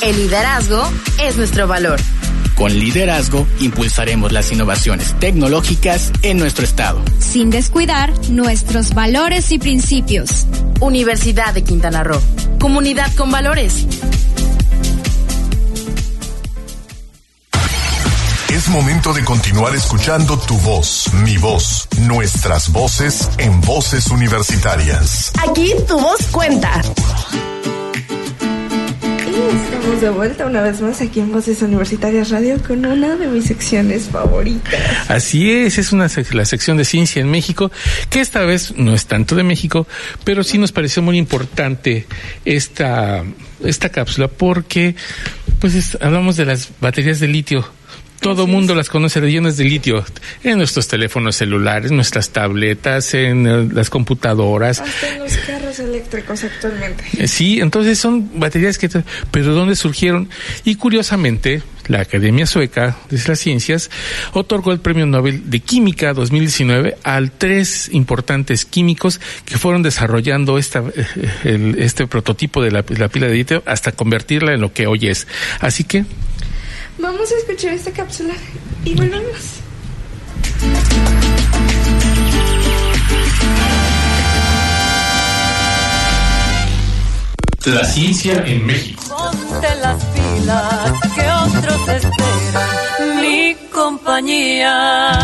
El 0.00 0.16
liderazgo 0.16 0.88
es 1.20 1.36
nuestro 1.36 1.66
valor. 1.66 2.00
Con 2.54 2.72
liderazgo 2.72 3.46
impulsaremos 3.58 4.30
las 4.30 4.52
innovaciones 4.52 5.14
tecnológicas 5.18 6.12
en 6.22 6.38
nuestro 6.38 6.64
estado. 6.64 7.00
Sin 7.18 7.50
descuidar 7.50 8.12
nuestros 8.30 8.94
valores 8.94 9.50
y 9.50 9.58
principios. 9.58 10.46
Universidad 10.80 11.52
de 11.52 11.64
Quintana 11.64 12.04
Roo. 12.04 12.20
Comunidad 12.60 13.12
con 13.16 13.32
valores. 13.32 13.86
Es 18.50 18.68
momento 18.68 19.12
de 19.12 19.24
continuar 19.24 19.74
escuchando 19.74 20.38
tu 20.38 20.56
voz, 20.58 21.12
mi 21.24 21.36
voz, 21.38 21.88
nuestras 22.02 22.70
voces 22.70 23.28
en 23.38 23.60
voces 23.62 24.08
universitarias. 24.08 25.32
Aquí 25.42 25.72
tu 25.86 25.98
voz 25.98 26.22
cuenta. 26.30 26.82
Estamos 29.38 30.00
de 30.00 30.10
vuelta 30.10 30.46
una 30.46 30.62
vez 30.62 30.80
más 30.80 31.00
aquí 31.00 31.20
en 31.20 31.30
Voces 31.30 31.62
Universitarias 31.62 32.30
Radio 32.30 32.60
con 32.60 32.84
una 32.84 33.14
de 33.14 33.28
mis 33.28 33.44
secciones 33.44 34.08
favoritas. 34.08 34.74
Así 35.08 35.50
es, 35.50 35.78
es 35.78 35.92
una 35.92 36.08
la 36.32 36.44
sección 36.44 36.76
de 36.76 36.84
ciencia 36.84 37.22
en 37.22 37.30
México, 37.30 37.70
que 38.10 38.20
esta 38.20 38.40
vez 38.40 38.76
no 38.76 38.94
es 38.94 39.06
tanto 39.06 39.36
de 39.36 39.44
México, 39.44 39.86
pero 40.24 40.42
sí 40.42 40.58
nos 40.58 40.72
pareció 40.72 41.02
muy 41.02 41.18
importante 41.18 42.06
esta, 42.44 43.22
esta 43.62 43.90
cápsula 43.90 44.26
porque 44.26 44.96
pues 45.60 45.96
hablamos 46.00 46.36
de 46.36 46.44
las 46.44 46.70
baterías 46.80 47.20
de 47.20 47.28
litio 47.28 47.77
todo 48.20 48.44
el 48.44 48.50
mundo 48.50 48.74
las 48.74 48.88
conoce 48.88 49.20
de 49.20 49.28
de 49.28 49.64
litio 49.64 50.04
en 50.42 50.58
nuestros 50.58 50.88
teléfonos 50.88 51.36
celulares, 51.36 51.92
nuestras 51.92 52.30
tabletas, 52.30 53.14
en 53.14 53.46
eh, 53.46 53.68
las 53.72 53.90
computadoras. 53.90 54.80
Hasta 54.80 55.08
en 55.14 55.18
los 55.20 55.36
carros 55.38 55.78
eléctricos 55.78 56.44
actualmente. 56.44 57.04
Eh, 57.18 57.28
sí, 57.28 57.60
entonces 57.60 57.98
son 57.98 58.38
baterías 58.40 58.78
que... 58.78 58.88
Pero 59.30 59.54
¿dónde 59.54 59.76
surgieron? 59.76 60.28
Y 60.64 60.74
curiosamente, 60.74 61.62
la 61.86 62.00
Academia 62.00 62.46
Sueca 62.46 62.96
de 63.10 63.20
las 63.26 63.38
Ciencias 63.38 63.90
otorgó 64.32 64.72
el 64.72 64.80
Premio 64.80 65.06
Nobel 65.06 65.50
de 65.50 65.60
Química 65.60 66.12
2019 66.12 66.96
a 67.04 67.20
tres 67.36 67.88
importantes 67.92 68.64
químicos 68.64 69.20
que 69.44 69.56
fueron 69.56 69.82
desarrollando 69.82 70.58
esta, 70.58 70.82
eh, 71.44 71.74
este 71.78 72.06
prototipo 72.06 72.62
de 72.62 72.70
la, 72.70 72.84
la 72.88 73.08
pila 73.08 73.28
de 73.28 73.34
litio 73.34 73.62
hasta 73.66 73.92
convertirla 73.92 74.52
en 74.52 74.60
lo 74.60 74.72
que 74.72 74.86
hoy 74.86 75.08
es. 75.08 75.26
Así 75.60 75.84
que 75.84 76.04
Vamos 76.98 77.30
a 77.30 77.36
escuchar 77.36 77.74
esta 77.74 77.92
cápsula 77.92 78.34
y 78.84 78.94
volvemos. 78.94 79.60
La 87.64 87.84
ciencia 87.84 88.42
en 88.46 88.66
México. 88.66 89.02
Ponte 89.08 89.74
las 89.76 90.04
pilas 90.06 90.92
que 91.14 91.30
otros 91.30 91.88
esperan, 91.88 92.67
compañía. 93.72 95.18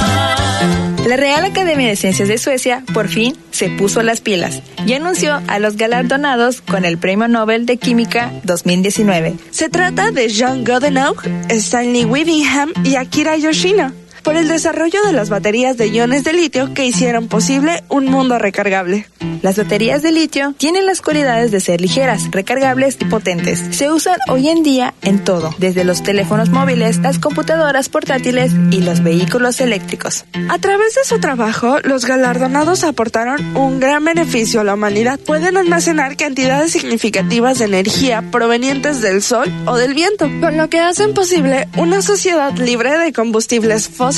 La 1.07 1.17
Real 1.17 1.45
Academia 1.45 1.89
de 1.89 1.97
Ciencias 1.97 2.29
de 2.29 2.39
Suecia 2.39 2.83
por 2.95 3.09
fin 3.09 3.37
se 3.51 3.69
puso 3.69 4.03
las 4.03 4.23
pilas 4.23 4.63
y 4.87 4.95
anunció 4.95 5.43
a 5.49 5.59
los 5.59 5.77
galardonados 5.77 6.63
con 6.63 6.87
el 6.87 6.97
Premio 6.97 7.29
Nobel 7.29 7.67
de 7.67 7.77
Química 7.77 8.33
2019. 8.45 9.35
Se 9.51 9.69
trata 9.69 10.11
de 10.13 10.33
John 10.35 10.65
Godenau, 10.65 11.15
Stanley 11.51 12.07
Whittingham 12.07 12.73
y 12.85 12.97
Akira 12.97 13.37
Yoshino 13.37 13.93
por 14.25 14.37
el 14.37 14.49
desarrollo 14.49 15.03
de 15.05 15.13
las 15.13 15.29
baterías 15.29 15.77
de 15.77 15.89
iones 15.89 16.25
de 16.25 16.33
litio 16.33 16.73
que 16.73 16.87
hicieron 16.87 17.29
posible 17.29 17.85
un 17.91 18.07
mundo 18.07 18.39
recargable. 18.39 19.07
Las 19.43 19.59
baterías 19.59 20.03
de 20.03 20.11
litio 20.11 20.55
tienen 20.57 20.87
las 20.87 21.03
cualidades 21.03 21.51
de 21.51 21.61
ser 21.61 21.83
ligeras, 21.83 22.31
recargables 22.31 22.97
y 22.99 23.05
potentes. 23.05 23.63
Se 23.77 23.91
usan 23.91 24.17
hoy 24.29 24.49
en 24.49 24.63
día 24.63 24.95
en 25.03 25.23
todo, 25.23 25.55
desde 25.59 25.85
los 25.85 26.03
teléfonos 26.03 26.49
móviles, 26.49 26.99
las 26.99 27.19
computadoras 27.19 27.91
portátiles 27.91 28.53
y 28.71 28.81
los 28.81 29.03
vehículos 29.03 29.61
eléctricos. 29.61 30.25
A 30.49 30.59
través 30.59 30.95
de 30.95 31.05
su 31.05 31.21
trabajo, 31.21 31.79
los 31.85 32.07
galardonados 32.07 32.85
aportaron 32.85 33.55
un 33.55 33.79
gran 33.79 34.05
beneficio 34.05 34.63
a 34.63 34.65
la 34.65 34.75
humanidad. 34.75 35.21
Pueden 35.21 35.59
almacenar 35.59 36.17
cantidades 36.17 36.73
significativas 36.73 37.59
de 37.59 37.67
energía 37.67 38.25
provenientes 38.31 39.03
del 39.03 39.21
sol 39.21 39.53
o 39.67 39.77
del 39.77 39.93
viento, 39.93 40.31
con 40.41 40.57
lo 40.57 40.71
que 40.71 40.81
hacen 40.81 41.13
posible 41.13 41.69
una 41.77 42.01
sociedad 42.01 42.57
libre 42.57 42.99
de 42.99 43.13
combustibles 43.13 43.89
fósiles 43.91 44.14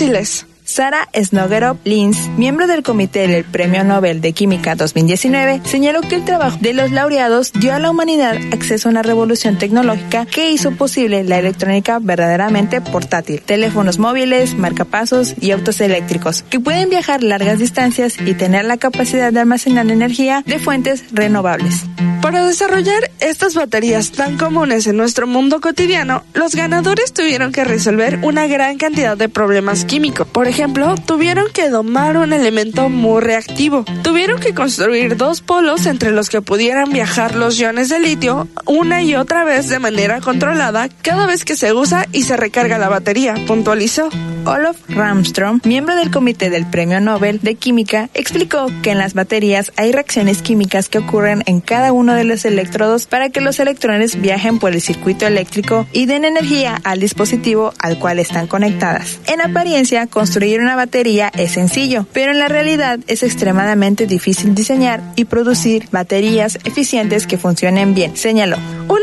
Sara 0.65 1.09
Snogerop 1.15 1.79
Lins, 1.87 2.29
miembro 2.37 2.67
del 2.67 2.83
comité 2.83 3.27
del 3.29 3.45
Premio 3.45 3.83
Nobel 3.83 4.21
de 4.21 4.35
Química 4.35 4.75
2019, 4.75 5.63
señaló 5.65 6.03
que 6.03 6.17
el 6.17 6.25
trabajo 6.27 6.59
de 6.61 6.75
los 6.75 6.91
laureados 6.91 7.51
dio 7.55 7.73
a 7.73 7.79
la 7.79 7.91
humanidad 7.91 8.37
acceso 8.53 8.89
a 8.89 8.93
una 8.93 9.03
revolución 9.03 9.57
tecnológica 9.57 10.27
que 10.27 10.51
hizo 10.51 10.73
posible 10.73 11.25
la 11.25 11.39
electrónica 11.39 11.99
verdaderamente 11.99 12.83
portátil, 12.83 13.41
teléfonos 13.41 13.99
móviles, 13.99 14.55
marcapasos 14.55 15.35
y 15.41 15.53
autos 15.53 15.81
eléctricos, 15.81 16.43
que 16.43 16.61
pueden 16.61 16.91
viajar 16.91 17.23
largas 17.23 17.59
distancias 17.59 18.17
y 18.21 18.35
tener 18.35 18.67
la 18.67 18.77
capacidad 18.77 19.33
de 19.33 19.41
almacenar 19.41 19.91
energía 19.91 20.43
de 20.45 20.59
fuentes 20.59 21.05
renovables. 21.11 21.87
Para 22.23 22.45
desarrollar 22.45 23.11
estas 23.21 23.55
baterías 23.55 24.11
tan 24.11 24.37
comunes 24.37 24.87
en 24.87 24.97
nuestro 24.97 25.27
mundo 25.27 25.61
cotidiano, 25.61 26.25
los 26.35 26.55
ganadores 26.55 27.13
tuvieron 27.13 27.53
que 27.53 27.65
resolver 27.65 28.19
una 28.23 28.47
gran 28.47 28.79
cantidad 28.79 29.17
de 29.17 29.29
problemas 29.29 29.85
químicos. 29.85 30.27
Por 30.27 30.49
ejemplo, 30.49 30.95
tuvieron 31.07 31.47
que 31.53 31.69
domar 31.69 32.17
un 32.17 32.33
elemento 32.33 32.89
muy 32.89 33.21
reactivo. 33.21 33.85
Tuvieron 34.03 34.41
que 34.41 34.55
construir 34.55 35.17
dos 35.17 35.41
polos 35.41 35.87
entre 35.87 36.11
los 36.11 36.29
que 36.29 36.43
pudieran 36.43 36.91
viajar 36.91 37.35
los 37.35 37.59
iones 37.59 37.89
de 37.89 38.01
litio 38.01 38.49
una 38.67 39.03
y 39.03 39.15
otra 39.15 39.45
vez 39.45 39.69
de 39.69 39.79
manera 39.79 40.21
controlada 40.21 40.89
cada 41.03 41.27
vez 41.27 41.45
que 41.45 41.57
se 41.57 41.73
usa 41.73 42.07
y 42.13 42.25
se 42.25 42.37
recarga 42.37 42.79
la 42.79 42.89
batería, 42.89 43.35
puntualizó. 43.47 44.09
Olof 44.45 44.77
Ramström, 44.89 45.61
miembro 45.65 45.97
del 45.97 46.13
comité 46.13 46.51
del 46.51 46.67
Premio 46.67 47.01
Nobel 47.01 47.41
de 47.41 47.57
Química, 47.57 48.11
explicó 48.15 48.69
que 48.83 48.93
en 48.93 48.99
las 48.99 49.15
baterías 49.15 49.73
hay 49.77 49.91
reacciones 49.91 50.41
químicas 50.41 50.89
que 50.89 50.99
ocurren 50.99 51.43
en 51.47 51.61
cada 51.61 51.93
uno 51.93 52.06
de 52.15 52.25
los 52.25 52.45
electrodos 52.45 53.07
para 53.07 53.31
que 53.31 53.41
los 53.41 53.59
electrones 53.61 54.21
viajen 54.21 54.59
por 54.59 54.73
el 54.73 54.81
circuito 54.81 55.27
eléctrico 55.27 55.87
y 55.93 56.07
den 56.07 56.25
energía 56.25 56.79
al 56.85 57.01
dispositivo 57.01 57.73
al 57.79 57.99
cual 57.99 58.19
están 58.19 58.47
conectadas. 58.47 59.19
En 59.27 59.41
apariencia, 59.41 60.07
construir 60.07 60.61
una 60.61 60.77
batería 60.77 61.31
es 61.37 61.53
sencillo, 61.53 62.07
pero 62.13 62.33
en 62.33 62.39
la 62.39 62.49
realidad 62.49 63.01
es 63.07 63.23
extremadamente 63.23 64.07
difícil 64.07 64.55
diseñar 64.55 65.03
y 65.17 65.25
producir 65.25 65.89
baterías 65.91 66.59
eficientes 66.65 67.27
que 67.27 67.39
funcionen 67.39 67.95
bien, 67.95 68.17
señaló. 68.17 68.57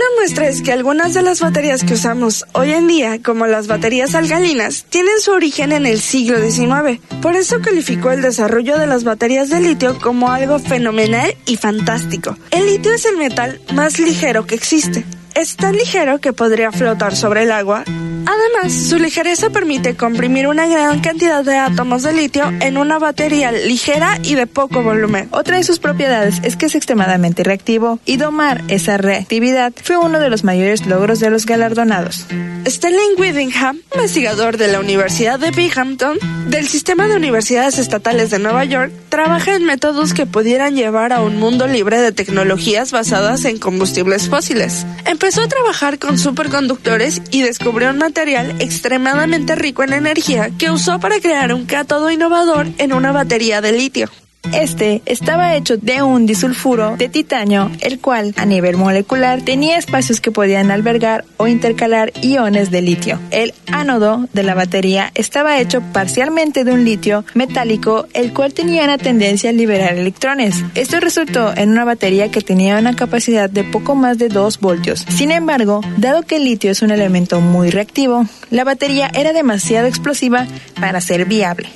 Una 0.03 0.15
muestra 0.19 0.49
es 0.49 0.61
que 0.61 0.73
algunas 0.73 1.13
de 1.13 1.21
las 1.21 1.39
baterías 1.39 1.85
que 1.85 1.93
usamos 1.93 2.43
hoy 2.51 2.73
en 2.73 2.87
día, 2.87 3.21
como 3.21 3.47
las 3.47 3.67
baterías 3.67 4.15
alcalinas, 4.15 4.85
tienen 4.89 5.21
su 5.21 5.31
origen 5.31 5.71
en 5.71 5.85
el 5.85 6.01
siglo 6.01 6.41
XIX. 6.41 6.99
Por 7.21 7.37
eso 7.37 7.61
calificó 7.61 8.11
el 8.11 8.21
desarrollo 8.21 8.77
de 8.77 8.85
las 8.85 9.05
baterías 9.05 9.49
de 9.49 9.61
litio 9.61 9.97
como 9.99 10.29
algo 10.29 10.59
fenomenal 10.59 11.33
y 11.45 11.55
fantástico. 11.55 12.35
El 12.51 12.65
litio 12.65 12.93
es 12.93 13.05
el 13.05 13.15
metal 13.15 13.61
más 13.73 13.97
ligero 13.97 14.45
que 14.45 14.55
existe. 14.55 15.05
Es 15.35 15.55
tan 15.55 15.75
ligero 15.75 16.19
que 16.19 16.31
podría 16.31 16.71
flotar 16.71 17.15
sobre 17.15 17.43
el 17.43 17.51
agua. 17.51 17.83
Además, 18.25 18.71
su 18.71 18.97
ligereza 18.97 19.49
permite 19.49 19.95
comprimir 19.95 20.47
una 20.47 20.67
gran 20.67 21.01
cantidad 21.01 21.43
de 21.43 21.57
átomos 21.57 22.03
de 22.03 22.13
litio 22.13 22.51
en 22.61 22.77
una 22.77 22.99
batería 22.99 23.51
ligera 23.51 24.17
y 24.23 24.35
de 24.35 24.47
poco 24.47 24.81
volumen. 24.81 25.27
Otra 25.31 25.57
de 25.57 25.63
sus 25.63 25.79
propiedades 25.79 26.39
es 26.43 26.55
que 26.55 26.67
es 26.67 26.75
extremadamente 26.75 27.43
reactivo 27.43 27.99
y 28.05 28.17
domar 28.17 28.63
esa 28.67 28.97
reactividad 28.97 29.73
fue 29.83 29.97
uno 29.97 30.19
de 30.19 30.29
los 30.29 30.43
mayores 30.43 30.85
logros 30.85 31.19
de 31.19 31.29
los 31.29 31.45
galardonados. 31.45 32.25
Sterling 32.65 33.17
Whittingham, 33.17 33.81
investigador 33.93 34.57
de 34.57 34.69
la 34.69 34.79
Universidad 34.79 35.39
de 35.39 35.51
Binghamton, 35.51 36.17
del 36.47 36.67
Sistema 36.67 37.07
de 37.07 37.15
Universidades 37.15 37.77
Estatales 37.77 38.29
de 38.29 38.39
Nueva 38.39 38.63
York, 38.63 38.91
trabaja 39.09 39.55
en 39.55 39.65
métodos 39.65 40.13
que 40.13 40.25
pudieran 40.25 40.75
llevar 40.75 41.11
a 41.11 41.21
un 41.21 41.39
mundo 41.39 41.67
libre 41.67 41.99
de 41.99 42.11
tecnologías 42.13 42.91
basadas 42.91 43.43
en 43.45 43.57
combustibles 43.57 44.29
fósiles. 44.29 44.85
Empezó 45.23 45.43
a 45.43 45.47
trabajar 45.47 45.99
con 45.99 46.19
superconductores 46.19 47.21
y 47.31 47.43
descubrió 47.43 47.91
un 47.91 47.97
material 47.97 48.57
extremadamente 48.59 49.55
rico 49.55 49.81
en 49.81 49.93
energía 49.93 50.49
que 50.59 50.69
usó 50.69 50.99
para 50.99 51.21
crear 51.21 51.53
un 51.53 51.65
cátodo 51.65 52.11
innovador 52.11 52.67
en 52.77 52.91
una 52.91 53.13
batería 53.13 53.61
de 53.61 53.71
litio. 53.71 54.09
Este 54.51 55.01
estaba 55.05 55.55
hecho 55.55 55.77
de 55.77 56.03
un 56.03 56.25
disulfuro 56.25 56.95
de 56.97 57.09
titanio, 57.09 57.71
el 57.79 57.99
cual 57.99 58.33
a 58.37 58.45
nivel 58.45 58.77
molecular 58.77 59.41
tenía 59.41 59.77
espacios 59.77 60.21
que 60.21 60.31
podían 60.31 60.69
albergar 60.69 61.25
o 61.37 61.47
intercalar 61.47 62.11
iones 62.21 62.69
de 62.69 62.81
litio. 62.81 63.19
El 63.31 63.53
ánodo 63.71 64.27
de 64.33 64.43
la 64.43 64.53
batería 64.53 65.11
estaba 65.15 65.59
hecho 65.59 65.81
parcialmente 65.93 66.63
de 66.63 66.71
un 66.71 66.85
litio 66.85 67.25
metálico, 67.33 68.07
el 68.13 68.33
cual 68.33 68.53
tenía 68.53 68.83
una 68.83 68.97
tendencia 68.97 69.49
a 69.49 69.53
liberar 69.53 69.93
electrones. 69.93 70.63
Esto 70.75 70.99
resultó 70.99 71.55
en 71.55 71.69
una 71.69 71.85
batería 71.85 72.29
que 72.29 72.41
tenía 72.41 72.77
una 72.77 72.95
capacidad 72.95 73.49
de 73.49 73.63
poco 73.63 73.95
más 73.95 74.17
de 74.17 74.29
2 74.29 74.59
voltios. 74.59 75.05
Sin 75.09 75.31
embargo, 75.31 75.81
dado 75.97 76.23
que 76.23 76.35
el 76.35 76.43
litio 76.43 76.71
es 76.71 76.81
un 76.81 76.91
elemento 76.91 77.41
muy 77.41 77.69
reactivo, 77.69 78.25
la 78.49 78.63
batería 78.63 79.09
era 79.13 79.33
demasiado 79.33 79.87
explosiva 79.87 80.47
para 80.79 81.01
ser 81.01 81.25
viable. 81.25 81.69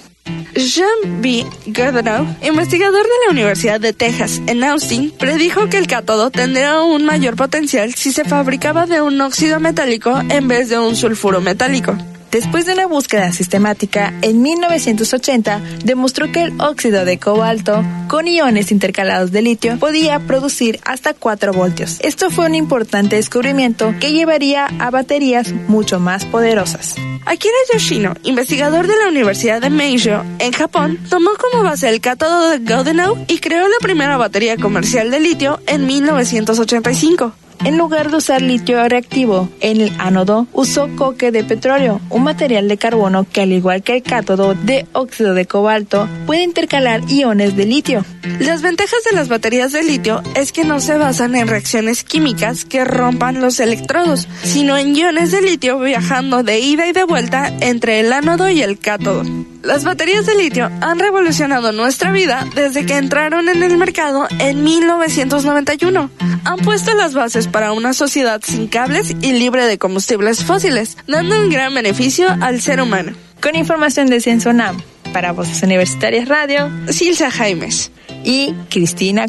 Jean 0.55 1.21
B. 1.21 1.45
Goodenow, 1.67 2.27
investigador 2.41 3.03
de 3.03 3.25
la 3.25 3.31
Universidad 3.31 3.79
de 3.79 3.93
Texas 3.93 4.41
en 4.47 4.63
Austin, 4.63 5.11
predijo 5.11 5.69
que 5.69 5.77
el 5.77 5.87
cátodo 5.87 6.31
tendría 6.31 6.81
un 6.81 7.05
mayor 7.05 7.35
potencial 7.35 7.93
si 7.93 8.11
se 8.11 8.25
fabricaba 8.25 8.85
de 8.85 9.01
un 9.01 9.19
óxido 9.21 9.59
metálico 9.59 10.19
en 10.29 10.47
vez 10.47 10.69
de 10.69 10.79
un 10.79 10.95
sulfuro 10.95 11.41
metálico. 11.41 11.95
Después 12.31 12.65
de 12.65 12.73
una 12.73 12.87
búsqueda 12.87 13.31
sistemática, 13.31 14.13
en 14.21 14.41
1980 14.41 15.61
demostró 15.85 16.31
que 16.31 16.43
el 16.43 16.59
óxido 16.59 17.05
de 17.05 17.17
cobalto 17.19 17.83
con 18.07 18.27
iones 18.27 18.71
intercalados 18.71 19.31
de 19.31 19.41
litio 19.41 19.79
podía 19.79 20.19
producir 20.19 20.79
hasta 20.85 21.13
4 21.13 21.53
voltios. 21.53 21.97
Esto 22.01 22.29
fue 22.29 22.45
un 22.45 22.55
importante 22.55 23.15
descubrimiento 23.15 23.93
que 23.99 24.11
llevaría 24.11 24.65
a 24.79 24.89
baterías 24.91 25.53
mucho 25.67 25.99
más 25.99 26.25
poderosas. 26.25 26.95
Akira 27.25 27.55
Yoshino, 27.73 28.13
investigador 28.23 28.87
de 28.87 28.97
la 28.97 29.09
Universidad 29.09 29.61
de 29.61 29.69
Meisho 29.69 30.23
en 30.39 30.53
Japón, 30.53 30.99
tomó 31.09 31.31
como 31.39 31.63
base 31.63 31.89
el 31.89 31.99
cátodo 31.99 32.51
de 32.51 32.59
Godenau 32.59 33.17
y 33.27 33.39
creó 33.39 33.67
la 33.67 33.79
primera 33.81 34.17
batería 34.17 34.57
comercial 34.57 35.11
de 35.11 35.19
litio 35.19 35.59
en 35.67 35.85
1985. 35.85 37.33
En 37.63 37.77
lugar 37.77 38.11
de 38.11 38.17
usar 38.17 38.41
litio 38.41 38.87
reactivo 38.87 39.49
en 39.59 39.81
el 39.81 39.91
ánodo, 39.99 40.47
usó 40.53 40.89
coque 40.95 41.31
de 41.31 41.43
petróleo, 41.43 41.99
un 42.09 42.23
material 42.23 42.67
de 42.67 42.77
carbono 42.77 43.25
que 43.31 43.41
al 43.41 43.51
igual 43.51 43.83
que 43.83 43.95
el 43.95 44.03
cátodo 44.03 44.53
de 44.53 44.85
óxido 44.93 45.33
de 45.33 45.45
cobalto, 45.45 46.07
puede 46.25 46.43
intercalar 46.43 47.01
iones 47.09 47.55
de 47.57 47.65
litio. 47.65 48.05
Las 48.39 48.61
ventajas 48.61 48.99
de 49.09 49.15
las 49.15 49.27
baterías 49.27 49.71
de 49.71 49.83
litio 49.83 50.21
es 50.35 50.51
que 50.51 50.63
no 50.63 50.79
se 50.79 50.97
basan 50.97 51.35
en 51.35 51.47
reacciones 51.47 52.03
químicas 52.03 52.65
que 52.65 52.85
rompan 52.85 53.41
los 53.41 53.59
electrodos, 53.59 54.27
sino 54.43 54.77
en 54.77 54.95
iones 54.95 55.31
de 55.31 55.41
litio 55.41 55.79
viajando 55.79 56.43
de 56.43 56.59
ida 56.59 56.87
y 56.87 56.91
de 56.91 57.03
vuelta 57.03 57.51
entre 57.61 57.99
el 57.99 58.13
ánodo 58.13 58.49
y 58.49 58.61
el 58.61 58.79
cátodo. 58.79 59.23
Las 59.63 59.83
baterías 59.83 60.25
de 60.25 60.35
litio 60.35 60.69
han 60.81 60.99
revolucionado 60.99 61.71
nuestra 61.71 62.11
vida 62.11 62.45
desde 62.55 62.85
que 62.85 62.95
entraron 62.95 63.49
en 63.49 63.63
el 63.63 63.77
mercado 63.77 64.27
en 64.39 64.63
1991. 64.63 66.09
Han 66.45 66.59
puesto 66.59 66.93
las 66.93 67.13
bases 67.13 67.46
para 67.51 67.71
una 67.71 67.93
sociedad 67.93 68.41
sin 68.43 68.67
cables 68.67 69.15
y 69.21 69.33
libre 69.33 69.65
de 69.65 69.77
combustibles 69.77 70.43
fósiles, 70.43 70.97
dando 71.07 71.39
un 71.39 71.49
gran 71.49 71.73
beneficio 71.73 72.27
al 72.41 72.61
ser 72.61 72.81
humano. 72.81 73.13
Con 73.41 73.55
información 73.55 74.07
de 74.07 74.21
Cienzonam, 74.21 74.81
para 75.13 75.31
Voces 75.31 75.63
Universitarias 75.63 76.27
Radio, 76.27 76.69
Silsa 76.89 77.31
Jaimes 77.31 77.91
y 78.23 78.53
Cristina 78.69 79.27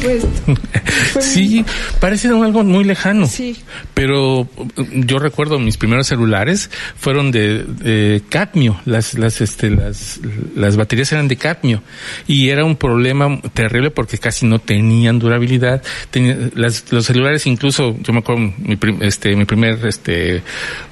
Sí, 1.20 1.64
parece 2.00 2.28
algo 2.28 2.62
muy 2.62 2.84
lejano. 2.84 3.26
Sí. 3.26 3.56
Pero 3.94 4.48
yo 4.92 5.18
recuerdo 5.18 5.58
mis 5.58 5.76
primeros 5.76 6.06
celulares 6.06 6.70
fueron 6.96 7.30
de, 7.30 7.64
de 7.64 8.22
cadmio, 8.28 8.80
las, 8.84 9.14
las, 9.14 9.40
este, 9.40 9.70
las, 9.70 10.20
las 10.54 10.76
baterías 10.76 11.12
eran 11.12 11.28
de 11.28 11.36
cadmio 11.36 11.82
y 12.26 12.48
era 12.48 12.64
un 12.64 12.76
problema 12.76 13.40
terrible 13.54 13.90
porque 13.90 14.18
casi 14.18 14.46
no 14.46 14.58
tenían 14.58 15.18
durabilidad. 15.18 15.82
Tenía, 16.10 16.36
las, 16.54 16.90
los 16.92 17.06
celulares 17.06 17.46
incluso, 17.46 17.96
yo 18.00 18.12
me 18.12 18.20
acuerdo 18.20 18.52
mi, 18.58 18.76
prim, 18.76 18.98
este, 19.02 19.34
mi 19.36 19.44
primer 19.44 19.84
este, 19.86 20.42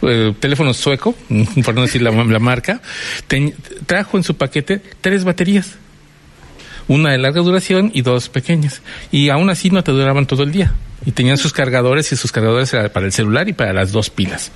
eh, 0.03 0.35
teléfono 0.41 0.75
sueco, 0.75 1.15
por 1.65 1.75
no 1.75 1.83
decir 1.83 2.03
la, 2.03 2.11
la 2.11 2.39
marca, 2.39 2.81
ten, 3.27 3.55
trajo 3.87 4.17
en 4.17 4.25
su 4.25 4.37
paquete 4.37 4.81
tres 5.01 5.25
baterías 5.25 5.77
una 6.89 7.13
de 7.13 7.19
larga 7.19 7.43
duración 7.43 7.91
y 7.95 8.03
dos 8.03 8.29
pequeñas. 8.29 8.83
Y 9.13 9.29
aún 9.29 9.51
así 9.51 9.71
no 9.71 9.85
te 9.85 9.93
duraban 9.93 10.27
todo 10.27 10.43
el 10.43 10.53
día. 10.53 10.75
Y 11.07 11.13
tenían 11.13 11.39
sus 11.39 11.53
cargadores 11.53 12.11
y 12.11 12.17
sus 12.17 12.33
cargadores 12.33 12.75
era 12.75 12.93
para 12.93 13.07
el 13.07 13.13
celular 13.13 13.49
y 13.49 13.53
para 13.53 13.73
las 13.73 13.93
dos 13.93 14.11
pilas. 14.11 14.51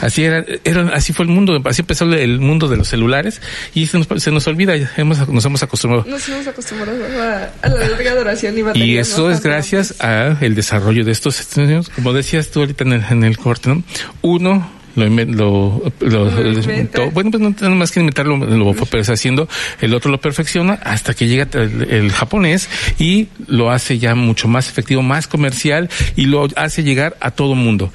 Así 0.00 0.24
era, 0.24 0.44
era 0.64 0.88
así 0.94 1.12
fue 1.12 1.26
el 1.26 1.30
mundo, 1.30 1.60
así 1.64 1.82
empezó 1.82 2.04
el 2.06 2.40
mundo 2.40 2.68
de 2.68 2.78
los 2.78 2.88
celulares 2.88 3.42
y 3.74 3.86
se 3.86 3.98
nos, 3.98 4.08
se 4.22 4.30
nos 4.30 4.46
olvida, 4.46 4.74
hemos, 4.96 5.28
nos 5.28 5.44
hemos 5.44 5.62
acostumbrado. 5.62 6.06
Nos 6.08 6.26
hemos 6.28 6.46
acostumbrado 6.46 7.04
a, 7.20 7.50
a 7.62 7.68
la 7.68 7.88
larga 7.88 8.14
duración 8.14 8.54
y. 8.74 8.78
Y 8.78 8.98
eso 8.98 9.30
es 9.30 9.42
gracias 9.42 10.00
al 10.00 10.54
desarrollo 10.54 11.04
de 11.04 11.12
estos 11.12 11.40
estudios, 11.40 11.90
como 11.90 12.12
decías 12.14 12.50
tú 12.50 12.60
ahorita 12.60 12.84
en 12.84 12.94
el, 12.94 13.04
en 13.10 13.24
el 13.24 13.36
corte, 13.36 13.68
¿no? 13.68 13.82
Uno, 14.22 14.70
lo, 14.96 15.08
lo, 15.08 15.92
lo, 16.00 16.24
lo 16.30 16.60
inventó. 16.60 17.10
Bueno, 17.10 17.30
pues 17.30 17.42
no 17.42 17.54
tenemos 17.54 17.78
más 17.78 17.92
que 17.92 18.00
inventarlo, 18.00 18.36
lo 18.36 18.74
fue 18.74 19.00
haciendo, 19.00 19.48
el 19.80 19.94
otro 19.94 20.10
lo 20.10 20.20
perfecciona 20.20 20.74
hasta 20.74 21.14
que 21.14 21.26
llega 21.26 21.46
el, 21.52 21.86
el, 21.90 22.10
japonés 22.10 22.68
y 22.98 23.28
lo 23.46 23.70
hace 23.70 23.98
ya 23.98 24.14
mucho 24.14 24.48
más 24.48 24.68
efectivo, 24.68 25.02
más 25.02 25.28
comercial 25.28 25.90
y 26.16 26.26
lo 26.26 26.48
hace 26.56 26.82
llegar 26.82 27.16
a 27.20 27.30
todo 27.30 27.54
mundo. 27.54 27.92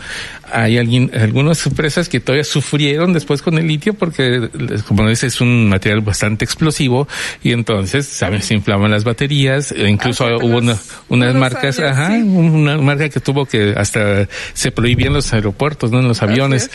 Hay 0.52 0.78
alguien, 0.78 1.12
algunas 1.14 1.66
empresas 1.66 2.10
que 2.10 2.20
todavía 2.20 2.44
sufrieron 2.44 3.14
después 3.14 3.42
con 3.42 3.58
el 3.58 3.68
litio 3.68 3.94
porque, 3.94 4.50
como 4.88 5.08
dices, 5.08 5.36
es 5.36 5.42
un 5.42 5.70
material 5.70 6.02
bastante 6.02 6.46
explosivo 6.46 7.08
y 7.44 7.52
entonces, 7.52 8.08
¿sabes? 8.08 8.46
Se 8.46 8.54
inflaman 8.54 8.92
las 8.92 9.04
baterías, 9.04 9.72
e 9.72 9.90
incluso 9.90 10.26
ah, 10.26 10.38
hubo 10.38 10.58
una, 10.58 10.78
unas 11.10 11.36
marcas, 11.36 11.80
años, 11.80 11.92
ajá, 11.92 12.08
sí. 12.16 12.22
una 12.22 12.78
marca 12.78 13.10
que 13.10 13.20
tuvo 13.20 13.46
que 13.46 13.74
hasta 13.76 14.28
se 14.54 14.72
prohibían 14.72 15.14
los 15.14 15.34
aeropuertos, 15.34 15.92
¿no? 15.92 16.00
En 16.00 16.08
los 16.08 16.22
aviones 16.22 16.70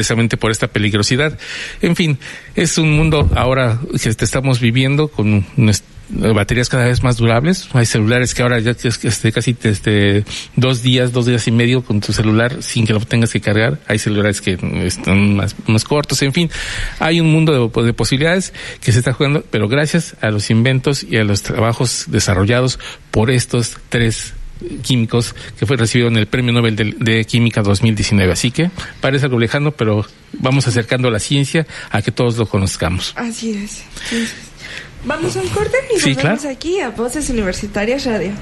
precisamente 0.00 0.38
por 0.38 0.50
esta 0.50 0.66
peligrosidad. 0.66 1.38
En 1.82 1.94
fin, 1.94 2.18
es 2.56 2.78
un 2.78 2.96
mundo 2.96 3.28
ahora 3.36 3.78
que 4.02 4.08
estamos 4.08 4.58
viviendo 4.58 5.08
con 5.08 5.44
baterías 6.08 6.70
cada 6.70 6.86
vez 6.86 7.02
más 7.02 7.18
durables. 7.18 7.68
Hay 7.74 7.84
celulares 7.84 8.32
que 8.34 8.40
ahora 8.40 8.58
ya 8.60 8.70
este, 8.70 9.30
casi 9.30 9.54
este, 9.62 10.24
dos 10.56 10.82
días, 10.82 11.12
dos 11.12 11.26
días 11.26 11.46
y 11.48 11.52
medio 11.52 11.84
con 11.84 12.00
tu 12.00 12.14
celular 12.14 12.62
sin 12.62 12.86
que 12.86 12.94
lo 12.94 13.00
tengas 13.00 13.30
que 13.30 13.42
cargar. 13.42 13.78
Hay 13.88 13.98
celulares 13.98 14.40
que 14.40 14.58
están 14.86 15.36
más, 15.36 15.84
cortos. 15.84 16.22
En 16.22 16.32
fin, 16.32 16.50
hay 16.98 17.20
un 17.20 17.30
mundo 17.30 17.68
de 17.68 17.92
posibilidades 17.92 18.54
que 18.80 18.92
se 18.92 19.00
está 19.00 19.12
jugando, 19.12 19.44
pero 19.50 19.68
gracias 19.68 20.16
a 20.22 20.30
los 20.30 20.48
inventos 20.48 21.04
y 21.04 21.18
a 21.18 21.24
los 21.24 21.42
trabajos 21.42 22.06
desarrollados 22.08 22.78
por 23.10 23.30
estos 23.30 23.76
tres 23.90 24.32
químicos 24.82 25.34
que 25.58 25.66
fue 25.66 25.76
recibieron 25.76 26.16
el 26.16 26.26
Premio 26.26 26.52
Nobel 26.52 26.76
de, 26.76 26.94
de, 26.98 27.24
Química 27.24 27.62
2019. 27.62 28.32
Así 28.32 28.50
que 28.50 28.70
parece 29.00 29.26
algo 29.26 29.38
lejano, 29.38 29.72
pero 29.72 30.04
vamos 30.32 30.66
acercando 30.68 31.08
a 31.08 31.10
la 31.10 31.18
ciencia 31.18 31.66
a 31.90 32.02
que 32.02 32.10
todos 32.12 32.36
lo 32.36 32.46
conozcamos. 32.46 33.12
Así 33.16 33.52
es. 33.52 33.82
Vamos 35.04 35.36
a 35.36 35.40
un 35.40 35.48
corte 35.48 35.76
y 35.96 36.00
Sí, 36.00 36.14
volvemos 36.14 36.40
claro. 36.40 36.56
aquí 36.56 36.80
a 36.80 36.90
Voces 36.90 37.30
Universitarias 37.30 38.04
Radio. 38.04 38.32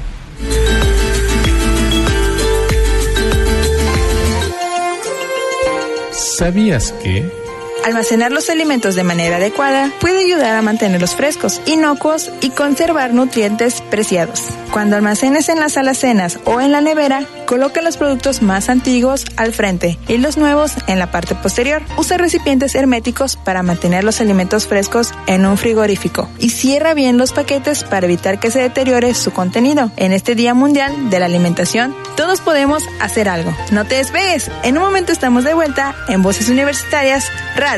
¿Sabías 6.13 6.93
que? 7.03 7.48
Almacenar 7.89 8.33
los 8.33 8.51
alimentos 8.51 8.97
de 8.97 9.03
manera 9.03 9.37
adecuada 9.37 9.91
puede 9.99 10.19
ayudar 10.19 10.55
a 10.55 10.61
mantenerlos 10.61 11.15
frescos, 11.15 11.63
inocuos 11.65 12.31
y 12.43 12.51
conservar 12.51 13.15
nutrientes 13.15 13.81
preciados. 13.81 14.43
Cuando 14.75 14.97
almacenes 14.97 15.49
en 15.49 15.59
las 15.59 15.79
alacenas 15.79 16.39
o 16.45 16.61
en 16.61 16.71
la 16.71 16.83
nevera, 16.83 17.25
coloca 17.47 17.81
los 17.81 17.97
productos 17.97 18.43
más 18.43 18.69
antiguos 18.69 19.25
al 19.39 19.55
frente 19.55 19.99
y 20.07 20.19
los 20.19 20.37
nuevos 20.37 20.75
en 20.87 20.99
la 20.99 21.11
parte 21.11 21.35
posterior. 21.35 21.81
Usa 21.97 22.19
recipientes 22.19 22.75
herméticos 22.75 23.37
para 23.37 23.63
mantener 23.63 24.05
los 24.05 24.21
alimentos 24.21 24.67
frescos 24.67 25.15
en 25.27 25.47
un 25.47 25.57
frigorífico 25.57 26.29
y 26.39 26.51
cierra 26.51 26.93
bien 26.93 27.17
los 27.17 27.33
paquetes 27.33 27.85
para 27.85 28.05
evitar 28.05 28.39
que 28.39 28.51
se 28.51 28.61
deteriore 28.61 29.15
su 29.15 29.33
contenido. 29.33 29.91
En 29.97 30.13
este 30.13 30.35
Día 30.35 30.53
Mundial 30.53 31.09
de 31.09 31.21
la 31.21 31.25
Alimentación, 31.25 31.97
todos 32.19 32.43
podemos 32.43 32.83
hacer 33.01 33.31
algo. 33.31 33.57
No 33.71 33.87
te 33.87 33.95
despegues. 33.95 34.51
En 34.63 34.77
un 34.77 34.85
momento 34.85 35.11
estamos 35.11 35.45
de 35.45 35.55
vuelta 35.55 35.95
en 36.09 36.21
Voces 36.21 36.51
Universitarias 36.51 37.33
Radio. 37.57 37.78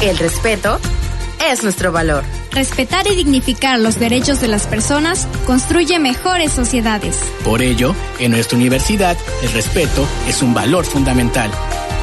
El 0.00 0.16
respeto 0.18 0.78
es 1.44 1.64
nuestro 1.64 1.90
valor. 1.90 2.22
Respetar 2.52 3.06
y 3.08 3.16
dignificar 3.16 3.80
los 3.80 3.98
derechos 3.98 4.40
de 4.40 4.48
las 4.48 4.66
personas 4.66 5.26
construye 5.44 5.98
mejores 5.98 6.52
sociedades. 6.52 7.18
Por 7.44 7.62
ello, 7.62 7.94
en 8.20 8.30
nuestra 8.30 8.56
universidad, 8.56 9.16
el 9.42 9.52
respeto 9.52 10.06
es 10.28 10.40
un 10.40 10.54
valor 10.54 10.84
fundamental. 10.84 11.50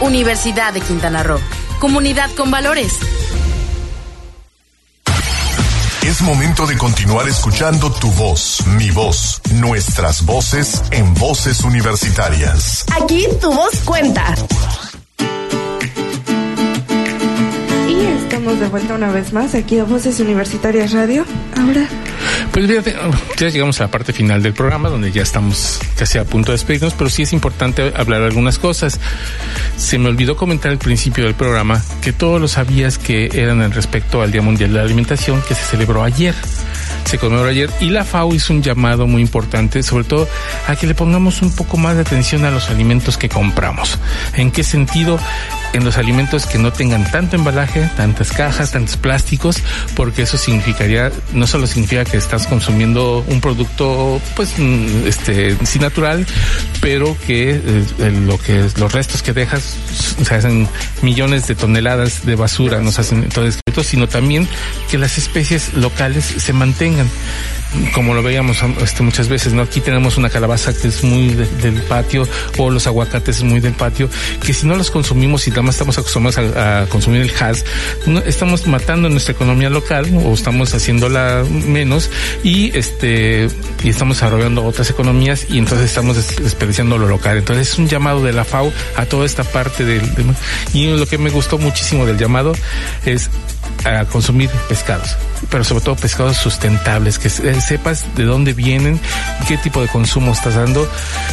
Universidad 0.01 0.73
de 0.73 0.81
Quintana 0.81 1.23
Roo. 1.23 1.39
Comunidad 1.79 2.29
con 2.36 2.51
valores. 2.51 2.93
Es 6.05 6.21
momento 6.21 6.67
de 6.67 6.77
continuar 6.77 7.29
escuchando 7.29 7.91
tu 7.91 8.11
voz, 8.11 8.61
mi 8.77 8.91
voz, 8.91 9.41
nuestras 9.53 10.25
voces 10.25 10.84
en 10.91 11.13
voces 11.13 11.61
universitarias. 11.61 12.86
Aquí 13.01 13.25
tu 13.39 13.53
voz 13.53 13.79
cuenta. 13.86 14.36
Estamos 18.01 18.59
de 18.59 18.67
vuelta 18.67 18.95
una 18.95 19.11
vez 19.11 19.31
más 19.33 19.53
aquí 19.55 19.77
a 19.79 19.83
Voces 19.83 20.19
Universitarias 20.19 20.91
Radio. 20.91 21.25
Ahora, 21.55 21.87
Pues 22.51 22.67
fíjate, 22.67 22.95
ya 23.37 23.49
llegamos 23.49 23.79
a 23.79 23.83
la 23.85 23.91
parte 23.91 24.11
final 24.13 24.41
del 24.41 24.53
programa 24.53 24.89
donde 24.89 25.11
ya 25.11 25.21
estamos 25.21 25.79
casi 25.97 26.17
a 26.17 26.23
punto 26.25 26.51
de 26.51 26.55
despedirnos, 26.57 26.93
pero 26.93 27.09
sí 27.09 27.21
es 27.23 27.33
importante 27.33 27.93
hablar 27.95 28.21
algunas 28.21 28.57
cosas. 28.57 28.99
Se 29.77 29.97
me 29.99 30.09
olvidó 30.09 30.35
comentar 30.35 30.71
al 30.71 30.77
principio 30.77 31.25
del 31.25 31.35
programa 31.35 31.81
que 32.01 32.11
todos 32.11 32.41
lo 32.41 32.47
sabías 32.47 32.97
que 32.97 33.29
eran 33.33 33.61
en 33.61 33.71
respecto 33.71 34.21
al 34.21 34.31
Día 34.31 34.41
Mundial 34.41 34.71
de 34.71 34.77
la 34.77 34.83
Alimentación 34.83 35.41
que 35.47 35.53
se 35.55 35.63
celebró 35.63 36.03
ayer. 36.03 36.33
Se 37.05 37.17
conmemoró 37.19 37.49
ayer 37.49 37.69
y 37.79 37.89
la 37.89 38.03
FAO 38.03 38.33
hizo 38.33 38.53
un 38.53 38.63
llamado 38.63 39.05
muy 39.07 39.21
importante, 39.21 39.83
sobre 39.83 40.05
todo 40.05 40.27
a 40.67 40.75
que 40.75 40.87
le 40.87 40.95
pongamos 40.95 41.41
un 41.41 41.55
poco 41.55 41.77
más 41.77 41.95
de 41.95 42.01
atención 42.01 42.45
a 42.45 42.51
los 42.51 42.69
alimentos 42.69 43.17
que 43.17 43.29
compramos. 43.29 43.99
¿En 44.35 44.51
qué 44.51 44.63
sentido? 44.63 45.19
En 45.74 45.84
los 45.84 45.97
alimentos 45.97 46.45
que 46.45 46.57
no 46.57 46.71
tengan 46.71 47.09
tanto 47.11 47.36
embalaje, 47.36 47.89
tantas 47.97 48.32
cajas, 48.32 48.71
tantos 48.71 48.95
plásticos, 48.97 49.57
porque 49.95 50.24
eso 50.24 50.38
significaría, 50.38 51.11
no 51.34 51.47
solo 51.47 51.67
significa 51.67 52.05
que 52.05 52.17
estás 52.17 52.47
consumiendo 52.47 53.24
un 53.28 53.41
producto, 53.41 54.21
pues, 54.36 54.53
mm, 54.57 55.07
este, 55.07 55.57
sí 55.65 55.80
natural, 55.80 56.26
pero 56.80 57.17
que 57.26 57.51
eh, 57.51 58.11
lo 58.26 58.38
que 58.38 58.69
los 58.78 58.91
restos 58.93 59.21
que 59.24 59.34
dejas 59.34 59.76
se 60.24 60.36
hacen 60.36 60.67
millones 61.01 61.47
de 61.47 61.55
toneladas 61.55 62.26
de 62.26 62.36
basura, 62.36 62.80
nos 62.82 62.99
hacen 62.99 63.24
entonces, 63.24 63.59
sino 63.82 64.07
también 64.07 64.47
que 64.89 64.97
las 64.97 65.17
especies 65.17 65.74
locales 65.74 66.24
se 66.26 66.53
mantengan 66.53 67.09
como 67.93 68.13
lo 68.13 68.21
veíamos 68.24 68.57
este, 68.82 69.03
muchas 69.03 69.28
veces, 69.28 69.53
¿no? 69.53 69.61
Aquí 69.63 69.82
tenemos 69.82 70.17
una 70.17 70.30
calabaza 70.30 70.74
que 70.74 70.88
es 70.88 71.03
muy 71.03 71.30
de- 71.34 71.47
del 71.61 71.82
patio 71.84 72.28
o 72.57 72.69
los 72.69 72.88
aguacates 72.88 73.41
muy 73.43 73.59
del 73.59 73.74
patio, 73.74 74.09
que 74.45 74.53
si 74.53 74.65
no 74.67 74.76
los 74.76 74.91
consumimos 74.91 75.47
y 75.47 75.49
nada 75.51 75.63
más 75.63 75.76
estamos 75.76 75.97
acostumbrados 75.97 76.55
a, 76.55 76.86
consumir 76.88 77.21
el 77.21 77.32
has, 77.43 77.65
no, 78.05 78.19
estamos 78.19 78.67
matando 78.67 79.09
nuestra 79.09 79.34
economía 79.34 79.69
local 79.69 80.07
o 80.24 80.34
estamos 80.34 80.74
haciéndola 80.74 81.43
menos 81.49 82.09
y 82.43 82.78
este 82.78 83.47
y 83.84 83.89
estamos 83.89 84.17
desarrollando 84.17 84.63
otras 84.63 84.89
economías 84.89 85.45
y 85.49 85.57
entonces 85.57 85.88
estamos 85.88 86.15
des- 86.15 86.36
desperdiciando 86.43 86.97
lo 86.97 87.07
local. 87.07 87.38
Entonces 87.38 87.71
es 87.71 87.78
un 87.80 87.88
llamado 87.88 88.24
de 88.24 88.34
la 88.34 88.43
FAO 88.45 88.71
a 88.95 89.05
toda 89.05 89.26
esta 89.26 89.43
parte 89.43 89.84
del, 89.86 90.01
y 90.74 90.88
lo 90.88 91.05
que 91.07 91.17
me 91.17 91.30
gustó 91.30 91.57
muchísimo 91.57 92.05
del 92.05 92.17
llamado 92.17 92.53
es 93.05 93.30
a 93.86 94.05
consumir 94.05 94.49
pescados, 94.69 95.17
pero 95.49 95.63
sobre 95.63 95.84
todo 95.84 95.95
pescados 95.95 96.38
sustentables, 96.38 97.19
que 97.19 97.30
se- 97.30 97.49
sepas 97.64 98.05
de 98.16 98.24
dónde 98.24 98.53
vienen, 98.53 98.99
qué 99.47 99.57
tipo 99.57 99.82
de 99.82 99.88
consumo 99.88 100.32
estás 100.32 100.55
dando 100.55 100.88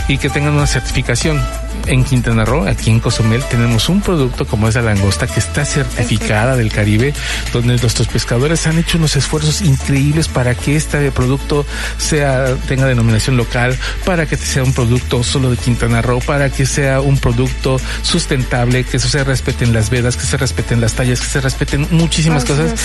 y 0.08 0.18
que 0.18 0.30
tengan 0.30 0.54
una 0.54 0.66
certificación. 0.66 1.40
En 1.86 2.04
Quintana 2.04 2.44
Roo, 2.44 2.68
aquí 2.68 2.90
en 2.90 3.00
Cozumel, 3.00 3.42
tenemos 3.44 3.88
un 3.88 4.02
producto 4.02 4.46
como 4.46 4.68
es 4.68 4.74
la 4.74 4.82
langosta 4.82 5.26
que 5.26 5.40
está 5.40 5.64
certificada 5.64 6.54
del 6.56 6.70
Caribe, 6.70 7.14
donde 7.52 7.76
nuestros 7.78 8.06
pescadores 8.06 8.66
han 8.66 8.78
hecho 8.78 8.98
unos 8.98 9.16
esfuerzos 9.16 9.62
increíbles 9.62 10.28
para 10.28 10.54
que 10.54 10.76
este 10.76 11.10
producto 11.10 11.64
sea 11.96 12.54
tenga 12.68 12.84
denominación 12.86 13.36
local, 13.38 13.78
para 14.04 14.26
que 14.26 14.36
sea 14.36 14.62
un 14.62 14.74
producto 14.74 15.22
solo 15.24 15.50
de 15.50 15.56
Quintana 15.56 16.02
Roo, 16.02 16.20
para 16.20 16.50
que 16.50 16.66
sea 16.66 17.00
un 17.00 17.16
producto 17.18 17.80
sustentable, 18.02 18.84
que 18.84 18.98
se 18.98 19.24
respeten 19.24 19.72
las 19.72 19.88
vedas, 19.88 20.16
que 20.16 20.26
se 20.26 20.36
respeten 20.36 20.80
las 20.80 20.92
tallas, 20.94 21.20
que 21.20 21.26
se 21.26 21.40
respeten 21.40 21.88
muchísimas 21.90 22.44
Así 22.44 22.52
cosas 22.52 22.72
es. 22.72 22.80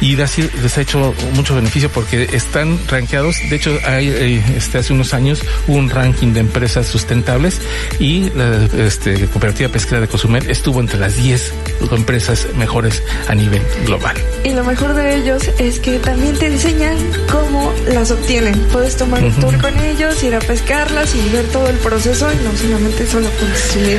y 0.00 0.16
les 0.16 0.76
ha 0.76 0.80
hecho 0.80 1.14
mucho 1.34 1.54
beneficio 1.54 1.88
porque 1.90 2.28
están 2.32 2.78
rankeados. 2.90 3.36
De 3.48 3.56
hecho, 3.56 3.78
hay, 3.84 4.08
eh, 4.08 4.42
este, 4.56 4.78
hace 4.78 4.92
unos 4.92 5.14
años 5.14 5.40
hubo 5.66 5.76
un 5.76 5.90
ranking 5.90 6.32
de 6.32 6.40
empresas 6.40 6.86
sustentables 6.86 7.60
y 7.98 8.30
la 8.30 8.68
este, 8.78 9.26
cooperativa 9.28 9.68
pesquera 9.70 10.00
de 10.00 10.08
Cozumel 10.08 10.50
estuvo 10.50 10.80
entre 10.80 10.98
las 10.98 11.16
10 11.16 11.52
empresas 11.92 12.46
mejores 12.56 13.02
a 13.28 13.34
nivel 13.34 13.62
global. 13.86 14.16
y 14.44 14.50
lo 14.52 14.64
mejor 14.64 14.94
de 14.94 15.16
ellos 15.16 15.42
es 15.58 15.78
que 15.80 15.98
también 15.98 16.36
te 16.38 16.46
enseñan 16.46 16.96
cómo 17.30 17.72
las 17.92 18.10
obtienen. 18.10 18.54
Puedes 18.72 18.96
tomar 18.96 19.22
un 19.22 19.30
Ujú. 19.30 19.40
tour 19.40 19.58
con 19.60 19.78
ellos, 19.80 20.22
ir 20.22 20.34
a 20.34 20.38
pescarlas 20.40 21.14
y 21.14 21.28
ver 21.30 21.44
todo 21.46 21.68
el 21.68 21.76
proceso 21.76 22.28
y 22.32 22.44
no 22.44 22.56
solamente 22.56 23.06
solo 23.06 23.28
consumir. 23.38 23.98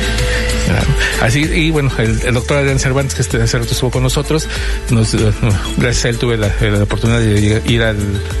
Claro. 0.66 0.86
Así, 1.22 1.40
y 1.40 1.70
bueno, 1.70 1.90
el, 1.98 2.20
el 2.24 2.34
doctor 2.34 2.58
Adrián 2.58 2.78
Cervantes, 2.78 3.14
que 3.14 3.22
este 3.22 3.42
hace 3.42 3.58
rato 3.58 3.72
estuvo 3.72 3.90
con 3.90 4.02
nosotros, 4.02 4.48
nos, 4.90 5.14
eh, 5.14 5.32
gracias 5.76 6.04
a 6.04 6.08
él 6.10 6.18
tuve 6.18 6.36
la, 6.36 6.52
la 6.60 6.82
oportunidad 6.82 7.20
de 7.20 7.62
ir 7.66 7.82
a 7.82 7.92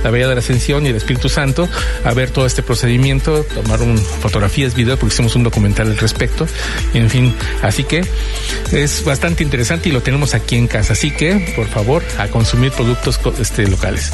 la 0.04 0.10
Bahía 0.10 0.28
de 0.28 0.34
la 0.36 0.41
Ascensión 0.42 0.86
y 0.86 0.90
el 0.90 0.96
Espíritu 0.96 1.28
Santo 1.28 1.68
a 2.04 2.14
ver 2.14 2.30
todo 2.30 2.46
este 2.46 2.62
procedimiento, 2.62 3.44
tomar 3.44 3.80
un, 3.82 3.98
fotografías, 3.98 4.74
videos, 4.74 4.98
porque 4.98 5.14
hicimos 5.14 5.34
un 5.36 5.44
documental 5.44 5.88
al 5.88 5.98
respecto. 5.98 6.46
En 6.94 7.08
fin, 7.10 7.34
así 7.62 7.84
que 7.84 8.04
es 8.72 9.04
bastante 9.04 9.42
interesante 9.42 9.88
y 9.88 9.92
lo 9.92 10.02
tenemos 10.02 10.34
aquí 10.34 10.56
en 10.56 10.66
casa. 10.66 10.92
Así 10.92 11.10
que, 11.10 11.52
por 11.56 11.66
favor, 11.66 12.02
a 12.18 12.28
consumir 12.28 12.72
productos 12.72 13.18
este, 13.38 13.66
locales. 13.68 14.12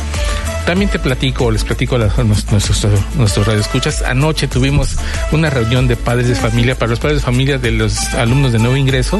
También 0.69 0.91
te 0.91 0.99
platico, 0.99 1.51
les 1.51 1.65
platico 1.65 1.97
a, 1.97 1.99
la- 1.99 2.13
a 2.15 2.23
nuestros, 2.25 2.87
nuestros 3.17 3.47
radioescuchas. 3.47 4.03
Anoche 4.03 4.49
tuvimos 4.49 4.97
una 5.33 5.49
reunión 5.49 5.89
de 5.89 5.97
padres 5.97 6.29
de 6.29 6.35
familia, 6.35 6.75
para 6.75 6.91
los 6.91 7.01
padres 7.01 7.21
de 7.21 7.25
familia 7.25 7.57
de 7.57 7.71
los 7.71 7.97
alumnos 8.13 8.53
de 8.53 8.59
nuevo 8.59 8.77
ingreso, 8.77 9.19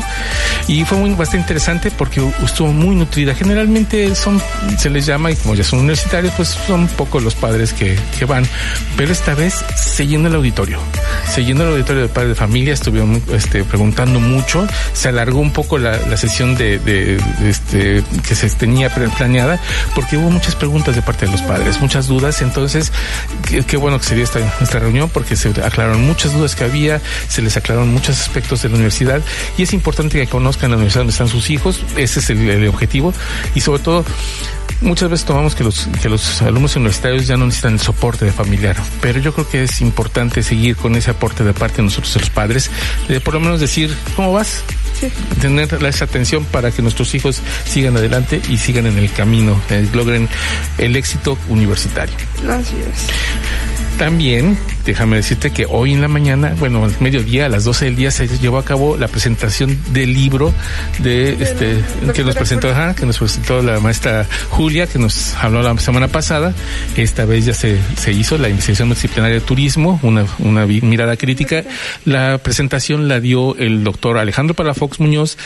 y 0.67 0.85
fue 0.85 0.99
muy 0.99 1.09
bastante 1.13 1.39
interesante 1.39 1.91
porque 1.91 2.21
estuvo 2.45 2.71
muy 2.71 2.95
nutrida. 2.97 3.35
Generalmente 3.35 4.15
son, 4.15 4.43
se 4.77 4.91
les 4.91 5.07
llama, 5.07 5.31
y 5.31 5.37
como 5.37 5.55
ya 5.55 5.65
son 5.65 5.79
universitarios, 5.79 6.35
pues 6.37 6.49
son 6.67 6.87
pocos 6.89 7.23
los 7.23 7.35
padres 7.35 7.73
que, 7.73 7.99
que 8.19 8.27
van, 8.27 8.47
pero 8.99 9.11
esta 9.11 9.35
vez 9.35 9.55
se 9.75 10.07
llenó 10.07 10.29
el 10.29 10.35
auditorio. 10.35 10.79
Se 11.33 11.47
llenó 11.47 11.63
el 11.63 11.71
auditorio 11.71 12.03
de 12.03 12.09
padres 12.09 12.29
de 12.31 12.35
familia, 12.35 12.75
estuvieron 12.75 13.23
este, 13.33 13.65
preguntando 13.65 14.21
mucho, 14.21 14.67
se 14.93 15.09
alargó 15.09 15.41
un 15.41 15.55
poco 15.55 15.79
la, 15.79 15.97
la 15.97 16.17
sesión 16.19 16.57
de, 16.57 17.19
este, 17.43 18.05
que 18.27 18.35
se 18.35 18.51
tenía 18.51 18.91
planeada, 18.93 19.59
porque 19.95 20.19
hubo 20.19 20.29
muchas 20.29 20.55
preguntas 20.55 20.95
de 20.95 21.01
parte 21.01 21.25
de 21.25 21.33
los 21.33 21.38
padres, 21.43 21.81
muchas 21.81 22.07
dudas, 22.07 22.43
entonces 22.43 22.93
qué, 23.67 23.77
bueno 23.77 23.99
que 23.99 24.07
se 24.07 24.15
dio 24.15 24.25
esta, 24.25 24.41
esta 24.61 24.79
reunión 24.79 25.09
porque 25.09 25.37
se 25.37 25.49
aclararon 25.49 26.05
muchas 26.07 26.33
dudas 26.33 26.55
que 26.55 26.65
había, 26.65 27.01
se 27.29 27.43
les 27.43 27.57
aclararon 27.57 27.93
muchos 27.93 28.21
aspectos 28.21 28.63
de 28.63 28.69
la 28.69 28.77
universidad 28.77 29.23
y 29.57 29.63
es 29.63 29.73
importante 29.73 30.19
que 30.19 30.27
conozcan 30.27 30.71
la 30.71 30.77
universidad 30.77 31.01
donde 31.01 31.13
están 31.13 31.29
sus 31.29 31.51
hijos, 31.51 31.81
ese 31.97 32.21
es 32.21 32.31
el, 32.31 32.69
objetivo. 32.69 33.13
Y 33.55 33.61
sobre 33.61 33.83
todo 33.83 34.05
Muchas 34.81 35.11
veces 35.11 35.27
tomamos 35.27 35.57
que 35.57 35.65
los, 35.65 35.89
que 36.01 36.09
los 36.09 36.41
alumnos 36.41 36.77
universitarios 36.77 37.27
ya 37.27 37.37
no 37.37 37.47
necesitan 37.47 37.73
el 37.73 37.81
soporte 37.81 38.25
de 38.27 38.31
familiar, 38.31 38.77
pero 39.01 39.19
yo 39.19 39.35
creo 39.35 39.49
que 39.49 39.65
es 39.65 39.81
importante 39.81 40.41
seguir 40.45 40.77
con 40.77 40.95
ese 40.95 41.11
aporte 41.11 41.43
de 41.43 41.53
parte 41.53 41.79
de 41.79 41.85
nosotros, 41.85 42.15
los 42.15 42.31
padres, 42.31 42.71
de 43.09 43.21
por 43.21 43.35
lo 43.35 43.41
menos 43.41 43.59
decir, 43.59 43.93
¿cómo 44.15 44.33
vas? 44.33 44.63
Tener 45.41 45.69
esa 45.85 46.05
atención 46.05 46.45
para 46.45 46.71
que 46.71 46.83
nuestros 46.83 47.15
hijos 47.15 47.41
sigan 47.65 47.97
adelante 47.97 48.41
y 48.49 48.57
sigan 48.57 48.87
en 48.87 48.99
el 48.99 49.13
camino, 49.13 49.61
eh, 49.71 49.87
logren 49.93 50.29
el 50.79 50.97
éxito 50.97 51.39
universitario. 51.49 52.15
Así 52.49 52.77
es. 52.77 53.07
También 53.99 54.57
déjame 54.89 55.17
decirte 55.17 55.51
que 55.51 55.67
hoy 55.69 55.93
en 55.93 56.01
la 56.01 56.09
mañana, 56.09 56.55
bueno, 56.59 56.83
al 56.85 56.95
mediodía, 57.01 57.45
a 57.47 57.49
las 57.51 57.65
12 57.65 57.85
del 57.85 57.97
día, 57.97 58.11
se 58.11 58.27
llevó 58.27 58.57
a 58.57 58.65
cabo 58.65 58.97
la 58.97 59.07
presentación 59.07 59.79
del 59.93 60.15
libro 60.15 60.55
de, 60.99 61.35
este, 61.35 61.85
que 62.15 62.25
nos 62.25 62.35
presentó, 62.35 62.71
ajá, 62.71 62.95
que 62.95 63.05
nos 63.05 63.19
presentó 63.19 63.63
la 63.63 63.81
maestra 63.81 64.27
Julia, 64.49 64.87
que 64.87 64.99
nos 64.99 65.35
habló 65.35 65.61
la 65.61 65.77
semana 65.79 66.09
pasada. 66.09 66.55
Esta 66.97 67.27
vez 67.27 67.45
ya 67.45 67.53
se, 67.53 67.79
se 67.99 68.13
hizo 68.13 68.39
la 68.39 68.49
investigación 68.49 68.89
disciplinaria 68.89 69.35
de 69.35 69.41
turismo, 69.43 70.01
una, 70.03 70.25
una 70.39 70.65
mirada 70.67 71.17
crítica. 71.19 71.65
La 72.07 72.39
presentación 72.39 73.09
la 73.09 73.21
dio 73.21 73.57
el 73.57 73.85
doctor 73.85 74.17
Alejandro 74.17 74.55
Palafox 74.55 75.01
Muñoz, 75.01 75.37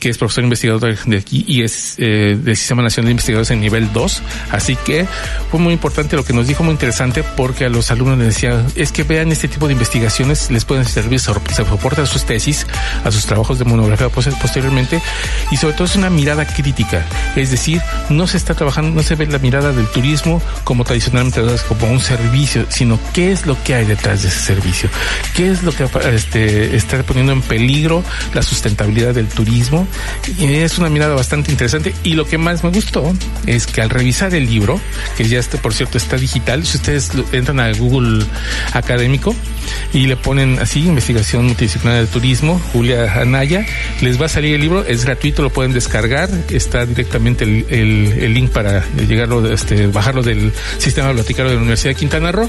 que 0.00 0.10
es 0.10 0.18
profesor 0.18 0.44
investigador 0.44 0.98
de 1.06 1.16
aquí 1.16 1.46
y 1.48 1.62
es 1.62 1.94
eh, 1.96 2.38
del 2.38 2.56
Sistema 2.56 2.82
Nacional 2.82 3.06
de 3.06 3.12
Investigadores 3.12 3.50
en 3.52 3.60
nivel 3.60 3.90
2. 3.92 4.22
Así 4.50 4.76
que 4.76 5.06
fue 5.50 5.58
muy 5.58 5.72
importante 5.72 6.14
lo 6.14 6.24
que 6.24 6.34
nos 6.34 6.46
dijo, 6.46 6.62
muy 6.62 6.72
interesante, 6.72 7.24
porque 7.36 7.64
a 7.64 7.68
los 7.70 7.90
alumnos 7.90 8.18
les 8.18 8.28
decía, 8.28 8.62
es 8.82 8.92
que 8.92 9.04
vean 9.04 9.32
este 9.32 9.48
tipo 9.48 9.66
de 9.66 9.72
investigaciones, 9.72 10.50
les 10.50 10.64
pueden 10.64 10.84
servir, 10.84 11.20
se 11.20 11.32
soporta 11.64 12.02
a 12.02 12.06
sus 12.06 12.24
tesis, 12.24 12.66
a 13.04 13.10
sus 13.10 13.26
trabajos 13.26 13.58
de 13.58 13.64
monografía 13.64 14.08
posteriormente, 14.08 15.00
y 15.50 15.56
sobre 15.56 15.74
todo 15.74 15.84
es 15.84 15.96
una 15.96 16.10
mirada 16.10 16.46
crítica. 16.46 17.04
Es 17.36 17.50
decir, 17.50 17.80
no 18.10 18.26
se 18.26 18.36
está 18.36 18.54
trabajando, 18.54 18.90
no 18.90 19.02
se 19.02 19.14
ve 19.14 19.26
la 19.26 19.38
mirada 19.38 19.72
del 19.72 19.86
turismo 19.86 20.42
como 20.64 20.84
tradicionalmente 20.84 21.42
como 21.68 21.90
un 21.90 22.00
servicio, 22.00 22.66
sino 22.68 22.98
qué 23.12 23.32
es 23.32 23.46
lo 23.46 23.62
que 23.62 23.74
hay 23.74 23.84
detrás 23.84 24.22
de 24.22 24.28
ese 24.28 24.40
servicio, 24.40 24.90
qué 25.34 25.50
es 25.50 25.62
lo 25.62 25.72
que 25.72 25.88
este, 26.12 26.76
está 26.76 27.02
poniendo 27.02 27.32
en 27.32 27.42
peligro 27.42 28.02
la 28.34 28.42
sustentabilidad 28.42 29.14
del 29.14 29.28
turismo. 29.28 29.86
Es 30.38 30.78
una 30.78 30.88
mirada 30.88 31.14
bastante 31.14 31.50
interesante. 31.50 31.94
Y 32.02 32.14
lo 32.14 32.26
que 32.26 32.38
más 32.38 32.64
me 32.64 32.70
gustó 32.70 33.12
es 33.46 33.66
que 33.66 33.82
al 33.82 33.90
revisar 33.90 34.34
el 34.34 34.46
libro, 34.46 34.80
que 35.16 35.24
ya 35.24 35.38
este, 35.38 35.58
por 35.58 35.74
cierto, 35.74 35.98
está 35.98 36.16
digital, 36.16 36.64
si 36.66 36.76
ustedes 36.76 37.10
entran 37.32 37.60
a 37.60 37.72
Google 37.72 38.24
Académico 38.72 39.34
y 39.92 40.06
le 40.06 40.16
ponen 40.16 40.58
así, 40.58 40.86
investigación 40.86 41.46
multidisciplinaria 41.46 42.02
de 42.02 42.08
turismo, 42.08 42.60
Julia 42.72 43.20
Anaya, 43.20 43.66
les 44.00 44.20
va 44.20 44.26
a 44.26 44.28
salir 44.28 44.54
el 44.54 44.60
libro, 44.60 44.84
es 44.84 45.04
gratuito, 45.04 45.42
lo 45.42 45.50
pueden 45.50 45.72
descargar, 45.72 46.30
está 46.50 46.86
directamente 46.86 47.44
el, 47.44 47.66
el, 47.68 48.34
link 48.34 48.50
para 48.50 48.84
llegarlo, 48.96 49.50
este, 49.52 49.86
bajarlo 49.88 50.22
del 50.22 50.52
sistema 50.78 51.08
bibliotecario 51.08 51.50
de 51.50 51.56
la 51.56 51.60
Universidad 51.60 51.90
de 51.90 51.96
Quintana 51.96 52.32
Roo. 52.32 52.48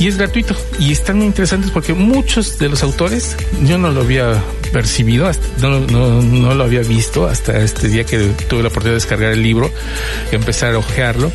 Y 0.00 0.08
es 0.08 0.18
gratuito. 0.18 0.56
Y 0.78 0.92
están 0.92 1.18
muy 1.18 1.26
interesantes 1.26 1.70
porque 1.70 1.94
muchos 1.94 2.58
de 2.58 2.68
los 2.68 2.82
autores 2.82 3.36
yo 3.64 3.78
no 3.78 3.90
lo 3.90 4.00
había 4.00 4.42
percibido, 4.72 5.30
no, 5.60 5.80
no, 5.80 6.22
no 6.22 6.54
lo 6.54 6.64
había 6.64 6.80
visto 6.80 7.28
hasta 7.28 7.58
este 7.62 7.88
día 7.88 8.04
que 8.04 8.18
tuve 8.48 8.62
la 8.62 8.68
oportunidad 8.68 8.92
de 8.92 9.00
descargar 9.00 9.32
el 9.32 9.42
libro 9.42 9.70
y 10.32 10.34
empezar 10.34 10.74
a 10.74 10.78
ojearlo 10.78 11.30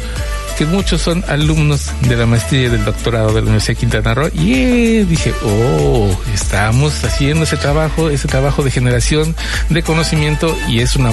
que 0.57 0.65
muchos 0.65 1.01
son 1.01 1.23
alumnos 1.27 1.91
de 2.01 2.15
la 2.15 2.25
maestría 2.25 2.67
y 2.67 2.69
del 2.69 2.83
doctorado 2.83 3.27
de 3.27 3.35
la 3.35 3.41
Universidad 3.41 3.75
de 3.75 3.79
Quintana 3.79 4.13
Roo. 4.15 4.29
Y 4.33 4.53
eh, 4.53 5.05
dije, 5.07 5.33
oh, 5.43 6.09
estamos 6.33 7.03
haciendo 7.03 7.43
ese 7.43 7.57
trabajo, 7.57 8.09
ese 8.09 8.27
trabajo 8.27 8.63
de 8.63 8.71
generación 8.71 9.35
de 9.69 9.83
conocimiento 9.83 10.57
y 10.67 10.79
es 10.79 10.95
una, 10.95 11.11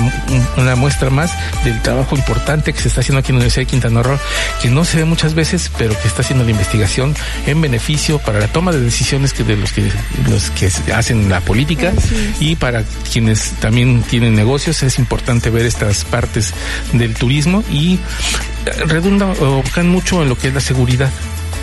una 0.57 0.76
muestra 0.76 1.11
más 1.11 1.32
del 1.64 1.80
trabajo 1.82 2.16
importante 2.16 2.72
que 2.72 2.80
se 2.80 2.88
está 2.88 3.01
haciendo 3.01 3.20
aquí 3.20 3.32
en 3.32 3.36
la 3.36 3.40
Universidad 3.40 3.62
de 3.62 3.70
Quintana 3.70 4.03
Roo, 4.03 4.18
que 4.62 4.70
no 4.70 4.84
se 4.84 4.99
ve 4.99 5.05
muchas 5.05 5.34
veces, 5.34 5.70
pero 5.76 5.99
que 6.01 6.09
está 6.09 6.22
haciendo 6.22 6.45
la 6.45 6.51
investigación 6.51 7.14
en 7.47 7.61
beneficio 7.61 8.18
para 8.18 8.40
la 8.40 8.49
toma 8.49 8.72
de 8.72 8.80
decisiones 8.80 9.32
que 9.32 9.45
de 9.45 9.57
los 9.57 9.72
que 9.72 9.90
los 10.30 10.51
que 10.51 10.70
hacen 10.92 11.28
la 11.28 11.40
política 11.40 11.92
y 12.40 12.57
para 12.57 12.84
quienes 13.12 13.51
también 13.61 14.03
tienen 14.03 14.34
negocios 14.34 14.82
es 14.82 14.99
importante 14.99 15.51
ver 15.51 15.66
estas 15.66 16.05
partes 16.05 16.55
del 16.92 17.14
turismo 17.14 17.62
y 17.70 17.99
redunda 18.86 19.26
o 19.40 19.62
buscan 19.62 19.88
mucho 19.88 20.22
en 20.22 20.28
lo 20.28 20.36
que 20.36 20.48
es 20.48 20.54
la 20.54 20.60
seguridad 20.60 21.10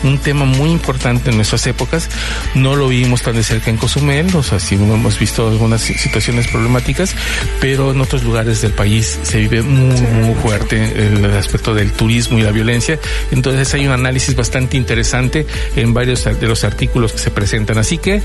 un 0.02 0.18
tema 0.18 0.44
muy 0.44 0.70
importante 0.70 1.30
en 1.30 1.36
nuestras 1.36 1.66
épocas. 1.66 2.08
No 2.54 2.76
lo 2.76 2.88
vimos 2.88 3.22
tan 3.22 3.34
de 3.34 3.42
cerca 3.42 3.70
en 3.70 3.76
Cozumel, 3.76 4.34
o 4.34 4.42
sea, 4.42 4.60
sí 4.60 4.74
hemos 4.74 5.18
visto 5.18 5.48
algunas 5.48 5.80
situaciones 5.82 6.48
problemáticas, 6.48 7.14
pero 7.60 7.92
en 7.92 8.00
otros 8.00 8.22
lugares 8.24 8.62
del 8.62 8.72
país 8.72 9.18
se 9.22 9.38
vive 9.38 9.62
muy, 9.62 10.00
muy 10.00 10.34
fuerte 10.34 11.06
el 11.06 11.24
aspecto 11.34 11.74
del 11.74 11.92
turismo 11.92 12.38
y 12.38 12.42
la 12.42 12.50
violencia. 12.50 12.98
Entonces 13.30 13.72
hay 13.74 13.86
un 13.86 13.92
análisis 13.92 14.34
bastante 14.34 14.76
interesante 14.76 15.46
en 15.76 15.94
varios 15.94 16.24
de 16.24 16.46
los 16.46 16.64
artículos 16.64 17.12
que 17.12 17.18
se 17.18 17.30
presentan. 17.30 17.78
Así 17.78 17.98
que 17.98 18.22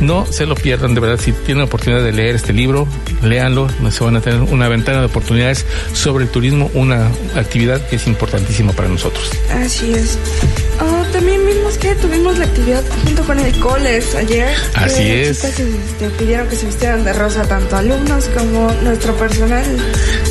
no 0.00 0.26
se 0.30 0.46
lo 0.46 0.54
pierdan, 0.54 0.94
de 0.94 1.00
verdad, 1.00 1.20
si 1.22 1.32
tienen 1.32 1.58
la 1.58 1.64
oportunidad 1.64 2.02
de 2.02 2.12
leer 2.12 2.36
este 2.36 2.52
libro, 2.52 2.86
léanlo, 3.22 3.68
se 3.90 4.04
van 4.04 4.16
a 4.16 4.20
tener 4.20 4.40
una 4.42 4.68
ventana 4.68 5.00
de 5.00 5.06
oportunidades 5.06 5.64
sobre 5.92 6.24
el 6.24 6.30
turismo, 6.30 6.70
una 6.74 7.10
actividad 7.34 7.86
que 7.88 7.96
es 7.96 8.06
importantísima 8.06 8.72
para 8.72 8.88
nosotros. 8.88 9.30
Así 9.50 9.92
es. 9.92 10.18
Oh, 10.80 10.99
también 11.20 11.59
que 11.78 11.94
tuvimos 11.94 12.38
la 12.38 12.44
actividad 12.46 12.82
junto 13.04 13.24
con 13.24 13.38
el 13.38 13.58
COLES 13.60 14.14
ayer. 14.14 14.54
Así 14.74 15.10
es. 15.10 15.38
Se, 15.38 15.48
este, 15.48 16.10
pidieron 16.18 16.48
que 16.48 16.56
se 16.56 16.66
vistieran 16.66 17.04
de 17.04 17.12
rosa 17.12 17.42
tanto 17.42 17.76
alumnos 17.76 18.24
como 18.36 18.72
nuestro 18.82 19.14
personal 19.16 19.64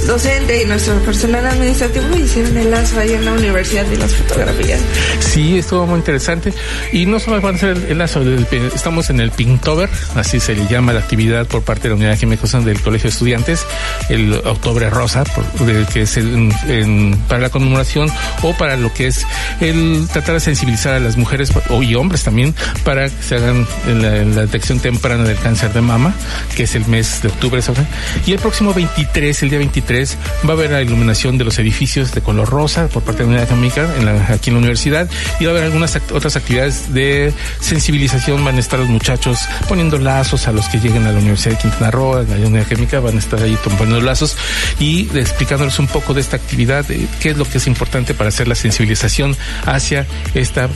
docente 0.06 0.64
y 0.64 0.66
nuestro 0.66 0.96
personal 1.00 1.46
administrativo 1.46 2.16
hicieron 2.18 2.58
el 2.58 2.72
lazo 2.72 3.00
ahí 3.00 3.14
en 3.14 3.26
la 3.26 3.34
universidad 3.34 3.86
y 3.92 3.98
las 3.98 4.14
fotografías. 4.14 4.80
Sí, 5.20 5.60
estuvo 5.60 5.86
muy 5.86 6.00
interesante. 6.00 6.54
Y 6.92 7.06
no 7.06 7.20
solo 7.20 7.42
van 7.42 7.56
a 7.56 7.58
ser 7.58 7.78
el 7.90 7.98
lazo, 7.98 8.22
estamos 8.74 9.10
en 9.10 9.20
el 9.20 9.32
Pinktober, 9.32 9.90
así 10.16 10.40
se 10.40 10.56
le 10.56 10.68
llama 10.68 10.94
la 10.94 11.00
actividad 11.00 11.46
por 11.48 11.64
parte 11.64 11.84
de 11.84 11.90
la 11.90 11.96
Unidad 11.96 12.18
Jiménez 12.18 12.52
del 12.66 12.82
Colegio 12.82 13.10
de 13.10 13.14
Estudiantes, 13.14 13.66
el 14.10 14.34
Octubre 14.34 14.90
Rosa, 14.90 15.24
que 15.94 16.02
es 16.02 16.20
para 17.28 17.42
la 17.42 17.50
conmemoración 17.50 18.10
o 18.42 18.54
para 18.54 18.76
lo 18.78 18.94
que 18.94 19.08
es 19.08 19.26
el 19.62 20.08
tratar 20.12 20.36
de 20.36 20.40
sensibilizar 20.40 20.94
a 20.94 21.00
las 21.00 21.18
mujeres 21.18 21.29
y 21.82 21.96
hombres 21.96 22.24
también 22.24 22.56
para 22.84 23.10
se 23.10 23.36
hagan 23.36 23.68
la, 23.88 24.24
la 24.24 24.42
detección 24.42 24.80
temprana 24.80 25.24
del 25.24 25.38
cáncer 25.38 25.74
de 25.74 25.82
mama, 25.82 26.14
que 26.56 26.64
es 26.64 26.76
el 26.76 26.86
mes 26.88 27.22
de 27.22 27.30
octubre. 27.30 27.60
Y 28.26 28.32
el 28.32 28.40
próximo 28.40 28.74
23, 28.74 29.44
el 29.44 29.50
día 29.50 29.60
23, 29.60 30.18
va 30.46 30.52
a 30.52 30.54
haber 30.54 30.72
la 30.72 30.82
iluminación 30.82 31.38
de 31.38 31.44
los 31.44 31.60
edificios 31.60 32.14
de 32.14 32.22
color 32.22 32.50
rosa 32.50 32.88
por 32.88 33.04
parte 33.04 33.24
de 33.24 33.30
la 33.30 33.34
Unidad 33.34 33.50
Química 33.50 33.88
aquí 34.30 34.50
en 34.50 34.56
la 34.56 34.60
universidad 34.60 35.10
y 35.40 35.46
va 35.46 35.52
a 35.52 35.54
haber 35.54 35.66
algunas 35.66 35.96
otras 36.14 36.36
actividades 36.36 36.94
de 36.94 37.34
sensibilización. 37.60 38.46
Van 38.46 38.56
a 38.56 38.60
estar 38.60 38.80
los 38.80 38.88
muchachos 38.88 39.40
poniendo 39.68 39.98
lazos 39.98 40.48
a 40.48 40.52
los 40.52 40.70
que 40.70 40.80
lleguen 40.80 41.06
a 41.06 41.12
la 41.12 41.20
Universidad 41.20 41.56
de 41.56 41.62
Quintana 41.62 41.92
Roo, 41.92 42.18
a 42.18 42.24
la 42.24 42.48
Unidad 42.48 42.68
Química, 42.68 43.00
van 43.00 43.16
a 43.16 43.20
estar 43.20 43.42
ahí 43.42 43.58
poniendo 43.64 44.00
lazos 44.00 44.38
y 44.80 45.10
explicándoles 45.18 45.80
un 45.80 45.88
poco 45.88 46.14
de 46.14 46.22
esta 46.22 46.38
actividad, 46.38 46.86
qué 46.86 47.30
es 47.30 47.38
lo 47.38 47.46
que 47.46 47.58
es 47.58 47.68
importante 47.68 48.14
para 48.14 48.30
hacer 48.30 48.48
la 48.48 48.56
sensibilización 48.56 49.36
hacia 49.66 50.06
esta 50.34 50.70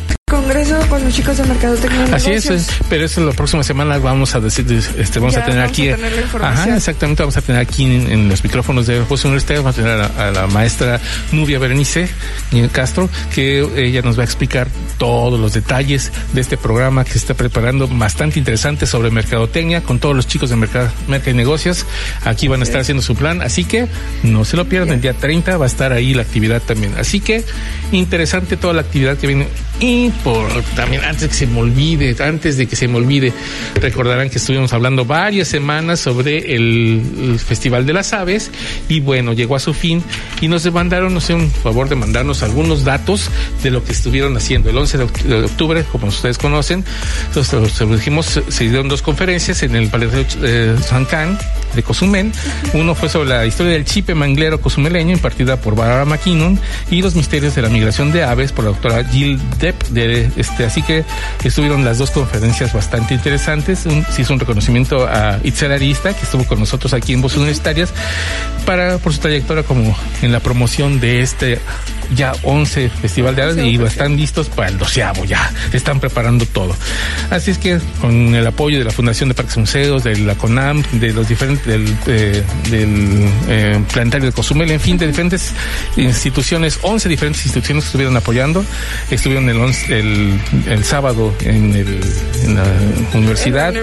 con 0.93 1.03
los 1.03 1.15
chicos 1.15 1.35
de 1.37 1.43
Mercadotecnia. 1.45 2.15
Así 2.15 2.29
es, 2.29 2.67
pero 2.87 3.05
eso 3.05 3.25
la 3.25 3.31
próxima 3.31 3.63
semana 3.63 3.97
vamos 3.97 4.35
a 4.35 4.39
decir, 4.39 4.63
este, 4.71 5.19
vamos 5.19 5.35
a 5.35 5.43
tener 5.43 5.61
aquí. 5.61 5.89
ajá, 5.89 6.77
exactamente, 6.77 7.23
vamos 7.23 7.35
a 7.35 7.41
tener 7.41 7.59
aquí 7.59 7.83
en, 7.83 8.29
los 8.29 8.43
micrófonos 8.43 8.85
de 8.85 9.01
José 9.01 9.27
Universitario, 9.27 9.63
vamos 9.63 9.79
a 9.79 9.81
tener 9.81 9.99
a, 9.99 10.29
la 10.29 10.45
maestra 10.45 11.01
Nubia 11.31 11.57
Berenice 11.57 12.07
Castro, 12.71 13.09
que 13.33 13.67
ella 13.75 14.03
nos 14.03 14.19
va 14.19 14.21
a 14.21 14.25
explicar 14.25 14.67
todos 14.99 15.39
los 15.39 15.53
detalles 15.53 16.11
de 16.31 16.41
este 16.41 16.57
programa 16.57 17.03
que 17.05 17.13
se 17.13 17.17
está 17.17 17.33
preparando, 17.33 17.87
bastante 17.87 18.37
interesante 18.37 18.85
sobre 18.85 19.09
mercadotecnia, 19.09 19.81
con 19.81 19.97
todos 19.97 20.15
los 20.15 20.27
chicos 20.27 20.51
de 20.51 20.57
Mercado, 20.57 20.91
Mercado 21.07 21.31
y 21.31 21.33
Negocios. 21.33 21.87
Aquí 22.23 22.47
van 22.47 22.59
a 22.59 22.65
estar 22.65 22.81
haciendo 22.81 23.01
su 23.01 23.15
plan, 23.15 23.41
así 23.41 23.63
que 23.63 23.87
no 24.21 24.45
se 24.45 24.57
lo 24.57 24.65
pierdan, 24.65 24.93
el 24.93 25.01
día 25.01 25.13
30 25.13 25.57
va 25.57 25.65
a 25.65 25.67
estar 25.67 25.91
ahí 25.91 26.13
la 26.13 26.21
actividad 26.21 26.61
también. 26.61 26.93
Así 26.99 27.19
que 27.19 27.43
interesante 27.91 28.57
toda 28.57 28.75
la 28.75 28.81
actividad 28.81 29.17
que 29.17 29.25
viene. 29.25 29.47
Por 30.23 30.63
también 30.83 31.05
antes 31.05 31.21
de 31.21 31.29
que 31.29 31.35
se 31.35 31.47
me 31.47 31.59
olvide, 31.61 32.13
antes 32.21 32.57
de 32.57 32.65
que 32.65 32.75
se 32.75 32.89
me 32.89 32.97
olvide, 32.97 33.31
recordarán 33.75 34.29
que 34.29 34.37
estuvimos 34.37 34.73
hablando 34.73 35.05
varias 35.05 35.47
semanas 35.47 36.01
sobre 36.01 36.55
el, 36.55 37.39
Festival 37.39 37.85
de 37.85 37.93
las 37.93 38.11
Aves 38.11 38.51
y 38.89 38.99
bueno, 38.99 39.31
llegó 39.31 39.55
a 39.55 39.59
su 39.59 39.73
fin 39.73 40.03
y 40.41 40.49
nos 40.49 40.69
mandaron, 40.73 41.13
no 41.13 41.21
sé, 41.21 41.35
un 41.35 41.49
favor 41.49 41.87
de 41.87 41.95
mandarnos 41.95 42.43
algunos 42.43 42.83
datos 42.83 43.29
de 43.63 43.71
lo 43.71 43.81
que 43.83 43.93
estuvieron 43.93 44.35
haciendo. 44.35 44.69
El 44.69 44.77
11 44.77 44.97
de 44.97 45.43
octubre, 45.45 45.85
como 45.89 46.07
ustedes 46.07 46.37
conocen, 46.37 46.83
entonces, 47.27 47.89
dijimos, 47.89 48.41
se 48.45 48.63
dieron 48.65 48.89
dos 48.89 49.01
conferencias 49.01 49.63
en 49.63 49.77
el 49.77 49.87
Palacio 49.87 50.25
de 50.41 50.77
San 50.81 51.05
Can 51.05 51.37
de 51.75 51.83
Cozumel. 51.83 52.31
Uno 52.73 52.93
fue 52.93 53.09
sobre 53.09 53.29
la 53.29 53.45
historia 53.45 53.73
del 53.73 53.85
chipe 53.85 54.15
manglero 54.15 54.59
cozumeleño, 54.59 55.13
impartida 55.13 55.57
por 55.57 55.75
Barbara 55.75 56.05
McKinnon, 56.05 56.59
y 56.91 57.01
los 57.01 57.15
misterios 57.15 57.55
de 57.55 57.61
la 57.61 57.69
migración 57.69 58.11
de 58.11 58.23
aves 58.23 58.51
por 58.51 58.65
la 58.65 58.71
doctora 58.71 59.03
Jill 59.05 59.39
Depp 59.59 59.81
de 59.89 60.29
este, 60.35 60.62
así 60.65 60.81
que 60.81 61.03
estuvieron 61.43 61.85
las 61.85 61.97
dos 61.97 62.11
conferencias 62.11 62.73
bastante 62.73 63.13
interesantes. 63.13 63.85
Un, 63.85 64.05
se 64.05 64.21
hizo 64.21 64.33
un 64.33 64.39
reconocimiento 64.39 65.07
a 65.07 65.39
Itzel 65.43 65.71
Arista, 65.71 66.13
que 66.13 66.23
estuvo 66.23 66.45
con 66.45 66.59
nosotros 66.59 66.93
aquí 66.93 67.13
en 67.13 67.21
Voces 67.21 67.37
Universitarias, 67.37 67.93
para, 68.65 68.97
por 68.97 69.13
su 69.13 69.19
trayectoria 69.19 69.63
como 69.63 69.95
en 70.21 70.31
la 70.31 70.39
promoción 70.39 70.99
de 70.99 71.21
este 71.21 71.59
ya 72.15 72.33
11 72.43 72.89
Festival 72.89 73.35
de 73.35 73.41
Aves 73.43 73.57
y 73.57 73.81
están 73.83 74.15
listos 74.17 74.49
para 74.49 74.69
el 74.69 74.77
doceavo, 74.77 75.25
ya 75.25 75.51
están 75.71 75.99
preparando 75.99 76.45
todo. 76.45 76.75
Así 77.29 77.51
es 77.51 77.57
que 77.57 77.79
con 78.01 78.35
el 78.35 78.45
apoyo 78.45 78.77
de 78.77 78.85
la 78.85 78.91
Fundación 78.91 79.29
de 79.29 79.35
Parques 79.35 79.57
y 79.57 79.59
Museos, 79.59 80.03
de 80.03 80.17
la 80.19 80.35
CONAM, 80.35 80.83
de 80.93 81.13
los 81.13 81.27
diferentes, 81.27 81.65
del, 81.65 81.95
eh, 82.07 82.43
del 82.69 83.29
eh, 83.47 83.83
Planetario 83.91 84.27
de 84.27 84.33
Cozumel, 84.33 84.71
en 84.71 84.79
fin, 84.79 84.97
de 84.97 85.07
diferentes 85.07 85.53
instituciones, 85.97 86.79
11 86.81 87.09
diferentes 87.09 87.45
instituciones 87.45 87.83
que 87.83 87.87
estuvieron 87.87 88.15
apoyando, 88.17 88.63
estuvieron 89.09 89.49
el, 89.49 89.57
el 89.89 90.39
el 90.67 90.83
sábado 90.83 91.33
en, 91.41 91.75
el, 91.75 91.99
en 92.43 92.55
la 92.55 92.63
universidad. 93.13 93.69
En 93.69 93.75
la. 93.75 93.81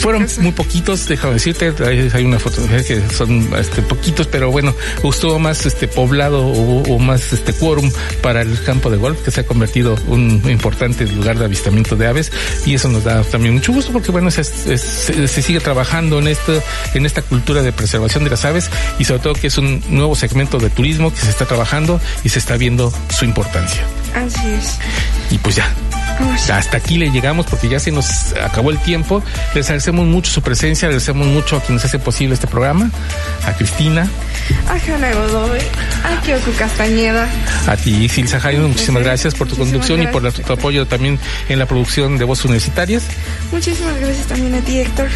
Fueron 0.00 0.26
muy 0.40 0.52
poquitos, 0.52 1.06
déjame 1.06 1.34
decirte, 1.34 1.72
hay, 1.84 2.10
hay 2.12 2.24
una 2.24 2.38
fotografía 2.38 2.82
que 2.84 3.14
son 3.14 3.48
este, 3.58 3.82
poquitos, 3.82 4.26
pero 4.26 4.50
bueno, 4.50 4.74
estuvo 5.02 5.38
más 5.38 5.64
este 5.66 5.88
poblado 5.88 6.46
o, 6.46 6.82
o 6.94 6.98
más 6.98 7.32
este 7.32 7.52
quórum 7.52 7.90
para 8.22 8.42
el 8.42 8.62
campo 8.62 8.90
de 8.90 8.96
golf, 8.96 9.20
que 9.24 9.30
se 9.30 9.40
ha 9.40 9.46
convertido 9.46 9.96
un 10.08 10.42
importante 10.48 11.06
lugar 11.06 11.38
de 11.38 11.44
avistamiento 11.44 11.96
de 11.96 12.06
aves, 12.06 12.30
y 12.66 12.74
eso 12.74 12.88
nos 12.88 13.04
da 13.04 13.22
también 13.22 13.54
mucho 13.54 13.72
gusto 13.72 13.92
porque 13.92 14.10
bueno, 14.10 14.30
se, 14.30 14.42
es- 14.42 14.48
se, 14.80 15.28
se 15.28 15.42
sigue 15.42 15.60
trabajando 15.60 16.18
en 16.18 16.28
esto, 16.28 16.62
en 16.94 17.06
esta 17.06 17.22
cultura 17.22 17.62
de 17.62 17.72
preservación 17.72 18.24
de 18.24 18.30
las 18.30 18.44
aves, 18.44 18.70
y 18.98 19.04
sobre 19.04 19.20
todo 19.20 19.34
que 19.34 19.46
es 19.48 19.58
un 19.58 19.82
nuevo 19.88 20.14
segmento 20.16 20.58
de 20.58 20.70
turismo 20.70 21.12
que 21.12 21.20
se 21.20 21.30
está 21.30 21.44
trabajando 21.44 22.00
y 22.24 22.28
se 22.28 22.38
está 22.38 22.56
viendo 22.56 22.92
su 23.16 23.24
importancia. 23.24 23.82
Así 24.14 24.46
es. 24.48 24.78
Y 25.30 25.38
pues 25.38 25.56
ya, 25.56 25.68
hasta 26.52 26.76
aquí 26.78 26.96
le 26.98 27.10
llegamos 27.10 27.46
porque 27.46 27.68
ya 27.68 27.78
se 27.78 27.90
nos 27.90 28.32
acabó 28.42 28.70
el 28.70 28.78
tiempo. 28.78 29.22
Les 29.54 29.66
agradecemos 29.66 30.06
mucho 30.06 30.30
su 30.32 30.42
presencia, 30.42 30.88
agradecemos 30.88 31.26
mucho 31.26 31.56
a 31.56 31.60
quienes 31.62 31.84
hace 31.84 31.98
posible 31.98 32.34
este 32.34 32.46
programa, 32.46 32.90
a 33.46 33.52
Cristina, 33.52 34.08
A 34.68 34.72
Hanna 34.72 35.12
Godoy, 35.12 35.60
a 36.04 36.20
Kyoko 36.22 36.50
Castañeda. 36.58 37.28
a 37.66 37.76
ti, 37.76 38.08
Silsa 38.08 38.40
Jaime, 38.40 38.66
muchísimas 38.68 39.02
gracias 39.02 39.34
por 39.34 39.46
tu 39.46 39.56
Muchísimas 39.56 39.86
conducción 39.86 40.02
y 40.02 40.06
por 40.12 40.22
la- 40.22 40.32
tu 40.32 40.52
apoyo 40.52 40.86
también 40.86 41.18
en 41.50 41.58
la 41.58 41.66
producción 41.66 42.16
de 42.18 42.24
Voces 42.24 42.46
Universitarias. 42.46 43.02
Muchísimas 43.52 43.98
gracias 44.00 44.26
también 44.26 44.54
a 44.54 44.60
ti, 44.60 44.78
Héctor. 44.78 45.08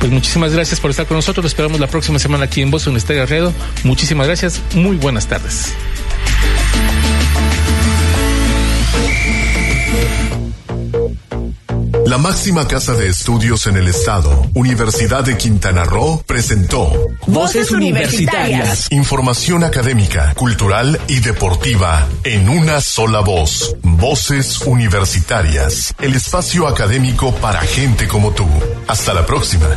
Pues 0.00 0.10
muchísimas 0.10 0.52
gracias 0.52 0.80
por 0.80 0.90
estar 0.90 1.06
con 1.06 1.16
nosotros. 1.16 1.44
Los 1.44 1.52
esperamos 1.52 1.78
la 1.80 1.86
próxima 1.86 2.18
semana 2.18 2.44
aquí 2.44 2.60
en 2.62 2.70
Voces 2.72 2.88
Universitarias 2.88 3.30
Redo. 3.30 3.52
Muchísimas 3.84 4.26
gracias. 4.26 4.60
Muy 4.74 4.96
buenas 4.96 5.26
tardes. 5.28 5.72
La 12.10 12.18
máxima 12.18 12.66
casa 12.66 12.94
de 12.94 13.06
estudios 13.06 13.68
en 13.68 13.76
el 13.76 13.86
estado, 13.86 14.44
Universidad 14.54 15.22
de 15.22 15.38
Quintana 15.38 15.84
Roo, 15.84 16.20
presentó 16.26 16.90
Voces 17.28 17.70
Universitarias. 17.70 18.88
información 18.90 19.62
académica, 19.62 20.34
cultural 20.34 21.00
y 21.06 21.20
deportiva 21.20 22.08
en 22.24 22.48
una 22.48 22.80
sola 22.80 23.20
voz. 23.20 23.76
Voces 23.82 24.60
Universitarias, 24.62 25.94
el 26.00 26.16
espacio 26.16 26.66
académico 26.66 27.32
para 27.36 27.60
gente 27.60 28.08
como 28.08 28.32
tú. 28.32 28.48
Hasta 28.88 29.14
la 29.14 29.24
próxima. 29.24 29.68